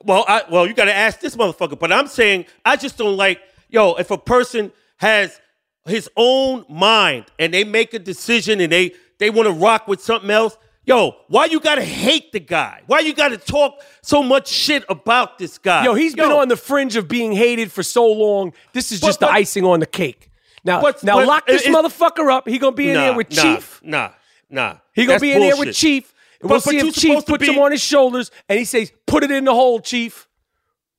Well, 0.03 0.25
I, 0.27 0.43
well, 0.51 0.67
you 0.67 0.73
got 0.73 0.85
to 0.85 0.93
ask 0.93 1.21
this 1.21 1.37
motherfucker. 1.37 1.79
But 1.79 1.93
I'm 1.93 2.07
saying 2.07 2.45
I 2.65 2.75
just 2.75 2.97
don't 2.97 3.15
like, 3.15 3.41
yo, 3.69 3.93
if 3.93 4.11
a 4.11 4.17
person 4.17 4.73
has 4.97 5.39
his 5.85 6.09
own 6.17 6.65
mind 6.69 7.25
and 7.39 7.53
they 7.53 7.63
make 7.63 7.93
a 7.93 7.99
decision 7.99 8.59
and 8.59 8.69
they 8.71 8.91
they 9.19 9.29
want 9.29 9.47
to 9.47 9.53
rock 9.53 9.87
with 9.87 10.01
something 10.01 10.29
else, 10.29 10.57
yo, 10.85 11.15
why 11.29 11.45
you 11.45 11.61
got 11.61 11.75
to 11.75 11.83
hate 11.85 12.33
the 12.33 12.39
guy? 12.41 12.81
Why 12.87 12.99
you 12.99 13.13
got 13.13 13.29
to 13.29 13.37
talk 13.37 13.81
so 14.01 14.21
much 14.21 14.49
shit 14.49 14.83
about 14.89 15.37
this 15.37 15.57
guy? 15.57 15.85
Yo, 15.85 15.93
he's 15.93 16.15
been 16.15 16.31
on 16.31 16.49
the 16.49 16.57
fringe 16.57 16.97
of 16.97 17.07
being 17.07 17.31
hated 17.31 17.71
for 17.71 17.83
so 17.83 18.05
long. 18.11 18.51
This 18.73 18.91
is 18.91 18.99
But- 18.99 19.07
just 19.07 19.19
the 19.21 19.27
but- 19.27 19.35
icing 19.35 19.63
on 19.63 19.79
the 19.79 19.85
cake. 19.85 20.29
Now, 20.63 20.81
But- 20.81 21.03
now 21.03 21.17
but 21.17 21.27
lock 21.27 21.47
this 21.47 21.65
it- 21.65 21.71
motherfucker 21.73 22.31
up. 22.31 22.47
He 22.47 22.57
gonna 22.57 22.75
be 22.75 22.87
in 22.89 22.93
nah, 22.95 23.01
there 23.01 23.13
with 23.13 23.35
nah, 23.35 23.41
Chief. 23.41 23.81
Nah, 23.83 24.09
nah. 24.49 24.75
He 24.93 25.05
gonna 25.05 25.19
be 25.19 25.33
in 25.33 25.41
there 25.41 25.57
with. 25.57 25.75
Chief. 25.75 26.13
But- 26.41 26.49
We'll 26.49 26.57
but 26.59 26.63
see 26.63 26.77
if 26.77 26.95
Chief 26.95 27.25
puts 27.25 27.45
be- 27.47 27.53
him 27.53 27.59
on 27.59 27.71
his 27.71 27.81
shoulders 27.81 28.29
and 28.49 28.59
he 28.59 28.65
says, 28.65 28.91
"Put 29.05 29.23
it 29.23 29.31
in 29.31 29.45
the 29.45 29.53
hole, 29.53 29.79
Chief." 29.79 30.27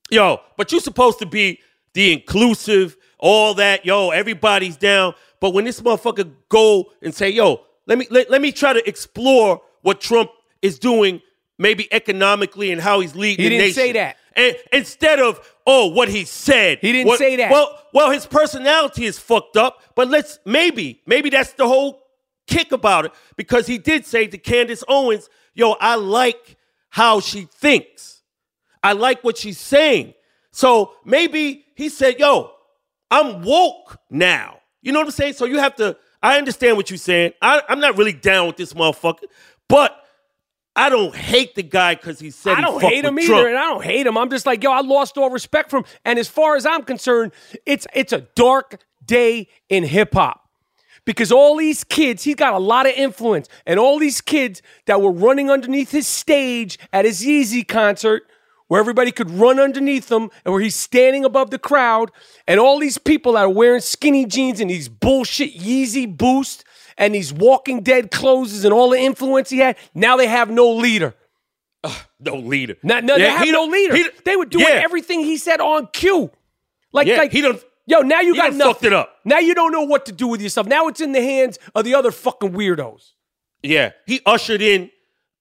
Yo, 0.09 0.39
but 0.57 0.71
you're 0.71 0.81
supposed 0.81 1.19
to 1.19 1.25
be 1.25 1.59
the 1.93 2.13
inclusive, 2.13 2.97
all 3.19 3.53
that. 3.55 3.85
Yo, 3.85 4.09
everybody's 4.11 4.77
down. 4.77 5.13
But 5.39 5.51
when 5.51 5.65
this 5.65 5.81
motherfucker 5.81 6.31
go 6.49 6.91
and 7.01 7.13
say, 7.13 7.29
yo, 7.29 7.61
let 7.87 7.97
me 7.97 8.07
let, 8.09 8.29
let 8.31 8.41
me 8.41 8.51
try 8.51 8.73
to 8.73 8.87
explore 8.87 9.61
what 9.81 10.01
Trump 10.01 10.31
is 10.61 10.79
doing, 10.79 11.21
maybe 11.57 11.87
economically 11.91 12.71
and 12.71 12.81
how 12.81 12.99
he's 12.99 13.15
leading 13.15 13.43
He 13.43 13.49
the 13.49 13.57
didn't 13.57 13.61
nation. 13.67 13.73
say 13.75 13.91
that. 13.93 14.17
And 14.35 14.55
instead 14.73 15.19
of 15.19 15.39
oh, 15.67 15.87
what 15.87 16.09
he 16.09 16.25
said, 16.25 16.79
He 16.81 16.91
didn't 16.91 17.07
what- 17.07 17.19
say 17.19 17.35
that. 17.37 17.51
Well, 17.51 17.79
well, 17.93 18.11
his 18.11 18.25
personality 18.25 19.05
is 19.05 19.17
fucked 19.17 19.57
up. 19.57 19.81
But 19.95 20.09
let's 20.09 20.39
maybe 20.45 21.01
maybe 21.05 21.29
that's 21.29 21.53
the 21.53 21.67
whole 21.67 22.01
kick 22.47 22.71
about 22.71 23.05
it 23.05 23.11
because 23.37 23.65
he 23.65 23.77
did 23.77 24.05
say 24.05 24.27
to 24.27 24.37
Candace 24.37 24.83
Owens, 24.87 25.29
yo, 25.53 25.71
I 25.73 25.95
like 25.95 26.57
how 26.89 27.19
she 27.19 27.41
thinks. 27.45 28.21
I 28.83 28.93
like 28.93 29.23
what 29.23 29.37
she's 29.37 29.59
saying. 29.59 30.13
So 30.51 30.93
maybe 31.03 31.65
he 31.75 31.89
said, 31.89 32.19
yo, 32.19 32.51
I'm 33.09 33.41
woke 33.41 33.97
now. 34.09 34.59
You 34.81 34.91
know 34.91 34.99
what 34.99 35.07
I'm 35.07 35.11
saying? 35.11 35.33
So 35.33 35.45
you 35.45 35.57
have 35.57 35.75
to, 35.77 35.97
I 36.21 36.37
understand 36.37 36.77
what 36.77 36.89
you're 36.91 36.97
saying. 36.97 37.33
I, 37.41 37.61
I'm 37.67 37.79
not 37.79 37.97
really 37.97 38.13
down 38.13 38.47
with 38.47 38.57
this 38.57 38.73
motherfucker, 38.73 39.23
but 39.67 40.04
I 40.75 40.89
don't 40.89 41.15
hate 41.15 41.55
the 41.55 41.63
guy 41.63 41.95
because 41.95 42.19
he 42.19 42.31
said 42.31 42.57
I 42.57 42.61
don't 42.61 42.81
hate 42.81 43.05
him 43.05 43.17
either, 43.17 43.27
Trump. 43.27 43.47
and 43.47 43.57
I 43.57 43.61
don't 43.61 43.83
hate 43.83 44.05
him. 44.05 44.17
I'm 44.17 44.29
just 44.29 44.45
like, 44.45 44.61
yo, 44.61 44.71
I 44.71 44.81
lost 44.81 45.17
all 45.17 45.29
respect 45.29 45.69
for 45.69 45.77
him. 45.77 45.85
And 46.03 46.19
as 46.19 46.27
far 46.27 46.55
as 46.57 46.65
I'm 46.65 46.83
concerned, 46.83 47.31
it's 47.65 47.87
it's 47.93 48.11
a 48.11 48.21
dark 48.35 48.83
day 49.05 49.47
in 49.69 49.83
hip 49.83 50.13
hop. 50.13 50.41
Because 51.05 51.31
all 51.31 51.55
these 51.55 51.83
kids, 51.83 52.23
he's 52.23 52.35
got 52.35 52.55
a 52.55 52.59
lot 52.59 52.87
of 52.87 52.93
influence, 52.93 53.47
and 53.65 53.79
all 53.79 53.99
these 53.99 54.21
kids 54.21 54.61
that 54.87 55.01
were 55.01 55.11
running 55.11 55.51
underneath 55.51 55.91
his 55.91 56.07
stage 56.07 56.79
at 56.91 57.05
his 57.05 57.23
Yeezy 57.23 57.65
concert, 57.65 58.23
where 58.67 58.79
everybody 58.79 59.11
could 59.11 59.29
run 59.29 59.59
underneath 59.59 60.11
him, 60.11 60.31
and 60.43 60.51
where 60.51 60.61
he's 60.61 60.75
standing 60.75 61.23
above 61.23 61.51
the 61.51 61.59
crowd, 61.59 62.09
and 62.47 62.59
all 62.59 62.79
these 62.79 62.97
people 62.97 63.33
that 63.33 63.41
are 63.45 63.49
wearing 63.49 63.81
skinny 63.81 64.25
jeans 64.25 64.59
and 64.59 64.71
these 64.71 64.89
bullshit 64.89 65.55
Yeezy 65.55 66.07
boost 66.17 66.65
and 66.97 67.13
these 67.15 67.33
Walking 67.33 67.81
Dead 67.81 68.11
clothes 68.11 68.63
and 68.65 68.73
all 68.73 68.89
the 68.89 68.99
influence 68.99 69.49
he 69.49 69.59
had, 69.59 69.77
now 69.93 70.17
they 70.17 70.27
have 70.27 70.49
no 70.49 70.71
leader. 70.71 71.13
no 72.19 72.35
leader. 72.35 72.77
No, 72.83 72.99
no, 72.99 73.15
Yeah, 73.15 73.23
they 73.25 73.29
have 73.31 73.41
he 73.45 73.51
no 73.51 73.59
don't- 73.59 73.71
leader. 73.71 73.95
he- 73.95 74.09
they 74.23 74.35
were 74.35 74.45
doing 74.45 74.65
yeah. 74.67 74.81
everything 74.83 75.19
he 75.21 75.37
said 75.37 75.61
on 75.61 75.87
cue. 75.93 76.31
Like, 76.91 77.07
Yeah, 77.07 77.17
like 77.17 77.31
he 77.31 77.41
done- 77.41 77.59
Yo, 77.87 78.01
now 78.01 78.19
you 78.21 78.35
got 78.35 78.53
nothing. 78.53 78.73
fucked 78.73 78.83
it 78.85 78.93
up. 78.93 79.17
Now 79.25 79.37
you 79.37 79.53
don't 79.53 79.71
know 79.71 79.83
what 79.83 80.07
to 80.07 80.11
do 80.11 80.25
with 80.27 80.41
yourself. 80.41 80.65
Now 80.65 80.87
it's 80.87 81.01
in 81.01 81.11
the 81.11 81.21
hands 81.21 81.59
of 81.75 81.83
the 81.85 81.93
other 81.93 82.09
fucking 82.11 82.51
weirdos. 82.53 83.11
Yeah, 83.61 83.91
he 84.07 84.21
ushered 84.25 84.61
in 84.63 84.89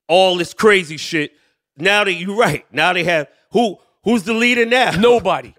all 0.09 0.36
this 0.36 0.52
crazy 0.52 0.98
shit. 0.98 1.32
Now 1.78 2.05
that 2.05 2.12
you're 2.12 2.36
right. 2.36 2.66
Now 2.70 2.92
they 2.92 3.05
have 3.05 3.28
who? 3.52 3.78
Who's 4.02 4.24
the 4.24 4.34
leader 4.34 4.66
now? 4.66 4.90
Nobody. 4.90 5.55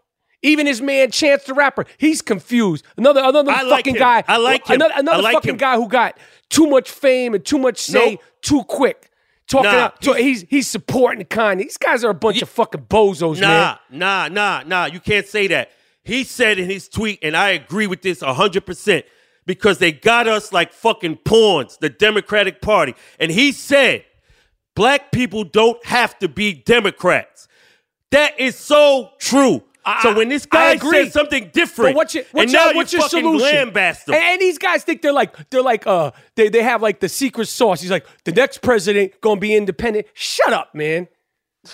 Even 0.45 0.65
his 0.67 0.81
man 0.81 1.11
Chance 1.11 1.43
the 1.45 1.53
Rapper, 1.53 1.85
he's 1.97 2.21
confused. 2.21 2.85
Another 2.97 3.21
another 3.23 3.51
I 3.51 3.63
like 3.63 3.79
fucking 3.85 3.95
him. 3.95 3.99
guy. 3.99 4.23
I 4.27 4.37
like 4.37 4.67
him. 4.67 4.75
Another, 4.75 4.93
another 4.97 5.23
like 5.23 5.33
fucking 5.33 5.51
him. 5.51 5.57
guy 5.57 5.75
who 5.75 5.87
got 5.87 6.17
too 6.49 6.67
much 6.67 6.89
fame 6.91 7.33
and 7.33 7.43
too 7.43 7.57
much 7.57 7.79
say 7.79 8.11
Nope. 8.11 8.23
too 8.41 8.63
quick. 8.63 9.09
Talking 9.47 9.71
Nah, 9.71 9.91
so 10.01 10.13
he's 10.13 10.45
he's 10.49 10.67
supporting 10.67 11.19
the 11.19 11.25
kind. 11.25 11.59
These 11.59 11.77
guys 11.77 12.03
are 12.03 12.09
a 12.09 12.15
bunch 12.15 12.41
of 12.41 12.49
fucking 12.49 12.85
bozos, 12.85 13.39
man. 13.39 13.77
Nah, 13.91 14.27
nah, 14.27 14.27
nah, 14.29 14.63
nah. 14.65 14.85
You 14.85 14.99
can't 14.99 15.27
say 15.27 15.47
that. 15.47 15.71
He 16.03 16.23
said 16.23 16.59
in 16.59 16.69
his 16.69 16.87
tweet, 16.87 17.19
and 17.23 17.35
I 17.35 17.49
agree 17.49 17.87
with 17.87 18.03
this 18.03 18.19
100%, 18.21 19.03
because 19.47 19.79
they 19.79 19.91
got 19.91 20.27
us 20.27 20.53
like 20.53 20.71
fucking 20.73 21.17
pawns, 21.25 21.77
the 21.77 21.89
Democratic 21.89 22.61
Party. 22.61 22.93
And 23.19 23.31
he 23.31 23.51
said, 23.51 24.05
black 24.75 25.11
people 25.11 25.43
don't 25.43 25.83
have 25.85 26.17
to 26.19 26.27
be 26.27 26.53
Democrats. 26.53 27.47
That 28.11 28.39
is 28.39 28.55
so 28.55 29.09
true. 29.19 29.63
I- 29.86 30.01
so 30.03 30.15
when 30.15 30.29
this 30.29 30.45
guy 30.45 30.77
says 30.77 31.13
something 31.13 31.51
different, 31.53 31.89
But 31.93 31.95
what's 31.95 32.15
your, 32.15 32.23
what's 32.31 32.43
and 32.43 32.51
your, 32.51 32.65
now 32.71 32.75
what's 32.75 32.91
you 32.93 32.99
your 32.99 33.09
solution? 33.09 33.69
lambast 33.71 34.05
them. 34.05 34.15
And, 34.15 34.23
and 34.23 34.41
these 34.41 34.57
guys 34.57 34.83
think 34.83 35.01
they're 35.01 35.13
like 35.13 35.49
they're 35.49 35.61
like 35.61 35.86
uh 35.86 36.11
they, 36.36 36.49
they 36.49 36.63
have 36.63 36.81
like 36.81 36.99
the 36.99 37.09
secret 37.09 37.47
sauce. 37.47 37.81
He's 37.81 37.91
like 37.91 38.05
the 38.23 38.31
next 38.31 38.61
president 38.61 39.19
gonna 39.21 39.39
be 39.39 39.55
independent. 39.55 40.07
Shut 40.13 40.51
up, 40.53 40.73
man. 40.73 41.07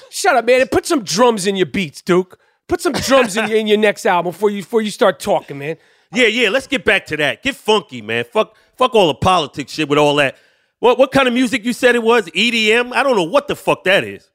Shut 0.10 0.36
up, 0.36 0.46
man. 0.46 0.62
And 0.62 0.70
put 0.72 0.86
some 0.86 1.04
drums 1.04 1.48
in 1.48 1.56
your 1.56 1.66
beats, 1.66 2.02
Duke. 2.02 2.38
Put 2.68 2.82
some 2.82 2.94
drums 2.94 3.36
in 3.38 3.50
your 3.50 3.58
in 3.58 3.68
your 3.68 3.78
next 3.78 4.06
album 4.06 4.32
before 4.32 4.50
you 4.50 4.62
before 4.62 4.82
you 4.82 4.92
start 4.92 5.20
talking, 5.20 5.58
man. 5.58 5.78
Yeah, 6.14 6.28
yeah. 6.28 6.50
Let's 6.50 6.68
get 6.68 6.84
back 6.84 7.06
to 7.08 7.18
that. 7.18 7.44
Get 7.44 7.56
funky, 7.56 8.02
man. 8.02 8.26
Fuck, 8.26 8.56
fuck 8.78 8.94
all 8.96 9.08
the 9.08 9.16
politics 9.16 9.72
shit 9.74 9.88
with 9.88 9.98
all 10.00 10.16
that. 10.16 10.36
What, 10.80 10.98
what 10.98 11.12
kind 11.12 11.28
of 11.28 11.34
music 11.34 11.64
you 11.64 11.72
said 11.74 11.96
it 11.96 12.04
was? 12.04 12.26
EDM? 12.28 12.92
I 12.94 13.04
don't 13.04 13.16
know 13.16 13.24
what 13.24 13.48
the 13.48 13.56
fuck 13.56 13.84
that 13.86 14.04
is. 14.04 14.30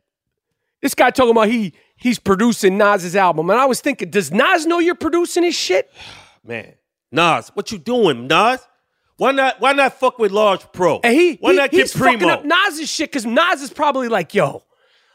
This 0.81 0.95
guy 0.95 1.11
talking 1.11 1.33
about 1.33 1.49
he 1.49 1.75
he's 1.97 2.19
producing 2.19 2.79
Nas's 2.79 3.17
album, 3.17 3.51
and 3.51 3.59
I 3.59 3.65
was 3.67 3.81
thinking, 3.81 4.11
does 4.11 4.31
Nas 4.31 4.67
know 4.67 4.79
you're 4.79 4.95
producing 4.95 5.43
his 5.43 5.55
shit? 5.55 5.91
Man, 6.45 6.75
Nas, 7.11 7.51
what 7.55 7.73
you 7.73 7.79
doing, 7.79 8.27
Nas? 8.27 8.61
Why 9.19 9.33
not? 9.33 9.61
Why 9.61 9.73
not 9.73 9.99
fuck 9.99 10.19
with 10.19 10.31
Large 10.33 10.71
Pro? 10.73 11.01
And 11.03 11.15
he, 11.15 11.37
why 11.37 11.53
he- 11.53 11.57
not 11.57 11.71
he's 11.71 11.93
get 11.93 11.99
Primo? 12.01 12.19
fucking 12.19 12.31
up 12.31 12.45
Nas's 12.45 12.89
shit 12.91 13.11
because 13.11 13.25
Nas 13.25 13.63
is 13.63 13.71
probably 13.71 14.09
like, 14.09 14.35
yo, 14.35 14.63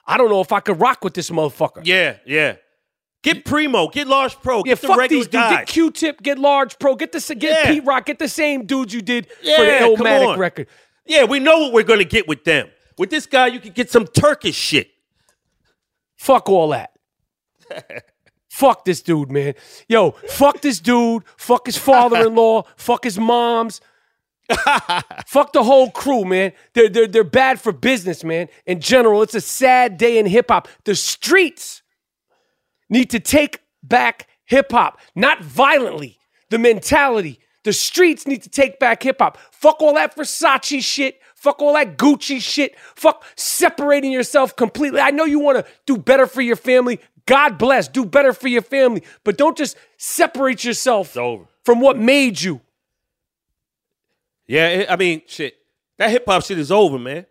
I 0.07 0.17
don't 0.17 0.29
know 0.29 0.41
if 0.41 0.51
I 0.51 0.59
could 0.59 0.79
rock 0.79 1.03
with 1.03 1.13
this 1.13 1.29
motherfucker. 1.29 1.81
yeah, 1.85 2.17
yeah. 2.25 2.55
Get 3.23 3.45
Primo. 3.45 3.87
Get 3.89 4.07
Large 4.07 4.37
Pro. 4.41 4.57
Yeah, 4.65 4.71
Get 4.73 4.81
the 4.81 4.87
fuck 4.87 4.97
regular 4.97 5.19
these 5.19 5.27
dudes. 5.27 5.43
guys. 5.43 5.57
Get 5.59 5.67
Q-Tip, 5.67 6.23
get 6.23 6.39
Large 6.39 6.79
Pro, 6.79 6.95
get 6.95 7.11
the 7.11 7.35
get 7.35 7.65
Yeah. 7.65 7.71
Pete 7.71 7.85
Rock, 7.85 8.07
get 8.07 8.17
the 8.17 8.27
same 8.27 8.65
dudes 8.65 8.95
you 8.95 9.03
did 9.03 9.27
for 9.27 9.43
the 9.63 9.79
Illmatic 9.95 10.37
record. 10.37 10.65
yeah, 11.05 11.25
we 11.25 11.37
know 11.37 11.59
what 11.59 11.71
we're 11.73 11.83
gonna 11.83 12.03
get 12.03 12.27
with 12.27 12.43
them. 12.43 12.67
With 12.97 13.11
this 13.11 13.27
guy, 13.27 13.45
you 13.47 13.59
can 13.59 13.73
get 13.73 13.91
some 13.91 14.07
Turkish 14.07 14.55
shit. 14.55 14.89
Fuck 16.21 16.49
all 16.49 16.67
that. 16.69 16.91
fuck 18.47 18.85
this 18.85 19.01
dude, 19.01 19.31
man. 19.31 19.55
Yo, 19.87 20.11
fuck 20.11 20.61
this 20.61 20.79
dude. 20.79 21.23
Fuck 21.35 21.65
his 21.65 21.77
father-in-law. 21.77 22.65
fuck 22.75 23.05
his 23.05 23.17
moms. 23.17 23.81
fuck 25.25 25.51
the 25.51 25.63
whole 25.63 25.89
crew, 25.89 26.23
man. 26.23 26.51
They're, 26.73 26.89
they're, 26.89 27.07
they're 27.07 27.23
bad 27.23 27.59
for 27.59 27.71
business, 27.71 28.23
man. 28.23 28.49
In 28.67 28.79
general, 28.79 29.23
it's 29.23 29.33
a 29.33 29.41
sad 29.41 29.97
day 29.97 30.19
in 30.19 30.27
hip 30.27 30.51
hop. 30.51 30.67
The 30.83 30.93
streets 30.93 31.81
need 32.87 33.09
to 33.09 33.19
take 33.19 33.61
back 33.81 34.27
hip 34.45 34.71
hop, 34.71 34.99
not 35.15 35.43
violently. 35.43 36.19
the 36.51 36.59
mentality. 36.59 37.39
The 37.63 37.73
streets 37.73 38.27
need 38.27 38.43
to 38.43 38.49
take 38.49 38.77
back 38.77 39.01
hip 39.01 39.17
hop. 39.17 39.39
Fuck 39.51 39.81
all 39.81 39.95
that 39.95 40.15
Versace 40.15 40.83
shit. 40.83 41.19
Fuck 41.41 41.59
all 41.63 41.73
that 41.73 41.97
Gucci 41.97 42.39
shit. 42.39 42.77
Fuck 42.93 43.25
separating 43.35 44.11
yourself 44.11 44.55
completely. 44.55 44.99
I 44.99 45.09
know 45.09 45.25
you 45.25 45.39
want 45.39 45.57
to 45.57 45.71
do 45.87 45.97
better 45.97 46.27
for 46.27 46.39
your 46.39 46.55
family. 46.55 46.99
God 47.25 47.57
bless. 47.57 47.87
Do 47.87 48.05
better 48.05 48.31
for 48.31 48.47
your 48.47 48.61
family. 48.61 49.01
But 49.23 49.39
don't 49.39 49.57
just 49.57 49.75
separate 49.97 50.63
yourself 50.63 51.09
from 51.09 51.79
what 51.79 51.97
made 51.97 52.39
you. 52.39 52.61
Yeah, 54.45 54.67
it, 54.67 54.91
I 54.91 54.97
mean, 54.97 55.23
shit. 55.25 55.57
That 55.97 56.11
hip 56.11 56.25
hop 56.27 56.43
shit 56.43 56.59
is 56.59 56.71
over, 56.71 56.99
man. 56.99 57.25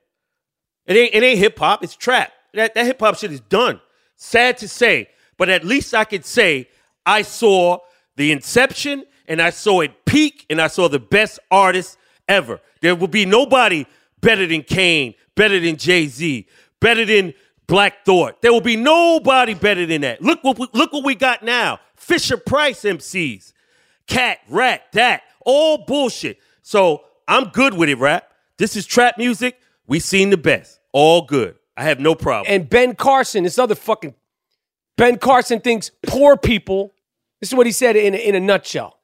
It 0.87 0.97
ain't 0.97 1.15
it 1.15 1.23
ain't 1.23 1.39
hip 1.39 1.57
hop. 1.57 1.85
It's 1.85 1.95
trap. 1.95 2.33
That 2.53 2.75
that 2.75 2.87
hip 2.87 2.99
hop 2.99 3.17
shit 3.17 3.31
is 3.31 3.39
done. 3.39 3.81
Sad 4.17 4.59
to 4.59 4.67
say, 4.67 5.09
but 5.37 5.49
at 5.49 5.63
least 5.63 5.95
I 5.95 6.03
could 6.03 6.25
say 6.25 6.69
I 7.07 7.23
saw 7.23 7.79
the 8.17 8.33
inception 8.33 9.05
and 9.29 9.41
I 9.41 9.51
saw 9.51 9.83
it 9.83 10.05
peak 10.05 10.47
and 10.51 10.61
I 10.61 10.67
saw 10.67 10.89
the 10.89 10.99
best 10.99 11.39
artist 11.49 11.97
ever. 12.27 12.61
There 12.81 12.97
will 12.97 13.07
be 13.07 13.25
nobody 13.25 13.87
better 14.21 14.47
than 14.47 14.63
Kane, 14.63 15.15
better 15.35 15.61
than 15.61 15.77
Jay 15.77 16.07
Z, 16.07 16.47
better 16.81 17.05
than 17.05 17.35
Black 17.67 18.05
Thought. 18.05 18.43
There 18.43 18.53
will 18.53 18.61
be 18.61 18.77
nobody 18.77 19.55
better 19.55 19.87
than 19.87 20.01
that. 20.03 20.23
Look 20.23 20.43
what 20.43 20.59
we, 20.59 20.67
look 20.73 20.93
what 20.93 21.05
we 21.05 21.15
got 21.15 21.43
now. 21.43 21.79
Fisher 21.97 22.37
Price 22.37 22.83
MCs. 22.83 23.53
Cat, 24.07 24.39
rat, 24.49 24.83
that, 24.93 25.23
all 25.45 25.85
bullshit. 25.85 26.39
So 26.63 27.05
I'm 27.29 27.45
good 27.51 27.75
with 27.75 27.89
it, 27.89 27.99
rap. 27.99 28.29
This 28.59 28.75
is 28.75 28.87
trap 28.87 29.19
music. 29.19 29.61
We 29.87 30.01
seen 30.01 30.31
the 30.31 30.37
best. 30.37 30.81
All 30.93 31.23
good. 31.23 31.57
I 31.77 31.85
have 31.85 32.01
no 32.01 32.15
problem. 32.15 32.53
And 32.53 32.69
Ben 32.69 32.95
Carson, 32.95 33.45
this 33.45 33.59
other 33.59 33.75
fucking 33.75 34.15
Ben 34.97 35.17
Carson 35.17 35.61
thinks 35.61 35.91
poor 36.07 36.37
people. 36.37 36.93
This 37.41 37.51
is 37.51 37.55
what 37.55 37.67
he 37.67 37.73
said 37.73 37.97
in 37.97 38.15
in 38.15 38.35
a 38.35 38.41
nutshell. 38.41 38.99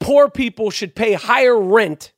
Poor 0.00 0.28
people 0.28 0.70
should 0.70 0.94
pay 0.94 1.14
higher 1.14 1.58
rent 1.58 2.12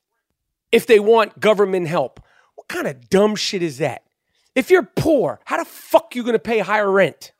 if 0.75 0.87
they 0.87 0.99
want 0.99 1.39
government 1.39 1.87
help. 1.87 2.19
What 2.55 2.67
kind 2.67 2.87
of 2.87 3.09
dumb 3.09 3.35
shit 3.35 3.61
is 3.63 3.77
that? 3.79 4.03
If 4.55 4.69
you're 4.69 4.83
poor, 4.83 5.39
how 5.45 5.57
the 5.57 5.65
fuck 5.65 6.15
you 6.15 6.23
gonna 6.23 6.39
pay 6.39 6.59
higher 6.59 6.89
rent? 6.89 7.31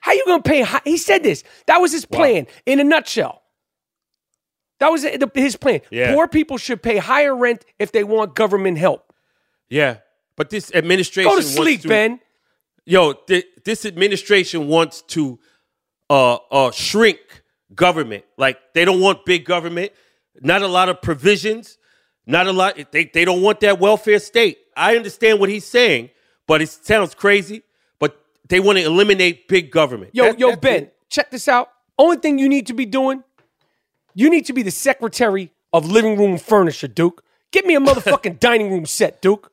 How 0.00 0.12
you 0.12 0.24
gonna 0.26 0.42
pay? 0.42 0.62
High? 0.62 0.80
He 0.84 0.96
said 0.96 1.22
this. 1.22 1.44
That 1.66 1.78
was 1.78 1.92
his 1.92 2.04
plan 2.06 2.46
in 2.66 2.80
a 2.80 2.84
nutshell. 2.84 3.42
That 4.80 4.90
was 4.92 5.02
his 5.34 5.56
plan. 5.56 5.80
Yeah. 5.90 6.12
Poor 6.14 6.28
people 6.28 6.56
should 6.56 6.82
pay 6.82 6.98
higher 6.98 7.34
rent 7.36 7.64
if 7.78 7.90
they 7.92 8.04
want 8.04 8.34
government 8.34 8.78
help. 8.78 9.12
yeah. 9.68 9.98
But 10.36 10.50
this 10.50 10.72
administration 10.72 11.28
Go 11.32 11.36
to 11.36 11.42
sleep, 11.42 11.80
to- 11.82 11.88
Ben. 11.88 12.20
Yo, 12.86 13.12
th- 13.12 13.44
this 13.64 13.84
administration 13.84 14.68
wants 14.68 15.02
to 15.02 15.40
uh 16.08 16.34
uh 16.52 16.70
shrink 16.70 17.18
government. 17.74 18.24
Like 18.36 18.56
they 18.72 18.84
don't 18.84 19.00
want 19.00 19.24
big 19.24 19.44
government, 19.44 19.90
not 20.40 20.62
a 20.62 20.68
lot 20.68 20.88
of 20.88 21.02
provisions, 21.02 21.76
not 22.28 22.46
a 22.46 22.52
lot 22.52 22.78
they 22.92 23.04
they 23.06 23.24
don't 23.24 23.42
want 23.42 23.58
that 23.60 23.80
welfare 23.80 24.20
state. 24.20 24.58
I 24.76 24.96
understand 24.96 25.40
what 25.40 25.48
he's 25.48 25.66
saying, 25.66 26.10
but 26.46 26.62
it 26.62 26.68
sounds 26.68 27.14
crazy, 27.14 27.62
but 27.98 28.20
they 28.48 28.60
want 28.60 28.78
to 28.78 28.84
eliminate 28.84 29.48
big 29.48 29.72
government. 29.72 30.10
Yo, 30.14 30.24
That- 30.26 30.38
yo, 30.38 30.54
Ben, 30.54 30.84
it. 30.84 30.96
check 31.10 31.30
this 31.32 31.48
out. 31.48 31.70
Only 31.98 32.18
thing 32.18 32.38
you 32.38 32.48
need 32.48 32.68
to 32.68 32.74
be 32.74 32.86
doing, 32.86 33.24
you 34.14 34.30
need 34.30 34.46
to 34.46 34.52
be 34.52 34.62
the 34.62 34.70
secretary 34.70 35.50
of 35.72 35.90
living 35.90 36.16
room 36.16 36.38
furniture, 36.38 36.86
Duke. 36.88 37.24
Get 37.50 37.66
me 37.66 37.74
a 37.74 37.80
motherfucking 37.80 38.38
dining 38.48 38.70
room 38.70 38.86
set, 38.86 39.20
Duke. 39.20 39.50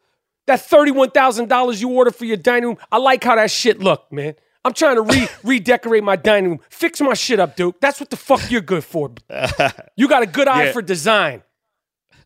That 0.47 0.61
thirty-one 0.61 1.09
thousand 1.11 1.49
dollars 1.49 1.81
you 1.81 1.89
ordered 1.89 2.15
for 2.15 2.25
your 2.25 2.37
dining 2.37 2.65
room, 2.69 2.77
I 2.91 2.97
like 2.97 3.23
how 3.23 3.35
that 3.35 3.49
shit 3.49 3.79
looked, 3.79 4.11
man. 4.11 4.35
I'm 4.63 4.73
trying 4.73 4.95
to 4.97 5.01
re 5.01 5.27
redecorate 5.43 6.03
my 6.03 6.15
dining 6.15 6.49
room. 6.51 6.59
Fix 6.69 7.01
my 7.01 7.13
shit 7.15 7.39
up, 7.39 7.55
Duke. 7.55 7.79
That's 7.81 7.99
what 7.99 8.09
the 8.11 8.17
fuck 8.17 8.51
you're 8.51 8.61
good 8.61 8.83
for. 8.83 9.11
You 9.95 10.07
got 10.07 10.21
a 10.23 10.27
good 10.27 10.47
eye 10.47 10.65
Yeah. 10.65 10.71
for 10.71 10.81
design. 10.81 11.41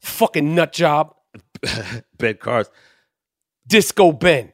Fucking 0.01 0.55
nut 0.55 0.73
job. 0.73 1.13
Ben 2.17 2.35
Carson. 2.37 2.73
Disco 3.67 4.11
Ben. 4.11 4.51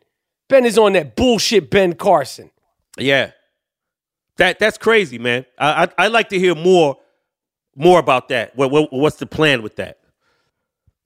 Ben 0.50 0.66
is 0.66 0.78
on 0.78 0.94
that 0.94 1.16
bullshit 1.16 1.70
Ben 1.70 1.94
Carson. 1.94 2.52
Yeah. 2.98 3.32
That 4.38 4.60
that's 4.60 4.78
crazy, 4.78 5.18
man. 5.18 5.46
I 5.58 5.86
I 5.98 6.06
I'd 6.06 6.12
like 6.12 6.30
to 6.30 6.40
hear 6.40 6.56
more 6.56 6.98
more 7.76 8.00
about 8.00 8.30
that. 8.30 8.56
What, 8.56 8.72
what 8.72 8.92
what's 8.92 9.18
the 9.18 9.26
plan 9.26 9.62
with 9.64 9.78
that? 9.78 10.00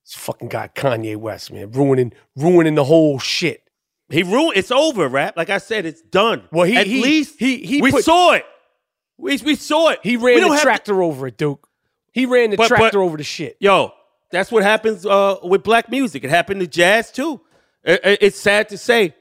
This 0.06 0.16
fucking 0.16 0.50
guy 0.50 0.70
Kanye 0.74 1.16
West, 1.18 1.52
man, 1.52 1.72
ruining 1.72 2.14
ruining 2.36 2.76
the 2.76 2.84
whole 2.86 3.20
shit. 3.20 3.64
He 4.10 4.24
ruined. 4.24 4.58
It's 4.58 4.72
over, 4.72 5.08
rap. 5.08 5.38
Like 5.38 5.52
I 5.52 5.60
said, 5.60 5.86
it's 5.86 6.02
done. 6.02 6.44
Well, 6.52 6.66
he- 6.66 6.76
at 6.78 6.88
he- 6.88 7.04
least 7.04 7.36
he- 7.40 7.64
he 7.64 7.80
we 7.82 7.92
put- 7.92 8.04
saw 8.04 8.32
it. 8.34 8.46
We 9.20 9.38
we 9.38 9.54
saw 9.56 9.90
it. 9.90 10.00
He 10.02 10.18
ran 10.18 10.42
the 10.42 10.48
have 10.48 10.58
to- 10.58 10.64
tractor 10.64 11.04
over 11.04 11.28
it, 11.28 11.38
Duke. 11.38 11.68
He 12.12 12.26
ran 12.26 12.50
the 12.50 12.58
But- 12.58 12.70
but- 12.70 12.78
tractor 12.78 13.02
over 13.04 13.18
the 13.18 13.24
shit. 13.24 13.58
Yo, 13.60 13.94
that's 14.32 14.52
what 14.52 14.64
happens 14.64 15.06
uh, 15.06 15.38
with 15.44 15.64
black 15.64 15.90
music. 15.90 16.24
It 16.24 16.30
happened 16.30 16.62
to 16.62 16.68
jazz 16.68 17.12
too. 17.12 17.42
I- 17.86 17.94
I- 18.04 18.18
it's 18.22 18.40
sad 18.40 18.70
to 18.70 18.78
say, 18.78 19.16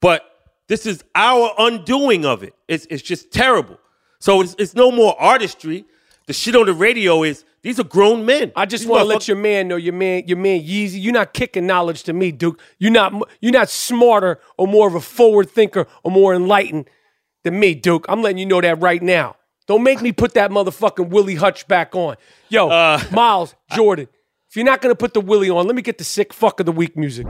but 0.00 0.24
this 0.68 0.86
is 0.86 1.02
our 1.14 1.52
undoing 1.58 2.24
of 2.24 2.42
it. 2.42 2.54
It's 2.68 2.86
it's 2.90 3.02
just 3.02 3.30
terrible. 3.32 3.78
So 4.18 4.40
it's, 4.42 4.54
it's 4.58 4.74
no 4.74 4.90
more 4.92 5.20
artistry. 5.20 5.84
The 6.26 6.32
shit 6.34 6.54
on 6.54 6.66
the 6.66 6.74
radio 6.74 7.22
is 7.22 7.44
these 7.62 7.80
are 7.80 7.84
grown 7.84 8.24
men. 8.24 8.52
I 8.54 8.66
just 8.66 8.86
want 8.86 9.00
to 9.00 9.04
let 9.04 9.26
your 9.28 9.36
man 9.36 9.68
know, 9.68 9.76
your 9.76 9.92
man, 9.94 10.24
your 10.26 10.36
man 10.38 10.60
Yeezy, 10.62 11.02
you're 11.02 11.12
not 11.12 11.32
kicking 11.34 11.66
knowledge 11.66 12.04
to 12.04 12.12
me, 12.12 12.30
Duke. 12.30 12.60
You're 12.78 12.92
not 12.92 13.12
you're 13.40 13.52
not 13.52 13.68
smarter 13.70 14.38
or 14.58 14.66
more 14.68 14.86
of 14.86 14.94
a 14.94 15.00
forward 15.00 15.50
thinker 15.50 15.86
or 16.04 16.10
more 16.10 16.34
enlightened 16.34 16.88
than 17.42 17.58
me, 17.58 17.74
Duke. 17.74 18.06
I'm 18.08 18.22
letting 18.22 18.38
you 18.38 18.46
know 18.46 18.60
that 18.60 18.80
right 18.80 19.02
now. 19.02 19.36
Don't 19.66 19.82
make 19.82 20.00
me 20.02 20.12
put 20.12 20.34
that 20.34 20.50
motherfucking 20.50 21.08
Willie 21.10 21.36
Hutch 21.36 21.66
back 21.68 21.94
on. 21.94 22.16
Yo, 22.48 22.68
Uh, 22.68 23.00
Miles, 23.12 23.54
Jordan, 23.72 24.08
if 24.50 24.56
you're 24.56 24.64
not 24.64 24.80
gonna 24.80 24.96
put 24.96 25.14
the 25.14 25.20
Willie 25.20 25.48
on, 25.48 25.64
let 25.68 25.76
me 25.76 25.82
get 25.82 25.98
the 25.98 26.02
sick 26.02 26.32
fuck 26.32 26.58
of 26.58 26.66
the 26.66 26.72
week 26.72 26.96
music. 26.96 27.24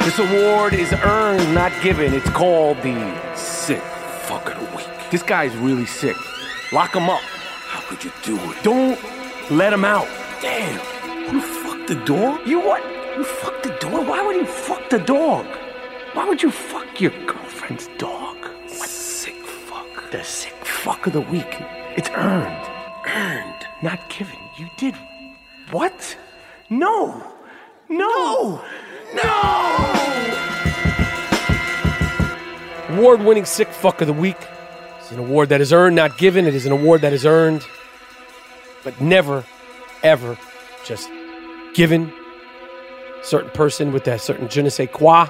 This 0.00 0.18
award 0.18 0.74
is 0.74 0.92
earned, 0.92 1.54
not 1.54 1.72
given. 1.82 2.12
It's 2.12 2.28
called 2.28 2.76
the 2.82 3.34
sick 3.34 3.80
fuck 3.80 4.50
of 4.50 4.60
the 4.60 4.76
week. 4.76 4.86
This 5.10 5.22
guy's 5.22 5.56
really 5.56 5.86
sick. 5.86 6.14
Lock 6.72 6.94
him 6.94 7.08
up. 7.08 7.22
How 7.22 7.80
could 7.88 8.04
you 8.04 8.12
do 8.22 8.36
it? 8.36 8.62
Don't 8.62 8.98
let 9.50 9.72
him 9.72 9.82
out. 9.86 10.06
Damn. 10.42 10.74
You 11.34 11.40
fucked 11.40 11.88
the 11.88 11.94
dog? 12.04 12.46
You 12.46 12.60
what? 12.60 12.84
You 13.16 13.24
fucked 13.24 13.62
the 13.62 13.74
dog? 13.80 14.06
Why 14.06 14.20
would 14.20 14.36
you 14.36 14.44
fuck 14.44 14.90
the 14.90 14.98
dog? 14.98 15.46
Why 16.12 16.28
would 16.28 16.42
you 16.42 16.50
fuck 16.50 17.00
your 17.00 17.12
girlfriend's 17.24 17.88
dog? 17.96 18.36
What 18.42 18.90
sick 18.90 19.42
fuck? 19.42 20.10
The 20.10 20.22
sick 20.22 20.52
fuck 20.66 21.06
of 21.06 21.14
the 21.14 21.22
week. 21.22 21.62
It's 21.96 22.10
earned. 22.10 22.68
Earned. 23.06 23.66
Not 23.82 24.06
given. 24.10 24.36
You 24.58 24.68
did 24.76 24.94
what? 25.74 26.16
No. 26.70 27.20
No. 27.88 28.62
No. 29.12 29.94
Award 32.90 33.22
winning 33.22 33.44
sick 33.44 33.66
fuck 33.66 34.00
of 34.00 34.06
the 34.06 34.12
week. 34.12 34.36
It's 35.00 35.10
an 35.10 35.18
award 35.18 35.48
that 35.48 35.60
is 35.60 35.72
earned, 35.72 35.96
not 35.96 36.16
given. 36.16 36.46
It 36.46 36.54
is 36.54 36.64
an 36.64 36.70
award 36.70 37.00
that 37.00 37.12
is 37.12 37.26
earned, 37.26 37.66
but 38.84 39.00
never, 39.00 39.44
ever 40.04 40.38
just 40.84 41.10
given. 41.74 42.12
Certain 43.24 43.50
person 43.50 43.92
with 43.92 44.04
that 44.04 44.20
certain 44.20 44.48
je 44.48 44.62
ne 44.62 44.68
sais 44.68 44.88
quoi 44.92 45.26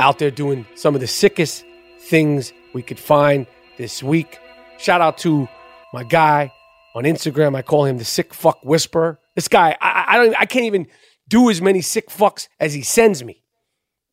out 0.00 0.18
there 0.18 0.30
doing 0.30 0.66
some 0.74 0.94
of 0.94 1.00
the 1.00 1.06
sickest 1.06 1.64
things 1.98 2.52
we 2.74 2.82
could 2.82 2.98
find 2.98 3.46
this 3.78 4.02
week. 4.02 4.38
Shout 4.76 5.00
out 5.00 5.16
to 5.18 5.48
my 5.94 6.04
guy 6.04 6.52
on 6.96 7.04
Instagram. 7.04 7.54
I 7.54 7.60
call 7.62 7.84
him 7.84 7.98
the 7.98 8.04
sick 8.04 8.32
fuck 8.32 8.58
whisperer. 8.64 9.20
This 9.34 9.48
guy, 9.48 9.76
I, 9.80 10.04
I- 10.08 10.16
don't, 10.16 10.40
I 10.40 10.46
can't 10.46 10.64
even 10.64 10.86
do 11.28 11.50
as 11.50 11.60
many 11.60 11.82
sick 11.82 12.08
fucks 12.08 12.48
as 12.58 12.72
he 12.72 12.82
sends 12.82 13.22
me. 13.22 13.42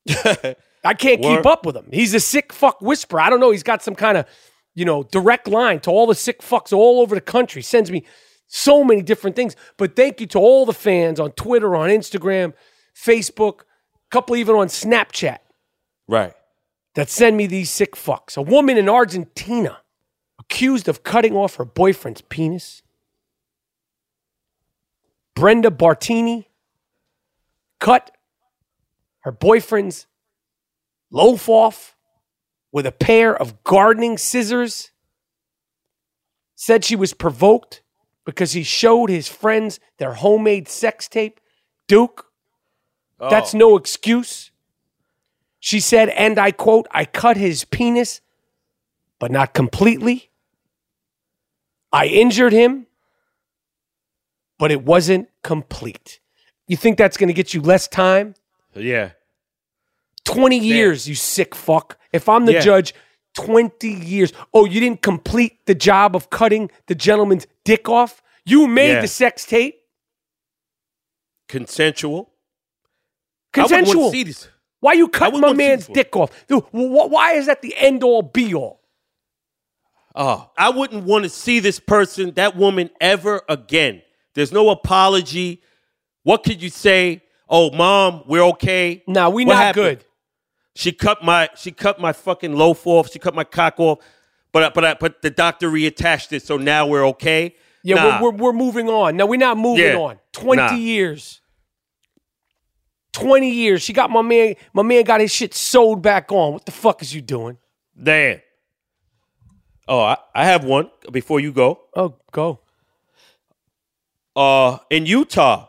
I 0.85 0.93
can't 0.93 1.21
keep 1.21 1.45
up 1.45 1.65
with 1.65 1.77
him. 1.77 1.87
He's 1.93 2.13
a 2.13 2.19
sick 2.19 2.51
fuck 2.51 2.81
whisperer. 2.81 3.21
I 3.21 3.29
don't 3.29 3.39
know. 3.39 3.51
He's 3.51 3.63
got 3.63 3.81
some 3.81 3.95
kind 3.95 4.17
of, 4.17 4.25
you 4.75 4.83
know, 4.83 5.03
direct 5.03 5.47
line 5.47 5.79
to 5.81 5.91
all 5.91 6.07
the 6.07 6.15
sick 6.15 6.41
fucks 6.41 6.73
all 6.73 6.99
over 6.99 7.15
the 7.15 7.21
country. 7.21 7.61
Sends 7.61 7.89
me 7.89 8.03
so 8.47 8.83
many 8.83 9.01
different 9.01 9.37
things. 9.37 9.55
But 9.77 9.95
thank 9.95 10.19
you 10.19 10.27
to 10.27 10.39
all 10.39 10.65
the 10.65 10.73
fans 10.73 11.21
on 11.21 11.31
Twitter, 11.31 11.73
on 11.73 11.89
Instagram, 11.89 12.53
Facebook, 12.93 13.61
a 13.61 13.65
couple 14.11 14.35
even 14.35 14.55
on 14.55 14.67
Snapchat 14.67 15.37
right. 16.09 16.33
that 16.95 17.09
send 17.09 17.37
me 17.37 17.47
these 17.47 17.71
sick 17.71 17.95
fucks. 17.95 18.35
A 18.35 18.41
woman 18.41 18.77
in 18.77 18.89
Argentina 18.89 19.77
accused 20.39 20.87
of 20.87 21.03
cutting 21.03 21.35
off 21.35 21.55
her 21.55 21.65
boyfriend's 21.65 22.21
penis. 22.21 22.81
Brenda 25.35 25.71
Barattini 25.71 26.45
cut 27.79 28.11
her 29.21 29.31
boyfriend's 29.31 30.05
loaf 31.11 31.49
off 31.49 31.95
with 32.71 32.85
a 32.85 32.91
pair 32.91 33.35
of 33.35 33.63
gardening 33.63 34.17
scissors. 34.17 34.91
Said 36.55 36.85
she 36.85 36.95
was 36.95 37.13
provoked 37.13 37.81
because 38.25 38.53
he 38.53 38.63
showed 38.63 39.09
his 39.09 39.27
friends 39.27 39.79
their 39.97 40.13
homemade 40.13 40.67
sex 40.67 41.07
tape. 41.07 41.39
Duke, 41.87 42.27
that's 43.19 43.53
oh. 43.53 43.57
no 43.57 43.77
excuse. 43.77 44.51
She 45.59 45.79
said, 45.79 46.09
and 46.09 46.37
I 46.37 46.51
quote, 46.51 46.87
I 46.91 47.05
cut 47.05 47.37
his 47.37 47.63
penis, 47.63 48.21
but 49.23 49.31
not 49.31 49.53
completely. 49.53 50.29
I 51.93 52.07
injured 52.07 52.51
him, 52.51 52.87
but 54.59 54.69
it 54.69 54.83
wasn't 54.83 55.29
complete. 55.43 56.19
You 56.67 56.75
think 56.75 56.97
that's 56.97 57.15
going 57.15 57.29
to 57.29 57.33
get 57.33 57.53
you 57.53 57.61
less 57.61 57.87
time? 57.87 58.35
Yeah. 58.75 59.11
20 60.25 60.57
years, 60.59 61.07
you 61.07 61.15
sick 61.15 61.55
fuck. 61.55 61.97
If 62.11 62.27
I'm 62.27 62.45
the 62.45 62.51
Yeah. 62.55 62.59
judge, 62.59 62.93
20 63.35 63.87
years. 63.93 64.33
Oh, 64.53 64.65
you 64.65 64.81
didn't 64.81 65.01
complete 65.01 65.65
the 65.67 65.75
job 65.75 66.17
of 66.17 66.29
cutting 66.29 66.69
the 66.87 66.95
gentleman's 66.95 67.47
dick 67.63 67.87
off? 67.87 68.21
You 68.43 68.67
made 68.67 68.95
Yeah. 68.95 69.01
the 69.03 69.07
sex 69.07 69.45
tape 69.45 69.79
Consensual. 71.47 72.29
I 73.53 73.59
consensual. 73.61 74.01
want 74.01 74.13
to 74.15 74.17
see 74.17 74.23
this. 74.25 74.49
Why 74.81 74.93
you 74.93 75.07
cut 75.07 75.31
my 75.31 75.39
want 75.39 75.57
to 75.57 75.63
see 75.63 75.69
man's 75.69 75.87
dick 75.87 76.13
off? 76.13 76.45
Dude, 76.47 76.63
wh- 76.73 76.91
wh- 76.91 77.09
why 77.09 77.35
is 77.35 77.45
that 77.45 77.61
the 77.61 77.73
end 77.77 78.03
all 78.03 78.21
be 78.21 78.53
all? 78.53 78.82
Oh, 80.15 80.49
I 80.57 80.69
wouldn't 80.69 81.05
want 81.05 81.23
to 81.23 81.29
see 81.29 81.59
this 81.59 81.79
person, 81.79 82.31
that 82.35 82.55
woman, 82.55 82.89
ever 83.01 83.41
again. 83.49 84.01
There's 84.35 84.51
no 84.51 84.69
apology. 84.69 85.61
What 86.23 86.43
could 86.43 86.61
you 86.61 86.69
say? 86.69 87.23
Oh, 87.49 87.71
mom, 87.71 88.23
we're 88.27 88.43
okay. 88.49 89.03
Nah, 89.07 89.29
we 89.29 89.45
What 89.45 89.53
not 89.53 89.63
happened? 89.63 89.83
good. 89.99 90.05
She 90.75 90.91
cut 90.91 91.23
my 91.23 91.49
she 91.55 91.71
cut 91.71 91.99
my 91.99 92.13
fucking 92.13 92.55
loaf 92.55 92.85
off. 92.87 93.11
She 93.11 93.19
cut 93.19 93.35
my 93.35 93.43
cock 93.43 93.79
off. 93.79 93.99
But 94.51 94.63
I- 94.63 94.69
but 94.69 94.85
I, 94.85 94.93
but 94.99 95.21
the 95.21 95.29
doctor 95.31 95.69
reattached 95.69 96.31
it, 96.31 96.43
so 96.43 96.57
now 96.57 96.85
we're 96.87 97.05
okay. 97.09 97.55
Yeah, 97.83 97.95
Nah. 97.95 98.21
we're, 98.21 98.29
we're, 98.31 98.37
we're 98.37 98.53
moving 98.53 98.89
on. 98.89 99.17
No, 99.17 99.25
we're 99.25 99.37
not 99.39 99.57
moving 99.57 99.83
Yeah. 99.85 99.97
on. 99.97 100.19
20 100.31 100.61
Nah. 100.61 100.73
years. 100.73 101.41
20 103.13 103.49
years. 103.51 103.81
She 103.81 103.93
got 103.93 104.09
my 104.09 104.21
man, 104.21 104.55
my 104.73 104.81
man 104.83 105.03
got 105.03 105.21
his 105.21 105.31
shit 105.31 105.53
sewed 105.53 106.01
back 106.01 106.31
on. 106.31 106.53
What 106.53 106.65
the 106.65 106.71
fuck 106.71 107.01
is 107.01 107.13
you 107.13 107.21
doing? 107.21 107.57
Damn. 108.01 108.39
Oh, 109.87 109.99
I, 109.99 110.17
I 110.33 110.45
have 110.45 110.63
one 110.63 110.89
before 111.11 111.39
you 111.39 111.51
go. 111.51 111.81
Oh, 111.95 112.15
go. 112.31 112.59
uh, 114.35 114.77
in 114.89 115.05
Utah 115.05 115.67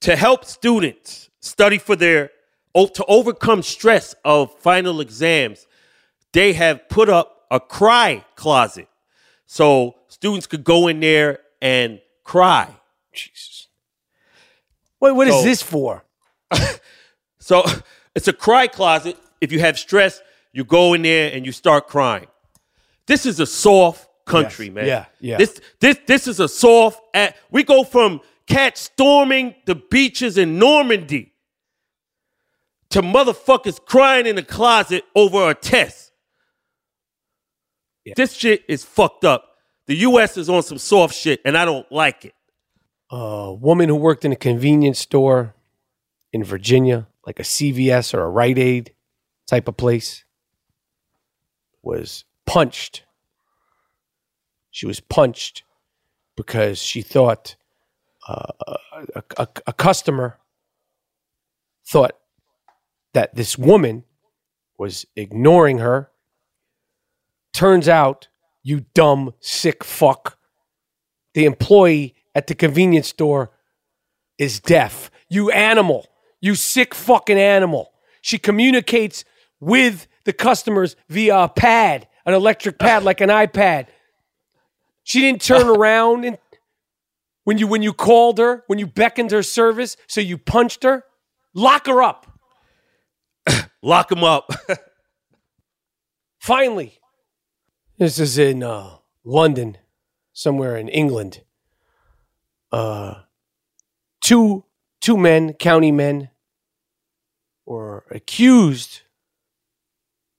to 0.00 0.16
help 0.16 0.44
students 0.44 1.28
study 1.40 1.78
for 1.78 1.96
their 1.96 2.30
to 2.74 3.04
overcome 3.08 3.62
stress 3.62 4.14
of 4.24 4.52
final 4.58 5.00
exams. 5.00 5.66
They 6.32 6.52
have 6.52 6.88
put 6.88 7.08
up 7.08 7.46
a 7.50 7.58
cry 7.58 8.24
closet, 8.34 8.86
so 9.46 9.94
students 10.08 10.46
could 10.46 10.62
go 10.62 10.86
in 10.88 11.00
there 11.00 11.38
and 11.62 12.00
cry. 12.22 12.68
Jesus. 13.12 13.68
Wait, 15.00 15.12
what 15.12 15.26
is 15.28 15.34
So- 15.34 15.42
this 15.42 15.62
for? 15.62 16.04
So 17.38 17.64
it's 18.16 18.26
a 18.26 18.32
cry 18.32 18.66
closet. 18.66 19.16
If 19.40 19.52
you 19.52 19.60
have 19.60 19.78
stress, 19.78 20.20
you 20.52 20.64
go 20.64 20.94
in 20.94 21.02
there 21.02 21.32
and 21.32 21.46
you 21.46 21.52
start 21.52 21.86
crying. 21.86 22.26
This 23.06 23.26
is 23.26 23.40
a 23.40 23.46
soft 23.46 24.08
country, 24.24 24.66
Yes. 24.66 24.74
man. 24.74 24.86
Yeah, 24.86 25.04
yeah. 25.20 25.36
This 25.38 25.60
this 25.80 25.98
this 26.06 26.26
is 26.28 26.40
a 26.40 26.48
soft. 26.48 27.00
At, 27.14 27.36
we 27.50 27.62
go 27.62 27.84
from 27.84 28.20
cats 28.46 28.80
storming 28.80 29.54
the 29.66 29.74
beaches 29.76 30.38
in 30.38 30.58
Normandy 30.58 31.32
to 32.90 33.02
motherfuckers 33.02 33.84
crying 33.84 34.26
in 34.26 34.36
the 34.36 34.42
closet 34.42 35.04
over 35.14 35.50
a 35.50 35.54
test. 35.54 36.12
This 38.14 38.32
shit 38.34 38.62
is 38.68 38.84
fucked 38.84 39.24
up. 39.24 39.56
The 39.86 39.96
U.S. 39.96 40.36
is 40.36 40.48
on 40.48 40.62
some 40.62 40.78
soft 40.78 41.14
shit, 41.14 41.40
and 41.44 41.56
I 41.58 41.64
don't 41.64 41.90
like 41.90 42.24
it. 42.24 42.34
A 43.10 43.52
woman 43.52 43.88
who 43.88 43.96
worked 43.96 44.24
in 44.24 44.30
a 44.32 44.36
convenience 44.36 45.00
store 45.00 45.54
in 46.32 46.44
Virginia, 46.44 47.08
like 47.26 47.40
a 47.40 47.42
CVS 47.44 48.14
or 48.14 48.22
a 48.22 48.28
Rite 48.28 48.58
Aid 48.58 48.94
type 49.48 49.66
of 49.66 49.76
place, 49.76 50.24
was 51.82 52.24
punched. 52.46 53.04
She 54.70 54.86
was 54.86 55.00
punched 55.00 55.62
because 56.36 56.78
she 56.78 57.02
thought 57.02 57.56
uh, 58.28 58.52
a, 59.14 59.22
a, 59.36 59.48
a 59.66 59.72
customer 59.72 60.38
thought 61.86 62.16
that 63.14 63.34
this 63.34 63.56
woman 63.56 64.04
was 64.78 65.06
ignoring 65.16 65.78
her. 65.78 66.10
Turns 67.54 67.88
out, 67.88 68.28
you 68.62 68.84
dumb, 68.94 69.32
sick 69.40 69.82
fuck, 69.84 70.36
the 71.34 71.44
employee 71.44 72.14
at 72.34 72.46
the 72.46 72.54
convenience 72.54 73.08
store 73.08 73.50
is 74.38 74.60
deaf. 74.60 75.10
You 75.28 75.50
animal. 75.50 76.06
You 76.40 76.54
sick 76.54 76.94
fucking 76.94 77.38
animal. 77.38 77.92
She 78.20 78.38
communicates 78.38 79.24
with 79.60 80.06
the 80.24 80.32
customers 80.32 80.96
via 81.08 81.44
a 81.44 81.48
pad, 81.48 82.08
an 82.26 82.34
electric 82.34 82.78
pad 82.78 83.04
like 83.04 83.20
an 83.20 83.30
iPad. 83.30 83.86
She 85.04 85.20
didn't 85.20 85.40
turn 85.40 85.68
around 85.76 86.24
and 86.24 86.38
when 87.44 87.58
you 87.58 87.68
when 87.68 87.80
you 87.80 87.92
called 87.92 88.38
her, 88.38 88.64
when 88.66 88.80
you 88.80 88.88
beckoned 88.88 89.30
her 89.30 89.44
service, 89.44 89.96
so 90.08 90.20
you 90.20 90.36
punched 90.36 90.82
her. 90.82 91.04
Lock 91.54 91.86
her 91.86 92.02
up. 92.02 92.26
Lock 93.82 94.08
them 94.08 94.24
up. 94.24 94.50
Finally. 96.40 96.98
This 97.98 98.18
is 98.18 98.36
in 98.36 98.62
uh, 98.64 98.96
London, 99.24 99.78
somewhere 100.32 100.76
in 100.76 100.88
England. 100.88 101.44
Uh, 102.72 103.22
two 104.20 104.64
two 105.00 105.16
men, 105.16 105.52
county 105.52 105.92
men, 105.92 106.30
were 107.64 108.04
accused 108.10 109.02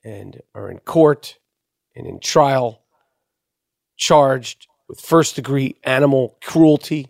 and 0.03 0.41
are 0.53 0.69
in 0.69 0.79
court 0.79 1.38
and 1.98 2.08
in 2.08 2.20
trial, 2.20 2.82
charged 3.98 4.68
with 4.88 5.02
first 5.02 5.36
degree 5.36 5.76
animal 5.84 6.38
cruelty 6.41 7.08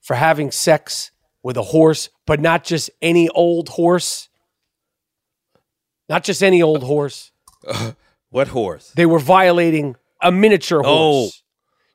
for 0.00 0.14
having 0.14 0.50
sex 0.50 1.12
with 1.42 1.56
a 1.56 1.62
horse, 1.62 2.10
but 2.26 2.40
not 2.40 2.64
just 2.64 2.90
any 3.00 3.28
old 3.30 3.70
horse. 3.70 4.28
Not 6.08 6.24
just 6.24 6.42
any 6.42 6.62
old 6.62 6.82
horse. 6.82 7.30
what 8.30 8.48
horse? 8.48 8.92
They 8.94 9.06
were 9.06 9.18
violating 9.18 9.96
a 10.20 10.30
miniature 10.30 10.82
oh. 10.84 11.22
horse. 11.22 11.42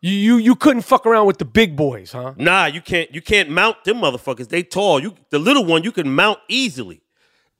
You, 0.01 0.13
you 0.13 0.37
you 0.37 0.55
couldn't 0.55 0.83
fuck 0.83 1.05
around 1.05 1.27
with 1.27 1.39
the 1.39 1.45
big 1.45 1.75
boys, 1.75 2.13
huh? 2.13 2.33
Nah, 2.37 2.67
you 2.67 2.79
can't. 2.79 3.13
You 3.13 3.21
can't 3.21 3.49
mount 3.49 3.83
them 3.83 3.97
motherfuckers. 3.97 4.47
They 4.47 4.63
tall. 4.63 5.01
You 5.01 5.13
the 5.29 5.39
little 5.39 5.65
one 5.65 5.83
you 5.83 5.91
can 5.91 6.09
mount 6.09 6.39
easily. 6.47 7.01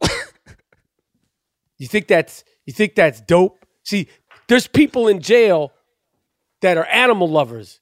You 1.80 1.88
think 1.88 2.08
that's 2.08 2.44
you 2.66 2.74
think 2.74 2.94
that's 2.94 3.22
dope? 3.22 3.66
See, 3.84 4.10
there's 4.50 4.68
people 4.68 5.08
in 5.08 5.22
jail 5.22 5.72
that 6.62 6.78
are 6.78 6.86
animal 6.88 7.30
lovers. 7.30 7.80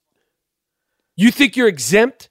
You 1.16 1.32
think 1.32 1.58
you're 1.58 1.68
exempt 1.68 2.30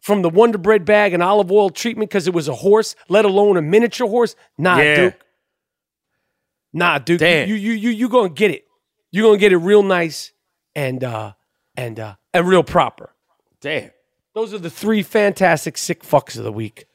from 0.00 0.22
the 0.22 0.28
Wonder 0.28 0.58
Bread 0.58 0.84
bag 0.84 1.14
and 1.14 1.22
olive 1.22 1.52
oil 1.52 1.70
treatment 1.70 2.10
because 2.10 2.26
it 2.26 2.34
was 2.34 2.48
a 2.48 2.54
horse, 2.54 2.96
let 3.08 3.24
alone 3.24 3.56
a 3.56 3.62
miniature 3.62 4.08
horse? 4.08 4.34
Nah, 4.58 4.78
Yeah. 4.78 4.96
Duke. 4.96 5.14
Nah, 6.72 6.98
Duke. 6.98 7.20
Damn. 7.20 7.48
You 7.48 7.54
you 7.54 7.72
you 7.72 7.90
you 7.90 8.08
gonna 8.08 8.30
get 8.30 8.50
it. 8.50 8.64
You're 9.12 9.26
gonna 9.28 9.38
get 9.38 9.52
it 9.52 9.58
real 9.58 9.82
nice 9.82 10.32
and 10.74 11.04
uh 11.04 11.34
and 11.76 12.00
uh 12.00 12.14
and 12.34 12.48
real 12.48 12.62
proper. 12.64 13.10
Damn. 13.60 13.90
Those 14.34 14.54
are 14.54 14.58
the 14.58 14.70
three 14.70 15.02
fantastic 15.02 15.76
sick 15.76 16.02
fucks 16.02 16.38
of 16.38 16.44
the 16.44 16.50
week. 16.52 16.86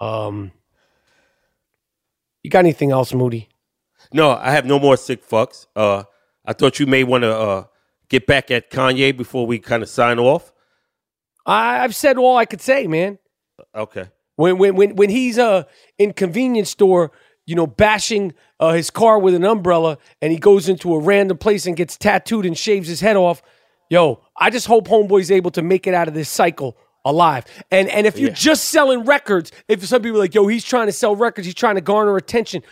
Um, 0.00 0.52
you 2.42 2.48
got 2.50 2.60
anything 2.60 2.90
else, 2.90 3.12
Moody? 3.12 3.48
No, 4.12 4.30
I 4.30 4.50
have 4.52 4.64
no 4.66 4.78
more 4.78 4.96
sick 4.96 5.26
fucks. 5.28 5.66
Uh, 5.76 6.04
I 6.44 6.52
thought 6.52 6.78
you 6.80 6.86
may 6.86 7.04
want 7.04 7.22
to 7.22 7.36
uh 7.36 7.64
get 8.08 8.26
back 8.26 8.50
at 8.50 8.70
Kanye 8.70 9.16
before 9.16 9.46
we 9.46 9.58
kind 9.58 9.82
of 9.82 9.88
sign 9.88 10.18
off. 10.18 10.52
I, 11.46 11.84
I've 11.84 11.94
said 11.94 12.16
all 12.16 12.36
I 12.36 12.44
could 12.44 12.60
say, 12.60 12.86
man. 12.86 13.18
Okay. 13.74 14.08
When 14.36 14.58
when 14.58 14.76
when 14.76 14.96
when 14.96 15.10
he's 15.10 15.38
uh 15.38 15.64
in 15.98 16.12
convenience 16.12 16.70
store, 16.70 17.10
you 17.46 17.54
know, 17.54 17.66
bashing 17.66 18.34
uh, 18.60 18.72
his 18.72 18.90
car 18.90 19.18
with 19.18 19.34
an 19.34 19.44
umbrella, 19.44 19.98
and 20.22 20.32
he 20.32 20.38
goes 20.38 20.68
into 20.68 20.94
a 20.94 20.98
random 20.98 21.38
place 21.38 21.66
and 21.66 21.76
gets 21.76 21.96
tattooed 21.96 22.46
and 22.46 22.56
shaves 22.56 22.88
his 22.88 23.00
head 23.00 23.16
off. 23.16 23.42
Yo, 23.90 24.20
I 24.36 24.50
just 24.50 24.66
hope 24.66 24.86
Homeboy's 24.86 25.30
able 25.30 25.50
to 25.52 25.62
make 25.62 25.86
it 25.86 25.94
out 25.94 26.08
of 26.08 26.14
this 26.14 26.28
cycle 26.28 26.76
alive. 27.04 27.44
And 27.70 27.88
and 27.88 28.06
if 28.06 28.18
you're 28.18 28.28
Yeah. 28.30 28.34
just 28.36 28.66
selling 28.66 29.04
records, 29.04 29.50
if 29.66 29.84
some 29.84 30.02
people 30.02 30.18
are 30.18 30.22
like, 30.24 30.34
yo, 30.34 30.46
he's 30.46 30.64
trying 30.64 30.86
to 30.86 30.92
sell 30.92 31.16
records, 31.16 31.46
he's 31.46 31.54
trying 31.54 31.74
to 31.74 31.80
garner 31.80 32.16
attention. 32.16 32.62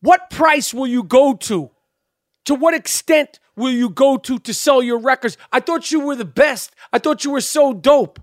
What 0.00 0.30
price 0.30 0.72
will 0.74 0.86
you 0.86 1.02
go 1.02 1.34
to? 1.34 1.70
To 2.46 2.54
what 2.54 2.74
extent 2.74 3.40
will 3.56 3.72
you 3.72 3.90
go 3.90 4.16
to 4.18 4.38
to 4.38 4.54
sell 4.54 4.82
your 4.82 4.98
records? 4.98 5.36
I 5.52 5.60
thought 5.60 5.90
you 5.90 6.00
were 6.00 6.16
the 6.16 6.24
best. 6.24 6.74
I 6.92 6.98
thought 6.98 7.24
you 7.24 7.30
were 7.30 7.40
so 7.40 7.72
dope. 7.72 8.20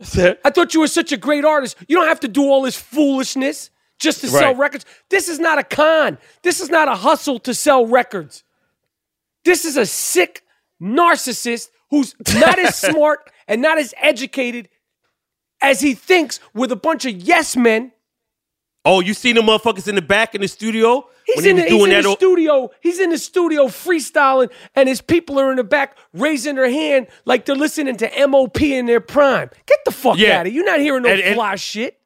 I 0.16 0.50
thought 0.50 0.74
you 0.74 0.80
were 0.80 0.88
such 0.88 1.10
a 1.12 1.16
great 1.16 1.44
artist. 1.44 1.76
You 1.88 1.96
don't 1.96 2.08
have 2.08 2.20
to 2.20 2.28
do 2.28 2.42
all 2.42 2.62
this 2.62 2.76
foolishness 2.76 3.70
just 3.98 4.20
to 4.20 4.28
sell 4.28 4.54
records. 4.54 4.86
This 5.10 5.28
is 5.28 5.40
not 5.40 5.58
a 5.58 5.64
con. 5.64 6.18
This 6.42 6.60
is 6.60 6.70
not 6.70 6.86
a 6.86 6.94
hustle 6.94 7.40
to 7.40 7.52
sell 7.52 7.84
records. 7.84 8.44
This 9.44 9.64
is 9.64 9.76
a 9.76 9.86
sick 9.86 10.44
narcissist 10.80 11.70
who's 11.90 12.14
not 12.34 12.58
as 12.58 12.76
smart 12.78 13.30
and 13.48 13.60
not 13.60 13.78
as 13.78 13.92
educated 14.00 14.68
as 15.60 15.80
he 15.80 15.94
thinks 15.94 16.38
with 16.54 16.70
a 16.70 16.76
bunch 16.76 17.04
of 17.04 17.14
yes 17.14 17.56
men 17.56 17.92
Oh, 18.90 19.00
you 19.00 19.12
seen 19.14 19.34
the 19.36 19.42
motherfuckers 19.42 19.86
in 19.86 19.94
the 19.96 20.02
back 20.02 20.34
in 20.34 20.40
the 20.40 20.48
studio 20.48 21.06
He's 21.26 21.44
he 21.44 21.50
in 21.50 21.56
was 21.56 21.64
the, 21.66 21.70
he's 21.70 21.84
in 21.84 21.90
the 22.02 22.08
o- 22.08 22.14
studio. 22.14 22.70
He's 22.80 22.98
in 22.98 23.10
the 23.10 23.18
studio 23.18 23.66
freestyling, 23.66 24.50
and 24.74 24.88
his 24.88 25.02
people 25.02 25.38
are 25.38 25.50
in 25.50 25.56
the 25.58 25.64
back 25.64 25.98
raising 26.14 26.54
their 26.54 26.70
hand 26.70 27.06
like 27.26 27.44
they're 27.44 27.54
listening 27.54 27.96
to 27.98 28.26
MOP 28.26 28.62
in 28.62 28.86
their 28.86 29.00
prime. 29.00 29.50
Get 29.66 29.78
the 29.84 29.90
fuck 29.90 30.16
Yeah. 30.16 30.40
out 30.40 30.46
of 30.46 30.52
here. 30.52 30.62
You're 30.62 30.70
not 30.72 30.80
hearing 30.80 31.02
no 31.02 31.10
And- 31.10 31.20
and- 31.20 31.34
fly 31.34 31.56
shit. 31.56 31.98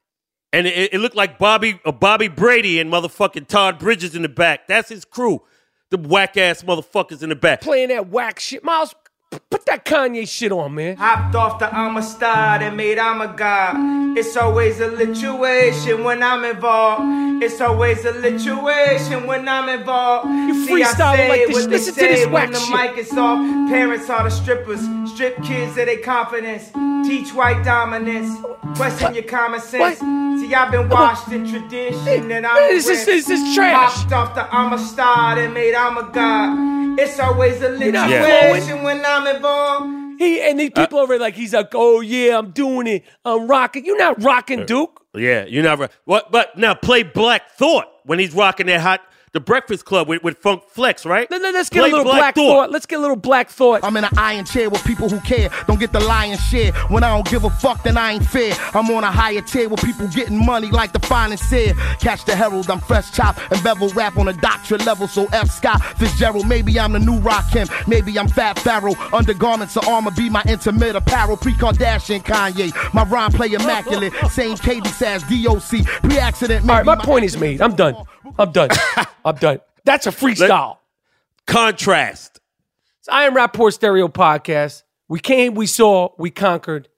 and 0.53 0.67
it, 0.67 0.93
it 0.95 0.99
looked 0.99 1.15
like 1.15 1.39
Bobby 1.39 1.79
uh, 1.85 1.93
Bobby 1.93 2.27
Brady 2.29 2.81
and 2.81 2.93
motherfucking 2.93 3.47
Todd 3.47 3.79
Bridges 3.79 4.17
in 4.17 4.23
the 4.23 4.29
back. 4.29 4.67
That's 4.67 4.89
his 4.89 5.05
crew. 5.05 5.43
The 5.91 5.99
whack 5.99 6.37
ass 6.37 6.63
motherfuckers 6.63 7.23
in 7.23 7.29
the 7.29 7.37
back. 7.37 7.61
Playing 7.61 7.91
that 7.91 8.09
whack 8.09 8.41
shit. 8.41 8.65
Miles, 8.65 8.93
put 9.51 9.65
that 9.67 9.85
Kanye 9.85 10.29
shit 10.29 10.53
on, 10.53 10.75
man. 10.75 10.97
Hopped 10.97 11.35
off 11.35 11.59
the 11.59 11.75
Amistad 11.75 12.63
and 12.63 12.77
made 12.77 12.99
I'm 12.99 13.21
a 13.21 13.29
god. 13.29 13.77
It's 14.17 14.37
always 14.37 14.81
a 14.81 14.89
lituation 14.91 16.05
when 16.05 16.23
I'm 16.23 16.45
involved. 16.45 17.43
It's 17.43 17.61
always 17.61 18.05
a 18.05 18.13
lituation 18.13 19.27
when 19.27 19.49
I'm 19.49 19.69
involved. 19.69 20.29
You 20.29 20.67
See, 20.67 20.83
I 20.83 20.87
freestyling 20.87 21.17
say 21.17 21.29
like 21.29 21.47
this. 21.49 21.57
what 21.63 21.71
Listen 21.71 21.95
to 21.95 22.01
this 22.01 22.21
say 22.23 22.27
whack 22.27 22.43
when 22.45 22.53
the 22.53 22.59
shit. 22.61 22.75
mic 22.97 22.99
is 22.99 23.13
off. 23.17 23.39
Parents 23.71 24.11
are 24.11 24.25
the 24.25 24.31
strippers. 24.31 24.81
Strip 25.13 25.43
kids 25.43 25.71
of 25.79 25.87
their 25.87 25.99
confidence. 26.01 26.71
Teach 27.09 27.33
white 27.35 27.63
dominance. 27.65 28.31
Question 28.77 29.15
your 29.15 29.25
common 29.25 29.61
sense. 29.61 29.99
See, 29.99 30.55
I've 30.55 30.71
been 30.73 30.89
washed 30.89 31.29
in 31.33 31.49
tradition 31.49 32.31
and 32.31 32.47
I'm 32.47 32.57
This 32.69 32.89
is- 32.89 33.05
this 33.07 33.29
is 33.31 33.55
trash. 33.55 33.93
Hopped 33.93 34.13
off 34.13 34.35
the 34.35 34.55
Amistad 34.55 35.39
and 35.39 35.53
made 35.55 35.75
I'm 35.75 35.97
a 35.99 36.05
god. 36.05 36.99
It's 36.99 37.19
always 37.19 37.61
a 37.63 37.71
lituation 37.71 38.83
when 38.83 39.05
I'm 39.05 39.22
involved. 39.27 40.21
He 40.21 40.41
and 40.41 40.59
these 40.59 40.71
people 40.71 40.99
over 40.99 41.15
there 41.15 41.21
like 41.21 41.35
he's 41.35 41.55
like, 41.55 41.71
oh 41.75 42.01
yeah, 42.01 42.39
I'm 42.39 42.51
doing 42.51 42.87
it. 42.87 43.05
I'm 43.25 43.47
rocking. 43.49 43.85
You're 43.85 43.99
not 43.99 44.23
rocking, 44.23 44.67
Duke. 44.67 45.05
Yeah, 45.15 45.45
you're 45.45 45.63
not 45.63 45.79
right. 45.79 45.91
What? 46.05 46.31
But 46.31 46.57
now 46.57 46.75
play 46.75 47.03
Black 47.03 47.51
Thought 47.53 47.87
when 48.05 48.19
he's 48.19 48.35
rocking 48.35 48.67
that 48.67 48.81
hot 48.81 49.01
the 49.33 49.41
Breakfast 49.41 49.87
Club 49.87 50.09
with, 50.09 50.23
with 50.23 50.37
Funk 50.39 50.63
Flex, 50.69 51.07
right? 51.07 51.31
Let, 51.31 51.43
us 51.55 51.71
get 51.71 51.81
Play 51.81 51.91
a 51.91 51.97
little 51.97 52.13
black, 52.13 52.35
thought. 52.35 52.71
Let's 52.71 52.85
get 52.85 52.99
a 52.99 53.01
little 53.01 53.17
black 53.17 53.49
thought. 53.49 53.81
I'm 53.83 53.97
in 53.97 54.05
an 54.05 54.11
iron 54.19 54.45
chair 54.45 54.69
with 54.69 54.85
people 54.85 55.09
who 55.09 55.19
care. 55.21 55.49
Don't 55.67 55.81
get 55.81 55.93
the 55.93 56.01
lion's 56.01 56.41
share. 56.41 56.73
When 56.89 57.03
I 57.03 57.15
don't 57.15 57.27
give 57.27 57.45
a 57.45 57.51
fuck, 57.51 57.83
then 57.83 57.97
I 57.97 58.13
ain't 58.13 58.27
fair. 58.27 58.55
I'm 58.75 58.91
on 58.91 59.05
a 59.05 59.11
higher 59.11 59.41
tier 59.41 59.71
with 59.71 59.83
people 59.83 60.07
getting 60.09 60.45
money 60.45 60.71
like 60.71 60.93
the 60.93 61.01
finest 61.01 61.51
here. 61.51 61.73
Catch 61.99 62.27
the 62.27 62.37
herald, 62.37 62.71
I'm 62.71 62.81
fresh 62.81 63.11
chop 63.13 63.39
and 63.51 63.63
bevel 63.63 63.89
rap 63.91 64.19
on 64.19 64.29
a 64.29 64.35
doctorate 64.35 64.85
level. 64.85 65.09
So 65.09 65.27
F. 65.33 65.51
Scott 65.51 65.83
Fitzgerald, 65.97 66.47
maybe 66.47 66.79
I'm 66.79 66.93
the 66.93 66.99
new 66.99 67.19
Rakim. 67.21 67.71
Maybe 67.89 68.19
I'm 68.19 68.29
Fat 68.29 68.59
Pharaoh. 68.59 68.95
Undergarments 69.15 69.77
of 69.79 69.89
armor 69.89 70.11
be 70.11 70.29
my 70.29 70.43
intimate 70.47 70.95
apparel. 70.95 71.39
Pre 71.39 71.53
Kardashian 71.53 72.23
Kanye. 72.23 72.73
My 72.93 73.05
rhyme 73.05 73.33
play 73.33 73.51
immaculate. 73.53 74.13
Same 74.31 74.59
cadence 74.59 75.01
as 75.01 75.23
DOC. 75.23 75.87
Pre 76.03 76.19
accident. 76.19 76.69
All 76.69 76.77
right, 76.77 76.85
my 76.85 76.97
point 76.97 77.25
is 77.25 77.39
made. 77.39 77.63
I'm 77.63 77.75
done. 77.75 77.97
I'm 78.39 78.53
done. 78.53 78.69
I'm 79.25 79.37
done. 79.37 79.61
That's 79.85 80.07
a 80.07 80.11
freestyle. 80.11 80.79
Contrast. 81.47 82.41
It's 83.01 83.09
I 83.09 83.25
Am 83.25 83.35
Rappaport 83.35 83.71
Stereo 83.71 84.09
Podcast. 84.09 84.83
We 85.09 85.19
came, 85.21 85.55
we 85.55 85.67
saw, 85.67 86.11
we 86.19 86.31
conquered. 86.31 86.89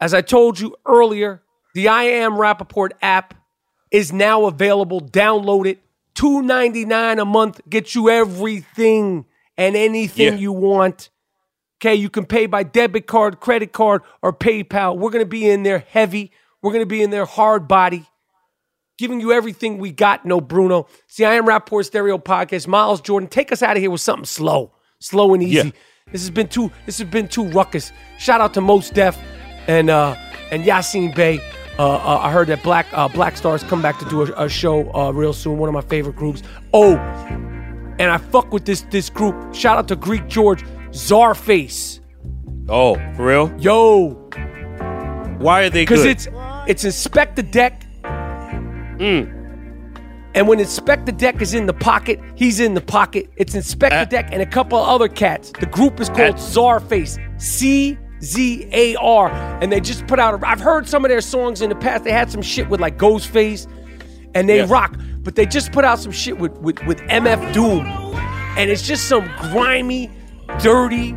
As 0.00 0.12
I 0.14 0.20
told 0.22 0.58
you 0.58 0.76
earlier, 0.86 1.42
the 1.74 1.88
I 1.88 2.04
Am 2.04 2.32
Rappaport 2.32 2.90
app 3.00 3.34
is 3.90 4.12
now 4.12 4.46
available. 4.46 5.00
Download 5.00 5.66
it. 5.66 5.78
$2.99 6.16 7.20
a 7.22 7.24
month 7.24 7.60
gets 7.68 7.94
you 7.94 8.10
everything 8.10 9.24
and 9.56 9.76
anything 9.76 10.34
Yeah. 10.34 10.38
you 10.38 10.52
want. 10.52 11.10
Okay, 11.80 11.94
you 11.94 12.10
can 12.10 12.26
pay 12.26 12.46
by 12.46 12.62
debit 12.62 13.06
card, 13.06 13.40
credit 13.40 13.72
card, 13.72 14.02
or 14.20 14.32
PayPal. 14.32 14.98
We're 14.98 15.10
gonna 15.10 15.24
be 15.24 15.48
in 15.48 15.62
there 15.62 15.78
heavy. 15.78 16.30
We're 16.60 16.72
gonna 16.72 16.84
be 16.84 17.02
in 17.02 17.10
there 17.10 17.24
hard 17.24 17.66
body, 17.68 18.06
giving 19.00 19.18
you 19.18 19.32
everything 19.32 19.78
we 19.78 19.90
got. 19.90 20.26
No 20.26 20.42
Bruno. 20.42 20.86
See, 21.08 21.24
I 21.24 21.34
am 21.34 21.46
Rappaport 21.46 21.86
Stereo 21.86 22.18
Podcast. 22.18 22.66
Miles 22.66 23.00
Jordan, 23.00 23.28
take 23.28 23.50
us 23.50 23.62
out 23.62 23.76
of 23.76 23.82
here 23.82 23.90
with 23.90 24.02
something 24.02 24.26
slow, 24.26 24.72
slow 24.98 25.32
and 25.32 25.42
easy. 25.42 25.54
Yeah. 25.68 25.70
This 26.12 26.20
has 26.20 26.30
been 26.30 26.48
too. 26.48 26.70
This 26.86 26.98
has 26.98 27.08
been 27.08 27.26
too 27.26 27.44
ruckus. 27.48 27.92
Shout 28.18 28.42
out 28.42 28.52
to 28.54 28.60
Mos 28.60 28.90
Def 28.90 29.18
and 29.66 29.88
uh 29.88 30.14
and 30.52 30.64
Yasiin 30.64 31.14
Bey. 31.14 31.40
Uh, 31.78 31.94
uh, 31.94 32.18
I 32.22 32.30
heard 32.30 32.48
that 32.48 32.62
Black 32.62 32.86
uh, 32.92 33.08
Black 33.08 33.38
Stars 33.38 33.62
come 33.62 33.80
back 33.80 33.98
to 34.00 34.04
do 34.10 34.22
a, 34.22 34.44
a 34.44 34.48
show 34.50 34.92
uh, 34.92 35.10
real 35.12 35.32
soon. 35.32 35.56
One 35.56 35.68
of 35.68 35.74
my 35.74 35.80
favorite 35.80 36.16
groups. 36.16 36.42
Oh, 36.74 36.96
and 36.96 38.10
I 38.10 38.18
fuck 38.18 38.52
with 38.52 38.66
this 38.66 38.82
this 38.90 39.08
group. 39.08 39.54
Shout 39.54 39.78
out 39.78 39.88
to 39.88 39.96
Greek 39.96 40.28
George 40.28 40.62
Czarface. 40.90 42.00
Oh, 42.68 42.96
for 43.16 43.26
real? 43.26 43.50
Yo, 43.58 44.10
Why 45.38 45.62
are 45.62 45.70
they 45.70 45.82
because 45.82 46.04
it's 46.04 46.28
it's 46.66 46.84
Inspectah 46.84 47.50
Deck. 47.50 47.86
Mm. 49.00 49.36
And 50.34 50.46
when 50.46 50.58
Inspectah 50.60 51.16
Deck 51.16 51.42
is 51.42 51.54
in 51.54 51.66
the 51.66 51.72
pocket, 51.74 52.20
he's 52.36 52.60
in 52.60 52.74
the 52.74 52.80
pocket. 52.80 53.28
It's 53.36 53.54
Inspectah 53.56 54.02
Uh, 54.02 54.04
Deck 54.04 54.28
and 54.30 54.40
a 54.42 54.46
couple 54.46 54.78
of 54.78 54.88
other 54.88 55.08
cats. 55.08 55.50
The 55.58 55.66
group 55.66 55.98
is 56.00 56.08
called 56.08 56.34
Uh, 56.36 56.38
Czarface. 56.38 57.18
C 57.40 57.98
Z 58.22 58.68
A 58.72 58.94
R. 58.96 59.30
And 59.60 59.72
they 59.72 59.80
just 59.80 60.06
put 60.06 60.20
out. 60.20 60.34
A, 60.40 60.48
I've 60.48 60.60
heard 60.60 60.86
some 60.88 61.04
of 61.04 61.08
their 61.08 61.20
songs 61.22 61.62
in 61.62 61.68
the 61.70 61.74
past. 61.74 62.04
They 62.04 62.12
had 62.12 62.30
some 62.30 62.42
shit 62.42 62.68
with 62.68 62.78
like 62.80 62.96
Ghostface, 62.98 63.66
and 64.34 64.48
they 64.48 64.58
Yeah. 64.58 64.66
rock. 64.68 64.94
But 65.22 65.34
they 65.34 65.46
just 65.46 65.72
put 65.72 65.84
out 65.84 65.98
some 65.98 66.12
shit 66.12 66.38
with 66.38 66.52
with 66.58 66.78
with 66.86 67.00
MF 67.08 67.52
Doom, 67.52 67.80
and 68.56 68.70
it's 68.70 68.86
just 68.86 69.08
some 69.08 69.28
grimy, 69.50 70.10
dirty. 70.62 71.14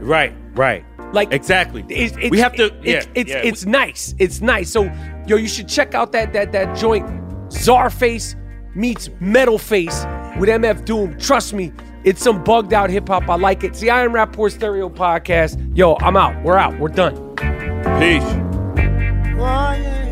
right, 0.00 0.32
right. 0.54 0.84
Like 1.12 1.32
Exactly. 1.32 1.84
It's, 1.88 2.16
it's, 2.16 2.30
we 2.30 2.38
have 2.38 2.52
to. 2.54 2.66
It's, 2.82 3.06
yeah, 3.06 3.12
it's, 3.14 3.30
yeah. 3.30 3.36
it's 3.42 3.64
nice. 3.66 4.14
It's 4.18 4.40
nice. 4.40 4.70
So 4.70 4.84
yo, 5.26 5.36
you 5.36 5.48
should 5.48 5.68
check 5.68 5.94
out 5.94 6.12
that 6.12 6.32
that 6.32 6.52
that 6.52 6.76
joint. 6.76 7.06
Czarface 7.48 8.34
meets 8.74 9.08
Metal 9.20 9.58
Face 9.58 10.04
with 10.38 10.48
MF 10.48 10.84
Doom. 10.84 11.18
Trust 11.18 11.54
me, 11.54 11.72
it's 12.04 12.22
some 12.22 12.42
bugged 12.44 12.72
out 12.72 12.90
hip 12.90 13.08
hop. 13.08 13.28
I 13.28 13.36
like 13.36 13.64
it. 13.64 13.76
See, 13.76 13.90
I 13.90 14.02
am 14.04 14.12
Rappaport 14.12 14.52
Stereo 14.52 14.88
Podcast. 14.88 15.76
Yo, 15.76 15.96
I'm 16.00 16.16
out. 16.16 16.42
We're 16.44 16.58
out. 16.58 16.78
We're 16.78 16.88
done. 16.88 17.34
Peace. 17.98 18.22
Yeah. 19.76 20.05